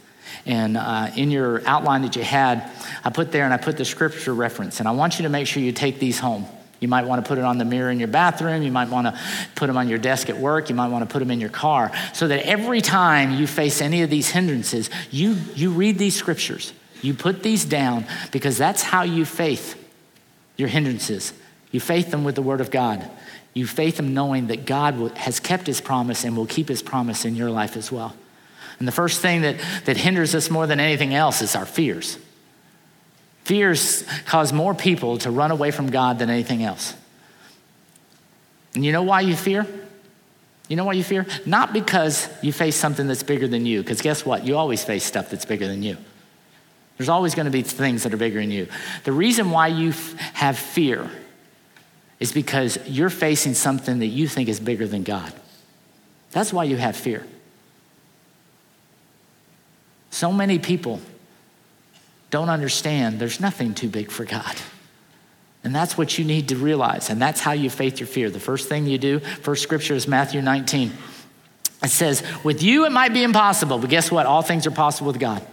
And 0.46 0.78
uh, 0.78 1.12
in 1.18 1.30
your 1.30 1.62
outline 1.68 2.04
that 2.04 2.16
you 2.16 2.24
had, 2.24 2.72
I 3.04 3.10
put 3.10 3.34
there 3.34 3.44
and 3.44 3.54
I 3.54 3.58
put 3.58 3.76
the 3.76 3.84
scripture 3.84 4.34
reference. 4.34 4.80
And 4.80 4.88
I 4.88 4.92
want 4.92 5.20
you 5.20 5.24
to 5.24 5.30
make 5.30 5.48
sure 5.48 5.62
you 5.62 5.74
take 5.74 6.00
these 6.00 6.20
home. 6.20 6.46
You 6.82 6.88
might 6.88 7.06
want 7.06 7.24
to 7.24 7.30
put 7.30 7.38
it 7.38 7.46
on 7.46 7.60
the 7.60 7.64
mirror 7.64 7.92
in 7.92 8.00
your 8.00 8.08
bathroom. 8.08 8.64
You 8.64 8.72
might 8.72 8.90
want 8.90 9.06
to 9.06 9.20
put 9.56 9.68
them 9.68 9.78
on 9.78 9.88
your 9.88 10.00
desk 10.00 10.30
at 10.30 10.38
work. 10.38 10.68
You 10.68 10.76
might 10.76 10.90
want 10.90 11.08
to 11.08 11.14
put 11.14 11.20
them 11.20 11.30
in 11.30 11.40
your 11.40 11.52
car 11.52 11.92
so 12.12 12.28
that 12.28 12.46
every 12.46 12.82
time 12.82 13.34
you 13.34 13.46
face 13.46 13.82
any 13.82 14.02
of 14.02 14.10
these 14.10 14.32
hindrances, 14.32 14.90
you, 15.12 15.38
you 15.56 15.72
read 15.72 16.00
these 16.00 16.16
scriptures. 16.16 16.74
You 17.04 17.14
put 17.14 17.44
these 17.44 17.66
down 17.66 18.06
because 18.32 18.58
that's 18.58 18.82
how 18.82 19.04
you 19.04 19.26
faith 19.26 19.78
your 20.58 20.70
hindrances. 20.70 21.34
You 21.72 21.80
faith 21.80 22.10
them 22.10 22.24
with 22.24 22.34
the 22.34 22.42
Word 22.42 22.62
of 22.62 22.72
God. 22.72 23.08
You 23.54 23.68
faith 23.68 23.98
them 23.98 24.16
knowing 24.16 24.48
that 24.48 24.66
God 24.66 24.96
has 25.18 25.40
kept 25.40 25.68
His 25.68 25.82
promise 25.82 26.24
and 26.24 26.36
will 26.36 26.48
keep 26.48 26.68
His 26.68 26.82
promise 26.82 27.26
in 27.26 27.36
your 27.36 27.52
life 27.52 27.78
as 27.78 27.92
well. 27.92 28.16
And 28.80 28.88
the 28.88 28.92
first 28.92 29.22
thing 29.22 29.42
that, 29.42 29.58
that 29.86 29.98
hinders 29.98 30.34
us 30.34 30.50
more 30.50 30.66
than 30.66 30.80
anything 30.80 31.14
else 31.14 31.44
is 31.44 31.56
our 31.56 31.68
fears. 31.68 32.18
Fears 33.44 34.04
cause 34.26 34.54
more 34.54 34.74
people 34.74 35.18
to 35.20 35.32
run 35.32 35.52
away 35.52 35.72
from 35.72 35.90
God 35.90 36.20
than 36.20 36.30
anything 36.30 36.64
else. 36.64 36.94
And 38.76 38.86
you 38.86 38.92
know 38.92 39.04
why 39.04 39.22
you 39.22 39.36
fear? 39.36 39.68
You 40.68 40.78
know 40.78 40.86
why 40.86 40.94
you 40.94 41.04
fear? 41.04 41.26
Not 41.46 41.74
because 41.74 42.30
you 42.42 42.54
face 42.54 42.76
something 42.76 43.08
that's 43.08 43.24
bigger 43.24 43.48
than 43.48 43.66
you, 43.66 43.82
because 43.82 44.02
guess 44.02 44.26
what? 44.26 44.46
You 44.46 44.56
always 44.58 44.84
face 44.84 45.04
stuff 45.04 45.30
that's 45.30 45.44
bigger 45.44 45.68
than 45.68 45.84
you. 45.84 45.98
There's 46.98 47.10
always 47.10 47.36
going 47.36 47.46
to 47.46 47.52
be 47.52 47.64
things 47.64 48.04
that 48.04 48.14
are 48.14 48.18
bigger 48.18 48.40
than 48.40 48.52
you. 48.52 48.68
The 49.04 49.12
reason 49.12 49.52
why 49.52 49.68
you 49.68 49.90
f- 49.90 50.14
have 50.34 50.58
fear 50.58 51.10
is 52.20 52.32
because 52.32 52.78
you're 52.86 53.10
facing 53.10 53.56
something 53.56 54.00
that 54.00 54.08
you 54.08 54.28
think 54.28 54.48
is 54.48 54.60
bigger 54.60 54.88
than 54.88 55.04
God. 55.04 55.34
That's 56.32 56.54
why 56.54 56.66
you 56.66 56.78
have 56.78 56.96
fear. 56.96 57.26
So 60.12 60.32
many 60.32 60.60
people 60.60 61.02
don't 62.32 62.50
understand 62.50 63.20
there's 63.20 63.40
nothing 63.40 63.76
too 63.76 63.90
big 63.90 64.10
for 64.10 64.26
God. 64.26 64.56
And 65.64 65.76
that's 65.76 65.98
what 65.98 66.18
you 66.18 66.26
need 66.26 66.50
to 66.50 66.56
realize. 66.56 67.12
And 67.12 67.22
that's 67.22 67.40
how 67.40 67.52
you 67.52 67.70
faith 67.70 68.00
your 68.00 68.08
fear. 68.08 68.32
The 68.32 68.40
first 68.40 68.68
thing 68.68 68.88
you 68.88 68.98
do, 68.98 69.20
first 69.20 69.62
scripture 69.62 69.94
is 69.94 70.08
Matthew 70.08 70.42
19. 70.42 70.92
It 71.84 71.90
says, 71.90 72.24
With 72.44 72.64
you 72.64 72.86
it 72.86 72.92
might 72.92 73.14
be 73.14 73.22
impossible, 73.22 73.78
but 73.78 73.90
guess 73.90 74.12
what? 74.12 74.26
All 74.26 74.42
things 74.42 74.66
are 74.66 74.72
possible 74.72 75.12
with 75.12 75.20
God. 75.20 75.46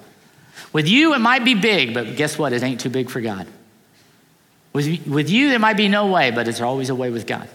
With 0.72 0.88
you 0.88 1.14
it 1.14 1.18
might 1.18 1.44
be 1.44 1.54
big, 1.54 1.92
but 1.92 2.16
guess 2.16 2.38
what? 2.38 2.52
It 2.54 2.62
ain't 2.62 2.80
too 2.80 2.90
big 2.90 3.10
for 3.10 3.20
God. 3.20 3.46
With, 4.72 5.06
with 5.06 5.28
you, 5.28 5.50
there 5.50 5.58
might 5.58 5.76
be 5.76 5.88
no 5.88 6.06
way, 6.06 6.30
but 6.30 6.46
it's 6.46 6.60
always 6.60 6.90
a 6.90 6.94
way 6.94 7.10
with 7.10 7.26
God. 7.26 7.48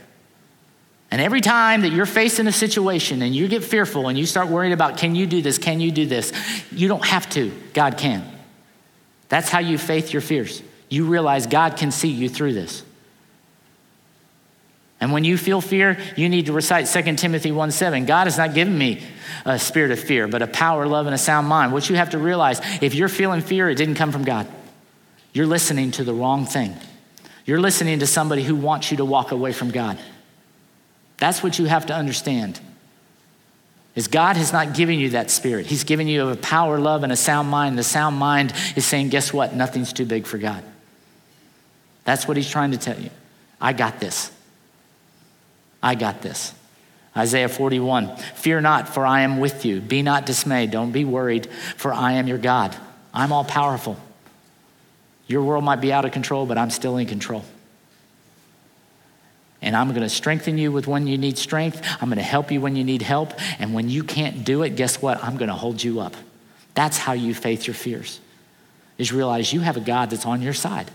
And 1.12 1.22
every 1.22 1.42
time 1.42 1.82
that 1.82 1.92
you're 1.92 2.08
facing 2.08 2.48
a 2.48 2.52
situation 2.52 3.22
and 3.22 3.36
you 3.36 3.48
get 3.48 3.64
fearful 3.64 4.08
and 4.08 4.18
you 4.18 4.26
start 4.26 4.48
worrying 4.48 4.74
about, 4.74 4.98
can 4.98 5.14
you 5.14 5.28
do 5.28 5.44
this? 5.44 5.60
Can 5.60 5.80
you 5.80 5.92
do 5.92 6.08
this? 6.08 6.34
You 6.72 6.88
don't 6.88 7.06
have 7.06 7.30
to. 7.32 7.52
God 7.74 7.98
can. 8.00 8.33
That's 9.34 9.50
how 9.50 9.58
you 9.58 9.80
faith 9.80 10.13
your 10.13 10.22
fears. 10.22 10.62
You 10.89 11.06
realize 11.06 11.48
God 11.48 11.76
can 11.76 11.89
see 11.89 12.10
you 12.10 12.30
through 12.30 12.54
this. 12.54 12.84
And 15.02 15.12
when 15.12 15.24
you 15.24 15.39
feel 15.39 15.60
fear, 15.60 15.98
you 16.15 16.30
need 16.30 16.46
to 16.46 16.54
recite 16.54 16.86
2 16.86 17.15
Timothy 17.15 17.52
1 17.52 17.72
7. 17.72 18.06
God 18.06 18.28
has 18.28 18.38
not 18.38 18.54
given 18.54 18.78
me 18.78 19.02
a 19.43 19.58
spirit 19.58 19.89
of 19.89 20.00
fear, 20.00 20.28
but 20.28 20.43
a 20.43 20.48
power, 20.48 20.86
love, 20.86 21.08
and 21.08 21.15
a 21.15 21.17
sound 21.17 21.48
mind. 21.48 21.74
What 21.74 21.89
you 21.89 21.96
have 21.96 22.12
to 22.12 22.19
realize 22.19 22.62
if 22.80 22.93
you're 22.93 23.10
feeling 23.10 23.41
fear, 23.41 23.67
it 23.72 23.74
didn't 23.74 23.96
come 23.96 24.12
from 24.12 24.24
God. 24.24 24.48
You're 25.34 25.48
listening 25.48 25.89
to 25.93 26.04
the 26.04 26.13
wrong 26.13 26.46
thing. 26.46 26.76
You're 27.43 27.60
listening 27.60 28.02
to 28.02 28.06
somebody 28.06 28.43
who 28.43 28.56
wants 28.56 28.91
you 28.91 28.98
to 28.98 29.06
walk 29.06 29.32
away 29.32 29.52
from 29.52 29.72
God. 29.72 29.98
That's 31.17 31.41
what 31.41 31.58
you 31.58 31.65
have 31.65 31.88
to 31.88 31.96
understand. 31.96 32.60
Is 33.95 34.08
God 34.08 34.38
has 34.38 34.51
not 34.51 34.73
given 34.73 34.97
you 34.97 35.12
that 35.12 35.29
spirit. 35.29 35.67
He's 35.67 35.84
given 35.84 36.08
you 36.08 36.29
a 36.29 36.36
power, 36.36 36.79
love, 36.79 37.03
and 37.03 37.12
a 37.12 37.15
sound 37.15 37.49
mind. 37.49 37.77
The 37.77 37.84
sound 37.84 38.17
mind 38.17 38.53
is 38.75 38.86
saying, 38.86 39.10
guess 39.10 39.32
what? 39.32 39.53
Nothing's 39.53 39.93
too 39.93 40.06
big 40.06 40.25
for 40.25 40.38
God. 40.38 40.63
That's 42.03 42.27
what 42.27 42.36
he's 42.36 42.49
trying 42.49 42.71
to 42.71 42.77
tell 42.77 42.99
you. 42.99 43.12
I 43.62 43.73
got 43.73 43.99
this. 43.99 44.32
I 45.82 45.95
got 45.95 46.21
this. 46.21 46.53
Isaiah 47.15 47.49
41 47.49 48.15
Fear 48.17 48.62
not, 48.62 48.89
for 48.89 49.06
I 49.06 49.21
am 49.21 49.39
with 49.39 49.65
you. 49.65 49.79
Be 49.79 50.01
not 50.01 50.25
dismayed. 50.25 50.71
Don't 50.71 50.91
be 50.91 51.06
worried, 51.06 51.45
for 51.77 51.93
I 51.93 52.13
am 52.13 52.27
your 52.27 52.39
God. 52.39 52.75
I'm 53.13 53.32
all 53.32 53.43
powerful. 53.43 53.97
Your 55.27 55.43
world 55.43 55.63
might 55.63 55.82
be 55.82 55.93
out 55.93 56.03
of 56.06 56.12
control, 56.12 56.45
but 56.45 56.58
I'm 56.58 56.71
still 56.71 56.97
in 56.97 57.06
control. 57.06 57.45
And 59.63 59.76
I'm 59.76 59.89
going 59.89 60.02
to 60.02 60.10
strengthen 60.10 60.58
you 60.58 60.71
with 60.71 60.86
when 60.88 61.08
you 61.08 61.17
need 61.17 61.38
strength. 61.38 61.82
I'm 62.02 62.10
going 62.10 62.17
to 62.17 62.23
help 62.23 62.52
you 62.52 62.62
when 62.62 62.76
you 62.76 62.84
need 62.84 63.02
help. 63.02 63.34
And 63.60 63.73
when 63.73 63.89
you 63.89 64.04
can't 64.04 64.43
do 64.43 64.62
it, 64.63 64.76
guess 64.76 65.02
what? 65.02 65.23
I'm 65.23 65.38
going 65.38 65.47
to 65.47 65.56
hold 65.56 65.82
you 65.82 66.02
up. 66.02 66.15
That's 66.76 66.97
how 66.97 67.13
you 67.13 67.34
face 67.34 67.65
your 67.65 67.73
fears, 67.73 68.19
is 68.97 69.12
realize 69.12 69.54
you 69.54 69.62
have 69.62 69.78
a 69.78 69.82
God 69.82 70.10
that's 70.10 70.26
on 70.26 70.41
your 70.41 70.54
side. 70.54 70.91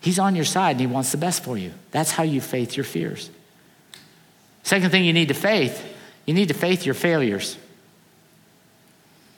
He's 0.00 0.18
on 0.18 0.34
your 0.34 0.44
side 0.44 0.72
and 0.72 0.80
he 0.80 0.86
wants 0.86 1.12
the 1.12 1.18
best 1.18 1.44
for 1.44 1.56
you. 1.56 1.72
That's 1.92 2.10
how 2.10 2.24
you 2.24 2.40
faith 2.40 2.76
your 2.76 2.84
fears. 2.84 3.30
Second 4.64 4.90
thing 4.90 5.04
you 5.04 5.12
need 5.12 5.28
to 5.28 5.34
faith, 5.34 5.84
you 6.26 6.34
need 6.34 6.48
to 6.48 6.54
faith 6.54 6.84
your 6.84 6.94
failures. 6.94 7.56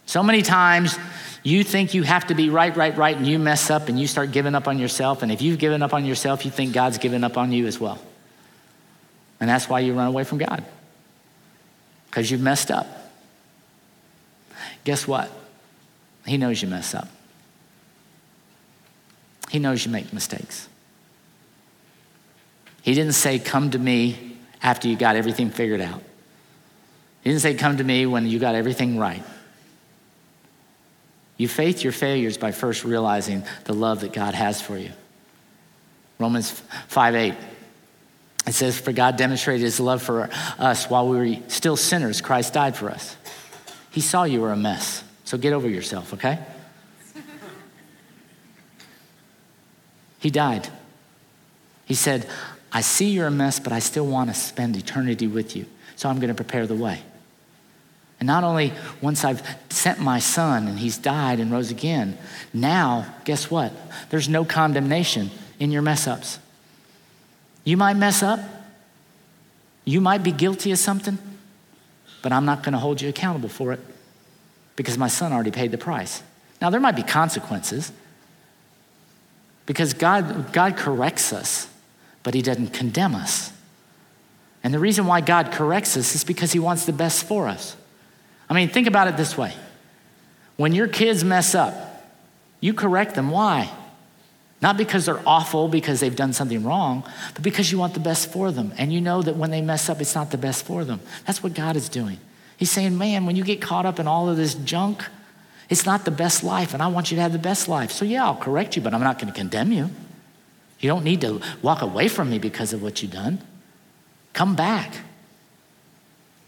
So 0.07 0.23
many 0.23 0.43
times 0.43 0.99
you 1.45 1.63
think 1.63 1.93
you 1.93 2.03
have 2.03 2.29
to 2.29 2.35
be 2.35 2.49
right, 2.49 2.75
right, 2.75 2.97
right, 2.97 3.15
and 3.15 3.27
you 3.27 3.39
mess 3.39 3.69
up 3.71 3.91
and 3.91 4.01
you 4.01 4.07
start 4.07 4.33
giving 4.33 4.55
up 4.55 4.67
on 4.67 4.79
yourself. 4.79 5.23
And 5.23 5.31
if 5.31 5.43
you've 5.43 5.59
given 5.59 5.83
up 5.83 5.93
on 5.93 6.07
yourself, 6.07 6.47
you 6.47 6.51
think 6.51 6.73
God's 6.73 6.97
given 6.97 7.23
up 7.23 7.37
on 7.37 7.53
you 7.53 7.67
as 7.67 7.79
well. 7.79 8.01
And 9.39 9.51
that's 9.51 9.69
why 9.69 9.81
you 9.81 9.93
run 9.93 10.07
away 10.07 10.25
from 10.25 10.39
God, 10.39 10.65
because 12.07 12.31
you've 12.31 12.41
messed 12.41 12.71
up. 12.71 12.87
Guess 14.85 15.07
what? 15.07 15.31
He 16.27 16.39
knows 16.39 16.63
you 16.63 16.69
mess 16.69 16.95
up. 16.95 17.09
He 19.51 19.59
knows 19.59 19.85
you 19.85 19.93
make 19.93 20.15
mistakes. 20.15 20.67
He 22.81 22.95
didn't 22.95 23.13
say, 23.13 23.39
Come 23.39 23.71
to 23.73 23.79
me 23.79 24.39
after 24.63 24.89
you 24.89 24.97
got 24.97 25.17
everything 25.17 25.51
figured 25.51 25.83
out. 25.83 26.03
He 27.23 27.31
didn't 27.31 27.43
say, 27.43 27.55
Come 27.55 27.77
to 27.77 27.85
me 27.85 28.07
when 28.07 28.27
you 28.27 28.39
got 28.39 28.55
everything 28.55 28.99
right. 28.99 29.23
You 31.37 31.49
faith 31.49 31.83
your 31.83 31.93
failures 31.93 32.39
by 32.39 32.53
first 32.53 32.85
realizing 32.85 33.45
the 33.65 33.73
love 33.73 34.01
that 34.01 34.13
God 34.13 34.35
has 34.35 34.61
for 34.61 34.79
you. 34.79 34.93
Romans 36.19 36.63
5 36.89 37.15
8. 37.15 37.35
It 38.47 38.53
says, 38.53 38.79
For 38.79 38.93
God 38.93 39.17
demonstrated 39.17 39.63
his 39.63 39.81
love 39.81 40.03
for 40.03 40.29
us 40.59 40.89
while 40.89 41.09
we 41.09 41.17
were 41.17 41.37
still 41.49 41.77
sinners, 41.77 42.21
Christ 42.21 42.53
died 42.53 42.77
for 42.77 42.91
us. 42.91 43.17
He 43.91 44.01
saw 44.01 44.25
you 44.25 44.41
were 44.41 44.53
a 44.53 44.57
mess. 44.57 45.03
So 45.25 45.39
get 45.39 45.53
over 45.53 45.69
yourself, 45.69 46.13
okay? 46.15 46.39
he 50.19 50.31
died. 50.31 50.69
He 51.87 51.95
said, 51.95 52.29
I 52.73 52.81
see 52.81 53.11
you're 53.11 53.29
a 53.29 53.31
mess, 53.31 53.59
but 53.61 53.73
I 53.73 53.79
still 53.79 54.07
want 54.07 54.31
to 54.31 54.35
spend 54.35 54.77
eternity 54.77 55.27
with 55.27 55.57
you. 55.57 55.67
So 55.97 56.09
I'm 56.09 56.17
going 56.17 56.29
to 56.29 56.35
prepare 56.35 56.67
the 56.67 56.75
way. 56.75 57.03
And 58.21 58.27
not 58.27 58.45
only 58.45 58.73
once 59.01 59.25
I've 59.25 59.43
sent 59.71 60.01
my 60.01 60.19
son 60.19 60.69
and 60.69 60.79
he's 60.79 60.97
died 60.97 61.41
and 61.41 61.51
rose 61.51 61.71
again, 61.71 62.17
now, 62.53 63.07
guess 63.25 63.51
what? 63.51 63.73
There's 64.11 64.29
no 64.29 64.45
condemnation 64.45 65.31
in 65.59 65.71
your 65.71 65.83
mess 65.83 66.07
ups. 66.07 66.39
You 67.65 67.77
might 67.77 67.95
mess 67.95 68.23
up, 68.23 68.41
you 69.85 70.01
might 70.01 70.23
be 70.23 70.33
guilty 70.33 70.71
of 70.71 70.79
something, 70.79 71.19
but 72.23 72.33
I'm 72.33 72.45
not 72.45 72.63
going 72.63 72.73
to 72.73 72.79
hold 72.79 73.01
you 73.01 73.09
accountable 73.09 73.49
for 73.49 73.73
it 73.73 73.81
because 74.77 74.97
my 74.97 75.09
son 75.09 75.33
already 75.33 75.51
paid 75.51 75.71
the 75.71 75.79
price. 75.79 76.23
Now, 76.61 76.71
there 76.71 76.81
might 76.81 76.97
be 76.97 77.03
consequences 77.03 77.93
because 79.67 79.95
God, 79.95 80.53
God 80.53 80.77
corrects 80.77 81.33
us, 81.33 81.69
but 82.23 82.35
he 82.35 82.43
doesn't 82.43 82.69
condemn 82.69 83.15
us. 83.15 83.53
And 84.63 84.73
the 84.73 84.79
reason 84.79 85.07
why 85.07 85.21
God 85.21 85.53
corrects 85.53 85.97
us 85.97 86.15
is 86.15 86.25
because 86.25 86.53
he 86.53 86.59
wants 86.59 86.87
the 86.87 86.93
best 86.93 87.25
for 87.25 87.49
us. 87.49 87.77
I 88.49 88.55
mean, 88.55 88.69
think 88.69 88.87
about 88.87 89.09
it 89.09 89.17
this 89.17 89.37
way 89.37 89.55
when 90.57 90.73
your 90.75 90.89
kids 90.89 91.25
mess 91.25 91.55
up, 91.55 91.75
you 92.61 92.75
correct 92.75 93.15
them. 93.15 93.31
Why? 93.31 93.71
Not 94.63 94.77
because 94.77 95.07
they're 95.07 95.23
awful, 95.27 95.69
because 95.69 96.01
they've 96.01 96.15
done 96.15 96.33
something 96.33 96.65
wrong, 96.65 97.05
but 97.35 97.43
because 97.43 97.71
you 97.71 97.79
want 97.79 97.93
the 97.93 98.01
best 98.01 98.33
for 98.33 98.51
them. 98.51 98.73
And 98.79 98.93
you 98.93 99.01
know 99.01 99.21
that 99.21 99.37
when 99.37 99.51
they 99.51 99.61
mess 99.61 99.91
up, 99.91 100.01
it's 100.01 100.15
not 100.15 100.31
the 100.31 100.39
best 100.39 100.65
for 100.65 100.85
them. 100.85 101.01
That's 101.27 101.43
what 101.43 101.53
God 101.55 101.77
is 101.77 101.89
doing. 101.89 102.19
He's 102.57 102.71
saying, 102.71 102.97
man, 102.97 103.27
when 103.27 103.37
you 103.37 103.45
get 103.45 103.61
caught 103.61 103.85
up 103.85 103.99
in 103.99 104.07
all 104.07 104.31
of 104.31 104.37
this 104.37 104.55
junk, 104.55 105.05
it's 105.69 105.85
not 105.85 106.05
the 106.05 106.11
best 106.11 106.45
life, 106.45 106.73
and 106.73 106.83
I 106.83 106.87
want 106.87 107.11
you 107.11 107.17
to 107.17 107.23
have 107.23 107.33
the 107.33 107.39
best 107.39 107.69
life. 107.69 107.91
So, 107.91 108.05
yeah, 108.05 108.25
I'll 108.25 108.37
correct 108.37 108.77
you, 108.77 108.83
but 108.83 108.95
I'm 108.95 109.01
not 109.01 109.19
going 109.19 109.33
to 109.33 109.39
condemn 109.39 109.73
you. 109.73 109.91
You 110.79 110.89
don't 110.89 111.05
need 111.05 111.21
to 111.23 111.41
walk 111.63 111.83
away 111.83 112.09
from 112.09 112.31
me 112.31 112.39
because 112.39 112.73
of 112.73 112.83
what 112.83 113.03
you've 113.03 113.13
done. 113.13 113.41
Come 114.33 114.55
back. 114.55 114.95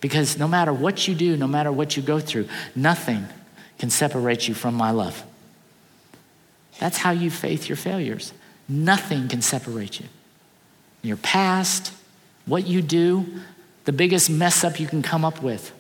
Because 0.00 0.38
no 0.38 0.46
matter 0.46 0.72
what 0.72 1.08
you 1.08 1.14
do, 1.14 1.36
no 1.36 1.46
matter 1.46 1.72
what 1.72 1.96
you 1.96 2.02
go 2.02 2.20
through, 2.20 2.48
nothing 2.74 3.26
can 3.78 3.90
separate 3.90 4.48
you 4.48 4.54
from 4.54 4.74
my 4.74 4.90
love. 4.90 5.24
That's 6.78 6.98
how 6.98 7.10
you 7.10 7.30
faith 7.30 7.68
your 7.68 7.76
failures. 7.76 8.32
Nothing 8.68 9.28
can 9.28 9.42
separate 9.42 10.00
you. 10.00 10.06
Your 11.02 11.16
past, 11.16 11.92
what 12.44 12.66
you 12.66 12.82
do, 12.82 13.26
the 13.84 13.92
biggest 13.92 14.28
mess 14.28 14.64
up 14.64 14.80
you 14.80 14.86
can 14.86 15.02
come 15.02 15.24
up 15.24 15.42
with, 15.42 15.72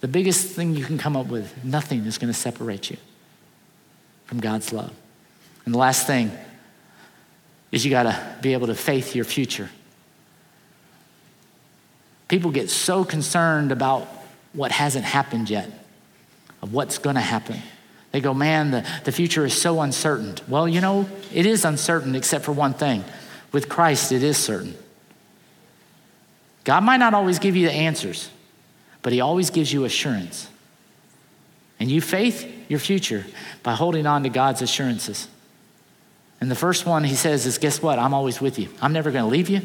the 0.00 0.08
biggest 0.08 0.48
thing 0.48 0.74
you 0.74 0.84
can 0.84 0.98
come 0.98 1.16
up 1.16 1.26
with, 1.26 1.64
nothing 1.64 2.04
is 2.04 2.18
going 2.18 2.32
to 2.32 2.38
separate 2.38 2.90
you 2.90 2.96
from 4.26 4.40
God's 4.40 4.72
love. 4.72 4.92
And 5.64 5.74
the 5.74 5.78
last 5.78 6.06
thing 6.06 6.30
is 7.72 7.84
you 7.84 7.90
got 7.90 8.04
to 8.04 8.36
be 8.40 8.52
able 8.52 8.68
to 8.68 8.74
faith 8.74 9.16
your 9.16 9.24
future. 9.24 9.68
People 12.28 12.50
get 12.50 12.70
so 12.70 13.04
concerned 13.04 13.72
about 13.72 14.08
what 14.52 14.72
hasn't 14.72 15.04
happened 15.04 15.48
yet, 15.48 15.70
of 16.62 16.72
what's 16.72 16.98
going 16.98 17.16
to 17.16 17.22
happen. 17.22 17.60
They 18.12 18.20
go, 18.20 18.32
man, 18.32 18.70
the, 18.70 18.86
the 19.04 19.12
future 19.12 19.44
is 19.44 19.54
so 19.54 19.80
uncertain. 19.80 20.36
Well, 20.48 20.66
you 20.66 20.80
know, 20.80 21.08
it 21.32 21.46
is 21.46 21.64
uncertain 21.64 22.14
except 22.14 22.44
for 22.44 22.52
one 22.52 22.74
thing. 22.74 23.04
With 23.52 23.68
Christ, 23.68 24.10
it 24.12 24.22
is 24.22 24.36
certain. 24.36 24.74
God 26.64 26.82
might 26.82 26.96
not 26.96 27.14
always 27.14 27.38
give 27.38 27.54
you 27.54 27.66
the 27.66 27.72
answers, 27.72 28.30
but 29.02 29.12
He 29.12 29.20
always 29.20 29.50
gives 29.50 29.72
you 29.72 29.84
assurance. 29.84 30.48
And 31.78 31.90
you 31.90 32.00
faith 32.00 32.50
your 32.68 32.78
future 32.78 33.24
by 33.62 33.74
holding 33.74 34.06
on 34.06 34.22
to 34.22 34.30
God's 34.30 34.62
assurances. 34.62 35.28
And 36.40 36.50
the 36.50 36.56
first 36.56 36.86
one 36.86 37.04
He 37.04 37.14
says 37.14 37.46
is, 37.46 37.58
guess 37.58 37.80
what? 37.80 37.98
I'm 37.98 38.14
always 38.14 38.40
with 38.40 38.58
you. 38.58 38.68
I'm 38.82 38.92
never 38.92 39.10
going 39.10 39.24
to 39.24 39.30
leave 39.30 39.48
you, 39.48 39.60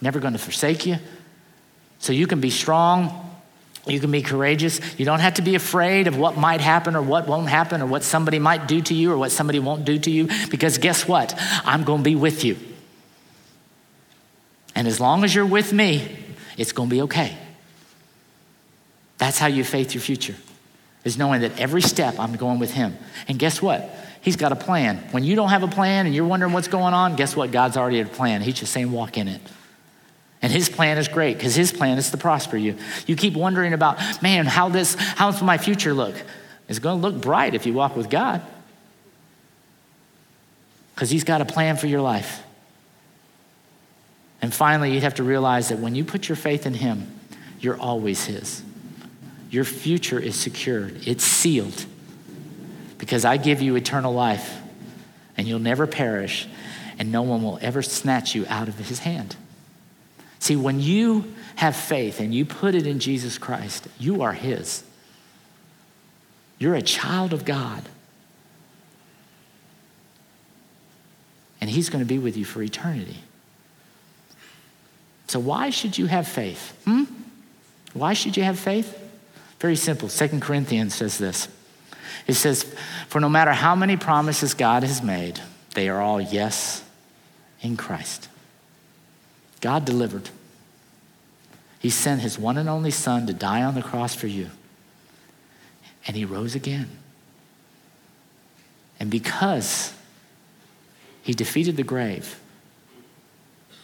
never 0.00 0.20
going 0.20 0.32
to 0.32 0.38
forsake 0.38 0.86
you. 0.86 0.96
So 2.02 2.12
you 2.12 2.26
can 2.26 2.40
be 2.40 2.50
strong 2.50 3.32
you 3.86 3.98
can 3.98 4.12
be 4.12 4.22
courageous. 4.22 4.80
You 4.98 5.04
don't 5.04 5.18
have 5.18 5.34
to 5.34 5.42
be 5.42 5.56
afraid 5.56 6.06
of 6.06 6.16
what 6.16 6.36
might 6.36 6.60
happen 6.60 6.94
or 6.94 7.02
what 7.02 7.26
won't 7.26 7.48
happen 7.48 7.82
or 7.82 7.86
what 7.86 8.04
somebody 8.04 8.38
might 8.38 8.68
do 8.68 8.80
to 8.80 8.94
you 8.94 9.12
or 9.12 9.18
what 9.18 9.32
somebody 9.32 9.58
won't 9.58 9.84
do 9.84 9.98
to 9.98 10.10
you 10.10 10.28
because 10.50 10.78
guess 10.78 11.08
what? 11.08 11.34
I'm 11.64 11.82
going 11.82 11.98
to 11.98 12.04
be 12.04 12.14
with 12.14 12.44
you. 12.44 12.56
And 14.74 14.86
as 14.86 15.00
long 15.00 15.24
as 15.24 15.34
you're 15.34 15.46
with 15.46 15.72
me, 15.72 16.16
it's 16.56 16.72
going 16.72 16.88
to 16.88 16.94
be 16.94 17.02
okay. 17.02 17.36
That's 19.18 19.38
how 19.38 19.48
you 19.48 19.64
faith 19.64 19.94
your 19.94 20.00
future, 20.00 20.36
is 21.04 21.18
knowing 21.18 21.42
that 21.42 21.58
every 21.58 21.82
step 21.82 22.18
I'm 22.18 22.36
going 22.36 22.58
with 22.58 22.72
Him. 22.72 22.96
And 23.28 23.38
guess 23.38 23.60
what? 23.60 23.90
He's 24.20 24.36
got 24.36 24.52
a 24.52 24.56
plan. 24.56 24.98
When 25.10 25.24
you 25.24 25.34
don't 25.36 25.50
have 25.50 25.62
a 25.62 25.68
plan 25.68 26.06
and 26.06 26.14
you're 26.14 26.26
wondering 26.26 26.52
what's 26.52 26.68
going 26.68 26.94
on, 26.94 27.16
guess 27.16 27.36
what? 27.36 27.50
God's 27.50 27.76
already 27.76 27.98
had 27.98 28.06
a 28.06 28.10
plan. 28.10 28.40
He's 28.40 28.54
just 28.54 28.72
saying, 28.72 28.90
walk 28.90 29.18
in 29.18 29.28
it. 29.28 29.40
And 30.52 30.58
his 30.58 30.68
plan 30.68 30.98
is 30.98 31.08
great 31.08 31.38
because 31.38 31.54
his 31.54 31.72
plan 31.72 31.96
is 31.96 32.10
to 32.10 32.18
prosper 32.18 32.58
you. 32.58 32.76
You 33.06 33.16
keep 33.16 33.32
wondering 33.32 33.72
about, 33.72 33.98
man, 34.22 34.44
how 34.44 34.68
this, 34.68 34.96
how's 34.96 35.40
my 35.40 35.56
future 35.56 35.94
look? 35.94 36.14
It's 36.68 36.78
going 36.78 37.00
to 37.00 37.08
look 37.08 37.22
bright 37.22 37.54
if 37.54 37.64
you 37.64 37.72
walk 37.72 37.96
with 37.96 38.10
God. 38.10 38.42
Because 40.94 41.08
he's 41.08 41.24
got 41.24 41.40
a 41.40 41.46
plan 41.46 41.78
for 41.78 41.86
your 41.86 42.02
life. 42.02 42.42
And 44.42 44.52
finally, 44.52 44.92
you'd 44.92 45.04
have 45.04 45.14
to 45.14 45.22
realize 45.22 45.70
that 45.70 45.78
when 45.78 45.94
you 45.94 46.04
put 46.04 46.28
your 46.28 46.36
faith 46.36 46.66
in 46.66 46.74
him, 46.74 47.18
you're 47.58 47.80
always 47.80 48.26
his. 48.26 48.62
Your 49.48 49.64
future 49.64 50.20
is 50.20 50.36
secured, 50.36 51.06
it's 51.06 51.24
sealed. 51.24 51.86
Because 52.98 53.24
I 53.24 53.38
give 53.38 53.62
you 53.62 53.74
eternal 53.76 54.12
life, 54.12 54.60
and 55.34 55.48
you'll 55.48 55.60
never 55.60 55.86
perish, 55.86 56.46
and 56.98 57.10
no 57.10 57.22
one 57.22 57.42
will 57.42 57.58
ever 57.62 57.80
snatch 57.80 58.34
you 58.34 58.44
out 58.50 58.68
of 58.68 58.76
his 58.76 58.98
hand. 58.98 59.34
See, 60.42 60.56
when 60.56 60.80
you 60.80 61.32
have 61.54 61.76
faith 61.76 62.18
and 62.18 62.34
you 62.34 62.44
put 62.44 62.74
it 62.74 62.84
in 62.84 62.98
Jesus 62.98 63.38
Christ, 63.38 63.86
you 64.00 64.22
are 64.22 64.32
His. 64.32 64.82
You're 66.58 66.74
a 66.74 66.82
child 66.82 67.32
of 67.32 67.44
God. 67.44 67.88
And 71.60 71.70
He's 71.70 71.88
going 71.88 72.02
to 72.02 72.08
be 72.08 72.18
with 72.18 72.36
you 72.36 72.44
for 72.44 72.60
eternity. 72.60 73.18
So, 75.28 75.38
why 75.38 75.70
should 75.70 75.96
you 75.96 76.06
have 76.06 76.26
faith? 76.26 76.76
Hmm? 76.86 77.04
Why 77.92 78.12
should 78.12 78.36
you 78.36 78.42
have 78.42 78.58
faith? 78.58 78.98
Very 79.60 79.76
simple. 79.76 80.08
Second 80.08 80.42
Corinthians 80.42 80.92
says 80.92 81.18
this 81.18 81.46
it 82.26 82.34
says, 82.34 82.64
For 83.06 83.20
no 83.20 83.28
matter 83.28 83.52
how 83.52 83.76
many 83.76 83.96
promises 83.96 84.54
God 84.54 84.82
has 84.82 85.04
made, 85.04 85.38
they 85.74 85.88
are 85.88 86.00
all 86.00 86.20
yes 86.20 86.82
in 87.60 87.76
Christ. 87.76 88.28
God 89.62 89.84
delivered. 89.84 90.28
He 91.78 91.88
sent 91.88 92.20
his 92.20 92.38
one 92.38 92.58
and 92.58 92.68
only 92.68 92.90
Son 92.90 93.26
to 93.26 93.32
die 93.32 93.62
on 93.62 93.74
the 93.74 93.82
cross 93.82 94.14
for 94.14 94.26
you. 94.26 94.50
And 96.06 96.16
he 96.16 96.24
rose 96.24 96.54
again. 96.54 96.90
And 99.00 99.10
because 99.10 99.94
he 101.22 101.32
defeated 101.32 101.76
the 101.76 101.84
grave, 101.84 102.38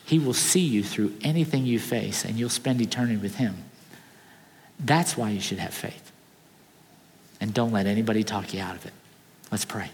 he 0.05 0.19
will 0.19 0.35
see 0.35 0.61
you 0.61 0.83
through 0.83 1.15
anything 1.23 1.65
you 1.65 1.79
face 1.79 2.25
and 2.25 2.39
you'll 2.39 2.51
spend 2.51 2.81
eternity 2.81 3.17
with 3.17 3.37
him. 3.37 3.57
That's 4.81 5.17
why 5.17 5.31
you 5.31 5.41
should 5.41 5.59
have 5.59 5.75
faith. 5.75 6.13
And 7.41 7.55
don't 7.55 7.73
let 7.73 7.87
anybody 7.87 8.25
talk 8.25 8.53
you 8.53 8.61
out 8.61 8.75
of 8.75 8.85
it. 8.85 8.93
Let's 9.53 9.65
pray. 9.65 9.91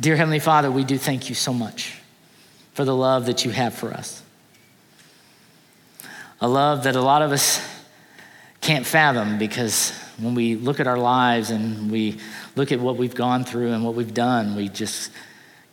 Dear 0.00 0.16
Heavenly 0.16 0.40
Father, 0.40 0.72
we 0.72 0.82
do 0.82 0.98
thank 0.98 1.28
you 1.28 1.36
so 1.36 1.52
much 1.52 1.99
for 2.80 2.86
the 2.86 2.96
love 2.96 3.26
that 3.26 3.44
you 3.44 3.50
have 3.50 3.74
for 3.74 3.92
us. 3.92 4.22
A 6.40 6.48
love 6.48 6.84
that 6.84 6.96
a 6.96 7.02
lot 7.02 7.20
of 7.20 7.30
us 7.30 7.60
can't 8.62 8.86
fathom 8.86 9.36
because 9.36 9.90
when 10.16 10.34
we 10.34 10.54
look 10.56 10.80
at 10.80 10.86
our 10.86 10.96
lives 10.96 11.50
and 11.50 11.90
we 11.92 12.16
look 12.56 12.72
at 12.72 12.80
what 12.80 12.96
we've 12.96 13.14
gone 13.14 13.44
through 13.44 13.72
and 13.72 13.84
what 13.84 13.94
we've 13.94 14.14
done, 14.14 14.56
we 14.56 14.70
just 14.70 15.10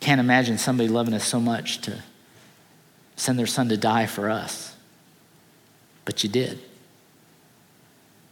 can't 0.00 0.20
imagine 0.20 0.58
somebody 0.58 0.86
loving 0.86 1.14
us 1.14 1.24
so 1.24 1.40
much 1.40 1.80
to 1.80 1.98
send 3.16 3.38
their 3.38 3.46
son 3.46 3.70
to 3.70 3.78
die 3.78 4.04
for 4.04 4.28
us. 4.28 4.76
But 6.04 6.22
you 6.22 6.28
did. 6.28 6.58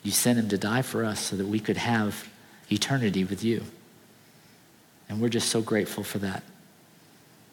You 0.02 0.10
sent 0.12 0.38
him 0.38 0.50
to 0.50 0.58
die 0.58 0.82
for 0.82 1.02
us 1.02 1.18
so 1.18 1.36
that 1.36 1.46
we 1.46 1.60
could 1.60 1.78
have 1.78 2.28
eternity 2.70 3.24
with 3.24 3.42
you. 3.42 3.64
And 5.08 5.18
we're 5.18 5.30
just 5.30 5.48
so 5.48 5.62
grateful 5.62 6.04
for 6.04 6.18
that. 6.18 6.42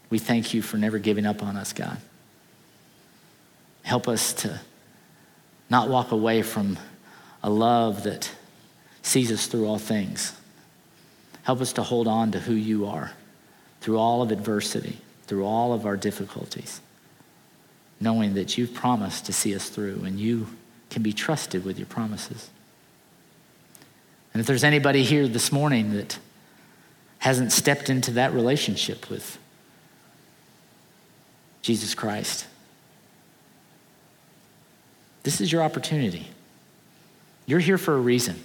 We 0.10 0.20
thank 0.20 0.54
you 0.54 0.62
for 0.62 0.78
never 0.78 1.00
giving 1.00 1.26
up 1.26 1.42
on 1.42 1.58
us, 1.58 1.74
God. 1.74 1.98
Help 3.84 4.08
us 4.08 4.34
to 4.34 4.60
not 5.70 5.90
walk 5.90 6.12
away 6.12 6.42
from 6.42 6.78
a 7.42 7.50
love 7.50 8.04
that 8.04 8.32
sees 9.02 9.32
us 9.32 9.48
through 9.48 9.68
all 9.68 9.80
things. 9.80 10.34
Help 11.44 11.62
us 11.62 11.74
to 11.74 11.84
hold 11.84 12.08
on 12.08 12.32
to 12.32 12.40
who 12.40 12.54
you 12.54 12.86
are 12.86 13.12
through 13.82 13.98
all 13.98 14.22
of 14.22 14.32
adversity, 14.32 14.98
through 15.28 15.44
all 15.46 15.74
of 15.74 15.86
our 15.86 15.98
difficulties, 15.98 16.80
knowing 18.00 18.34
that 18.36 18.58
you've 18.58 18.74
promised 18.74 19.26
to 19.26 19.34
see 19.34 19.54
us 19.54 19.68
through 19.68 20.04
and 20.06 20.20
you 20.20 20.48
can 20.90 21.04
be 21.04 21.12
trusted 21.12 21.66
with 21.66 21.78
your 21.78 21.88
promises. 21.88 22.50
And 24.34 24.40
if 24.40 24.48
there's 24.48 24.64
anybody 24.64 25.04
here 25.04 25.28
this 25.28 25.52
morning 25.52 25.94
that 25.94 26.18
hasn't 27.20 27.52
stepped 27.52 27.90
into 27.90 28.12
that 28.12 28.34
relationship 28.34 29.10
with 29.10 29.38
Jesus 31.64 31.96
Christ, 31.96 32.46
this 35.24 35.42
is 35.42 35.52
your 35.52 35.64
opportunity. 35.64 36.28
You're 37.46 37.60
here 37.60 37.78
for 37.78 37.96
a 37.96 38.00
reason. 38.00 38.42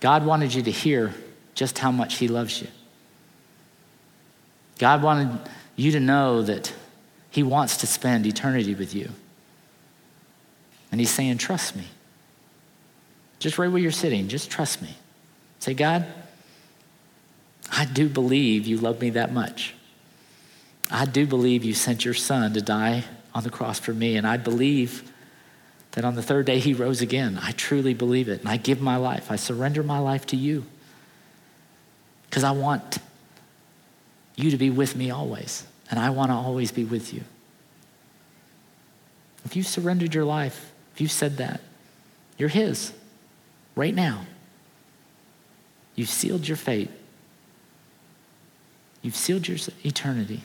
God 0.00 0.24
wanted 0.24 0.54
you 0.54 0.62
to 0.62 0.70
hear 0.70 1.12
just 1.54 1.78
how 1.78 1.90
much 1.90 2.16
He 2.16 2.28
loves 2.28 2.62
you. 2.62 2.68
God 4.78 5.02
wanted 5.02 5.38
you 5.74 5.92
to 5.92 6.00
know 6.00 6.42
that 6.42 6.72
He 7.30 7.42
wants 7.42 7.78
to 7.78 7.86
spend 7.86 8.24
eternity 8.24 8.74
with 8.74 8.94
you. 8.94 9.10
And 10.92 11.00
He's 11.00 11.10
saying, 11.10 11.38
Trust 11.38 11.76
me. 11.76 11.84
Just 13.38 13.58
right 13.58 13.70
where 13.70 13.80
you're 13.80 13.90
sitting, 13.90 14.28
just 14.28 14.50
trust 14.50 14.80
me. 14.80 14.94
Say, 15.58 15.74
God, 15.74 16.06
I 17.70 17.84
do 17.84 18.08
believe 18.08 18.66
you 18.66 18.78
love 18.78 19.00
me 19.00 19.10
that 19.10 19.32
much. 19.32 19.74
I 20.90 21.04
do 21.04 21.26
believe 21.26 21.64
you 21.64 21.74
sent 21.74 22.04
your 22.04 22.14
son 22.14 22.52
to 22.54 22.62
die 22.62 23.04
on 23.34 23.42
the 23.42 23.50
cross 23.50 23.78
for 23.78 23.92
me, 23.92 24.16
and 24.16 24.26
I 24.26 24.36
believe 24.36 25.12
that 25.92 26.04
on 26.04 26.14
the 26.14 26.22
third 26.22 26.46
day 26.46 26.58
he 26.58 26.74
rose 26.74 27.00
again. 27.00 27.38
I 27.42 27.52
truly 27.52 27.94
believe 27.94 28.28
it, 28.28 28.40
and 28.40 28.48
I 28.48 28.56
give 28.56 28.80
my 28.80 28.96
life. 28.96 29.30
I 29.30 29.36
surrender 29.36 29.82
my 29.82 29.98
life 29.98 30.26
to 30.26 30.36
you 30.36 30.64
because 32.28 32.44
I 32.44 32.52
want 32.52 32.98
you 34.36 34.50
to 34.50 34.56
be 34.56 34.70
with 34.70 34.94
me 34.94 35.10
always, 35.10 35.66
and 35.90 35.98
I 35.98 36.10
want 36.10 36.30
to 36.30 36.34
always 36.34 36.70
be 36.70 36.84
with 36.84 37.12
you. 37.12 37.22
If 39.44 39.56
you 39.56 39.62
surrendered 39.62 40.14
your 40.14 40.24
life, 40.24 40.72
if 40.94 41.00
you 41.00 41.08
said 41.08 41.38
that, 41.38 41.60
you're 42.36 42.48
his 42.48 42.92
right 43.74 43.94
now. 43.94 44.26
You've 45.94 46.10
sealed 46.10 46.46
your 46.46 46.58
fate. 46.58 46.90
You've 49.00 49.16
sealed 49.16 49.48
your 49.48 49.56
eternity. 49.84 50.42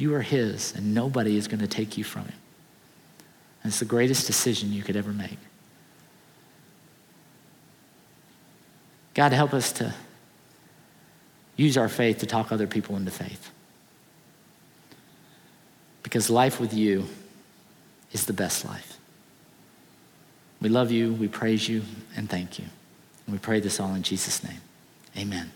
You 0.00 0.14
are 0.14 0.22
His, 0.22 0.74
and 0.74 0.94
nobody 0.94 1.36
is 1.36 1.46
going 1.46 1.60
to 1.60 1.66
take 1.66 1.98
you 1.98 2.04
from 2.04 2.22
Him. 2.22 2.38
And 3.62 3.70
it's 3.70 3.80
the 3.80 3.84
greatest 3.84 4.26
decision 4.26 4.72
you 4.72 4.82
could 4.82 4.96
ever 4.96 5.12
make. 5.12 5.38
God, 9.12 9.32
help 9.32 9.52
us 9.52 9.72
to 9.72 9.94
use 11.56 11.76
our 11.76 11.88
faith 11.88 12.18
to 12.18 12.26
talk 12.26 12.50
other 12.50 12.66
people 12.66 12.96
into 12.96 13.10
faith. 13.10 13.50
Because 16.02 16.30
life 16.30 16.58
with 16.58 16.72
you 16.72 17.06
is 18.12 18.24
the 18.24 18.32
best 18.32 18.64
life. 18.64 18.96
We 20.62 20.70
love 20.70 20.90
you, 20.90 21.12
we 21.12 21.28
praise 21.28 21.68
you, 21.68 21.82
and 22.16 22.28
thank 22.28 22.58
you. 22.58 22.64
And 23.26 23.34
we 23.34 23.38
pray 23.38 23.60
this 23.60 23.78
all 23.78 23.94
in 23.94 24.02
Jesus' 24.02 24.42
name. 24.42 24.60
Amen. 25.16 25.50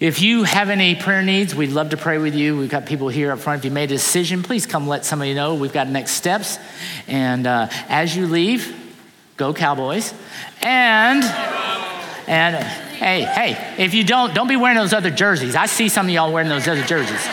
If 0.00 0.22
you 0.22 0.44
have 0.44 0.70
any 0.70 0.94
prayer 0.94 1.22
needs, 1.22 1.54
we'd 1.54 1.72
love 1.72 1.90
to 1.90 1.98
pray 1.98 2.16
with 2.16 2.34
you. 2.34 2.56
We've 2.56 2.70
got 2.70 2.86
people 2.86 3.10
here 3.10 3.32
up 3.32 3.38
front. 3.38 3.58
If 3.58 3.66
you 3.66 3.70
made 3.70 3.92
a 3.92 3.96
decision, 3.96 4.42
please 4.42 4.64
come 4.64 4.88
let 4.88 5.04
somebody 5.04 5.34
know. 5.34 5.54
We've 5.56 5.74
got 5.74 5.88
next 5.88 6.12
steps. 6.12 6.58
And 7.06 7.46
uh, 7.46 7.68
as 7.86 8.16
you 8.16 8.26
leave, 8.26 8.74
go 9.36 9.52
Cowboys. 9.52 10.14
And, 10.62 11.22
and 12.26 12.56
hey, 12.96 13.24
hey, 13.24 13.74
if 13.76 13.92
you 13.92 14.02
don't, 14.02 14.34
don't 14.34 14.48
be 14.48 14.56
wearing 14.56 14.78
those 14.78 14.94
other 14.94 15.10
jerseys. 15.10 15.54
I 15.54 15.66
see 15.66 15.90
some 15.90 16.06
of 16.06 16.12
y'all 16.12 16.32
wearing 16.32 16.48
those 16.48 16.66
other 16.66 16.82
jerseys. 16.82 17.28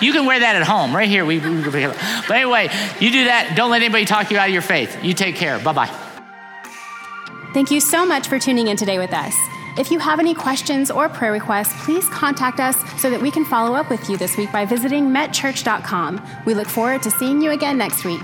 You 0.00 0.14
can 0.14 0.24
wear 0.24 0.40
that 0.40 0.56
at 0.56 0.62
home, 0.62 0.96
right 0.96 1.10
here. 1.10 1.26
We, 1.26 1.38
we, 1.38 1.60
but 1.60 2.30
anyway, 2.30 2.70
you 2.98 3.10
do 3.10 3.24
that. 3.26 3.52
Don't 3.56 3.70
let 3.70 3.82
anybody 3.82 4.06
talk 4.06 4.30
you 4.30 4.38
out 4.38 4.48
of 4.48 4.54
your 4.54 4.62
faith. 4.62 5.04
You 5.04 5.12
take 5.12 5.36
care. 5.36 5.58
Bye 5.58 5.72
bye. 5.74 6.00
Thank 7.52 7.70
you 7.70 7.80
so 7.80 8.06
much 8.06 8.26
for 8.26 8.38
tuning 8.38 8.68
in 8.68 8.78
today 8.78 8.98
with 8.98 9.12
us. 9.12 9.34
If 9.78 9.90
you 9.90 9.98
have 9.98 10.18
any 10.18 10.32
questions 10.32 10.90
or 10.90 11.08
prayer 11.08 11.32
requests, 11.32 11.84
please 11.84 12.08
contact 12.08 12.60
us 12.60 12.76
so 13.00 13.10
that 13.10 13.20
we 13.20 13.30
can 13.30 13.44
follow 13.44 13.74
up 13.74 13.90
with 13.90 14.08
you 14.08 14.16
this 14.16 14.36
week 14.38 14.50
by 14.50 14.64
visiting 14.64 15.08
metchurch.com. 15.08 16.26
We 16.46 16.54
look 16.54 16.66
forward 16.66 17.02
to 17.02 17.10
seeing 17.10 17.42
you 17.42 17.50
again 17.50 17.76
next 17.76 18.04
week. 18.04 18.22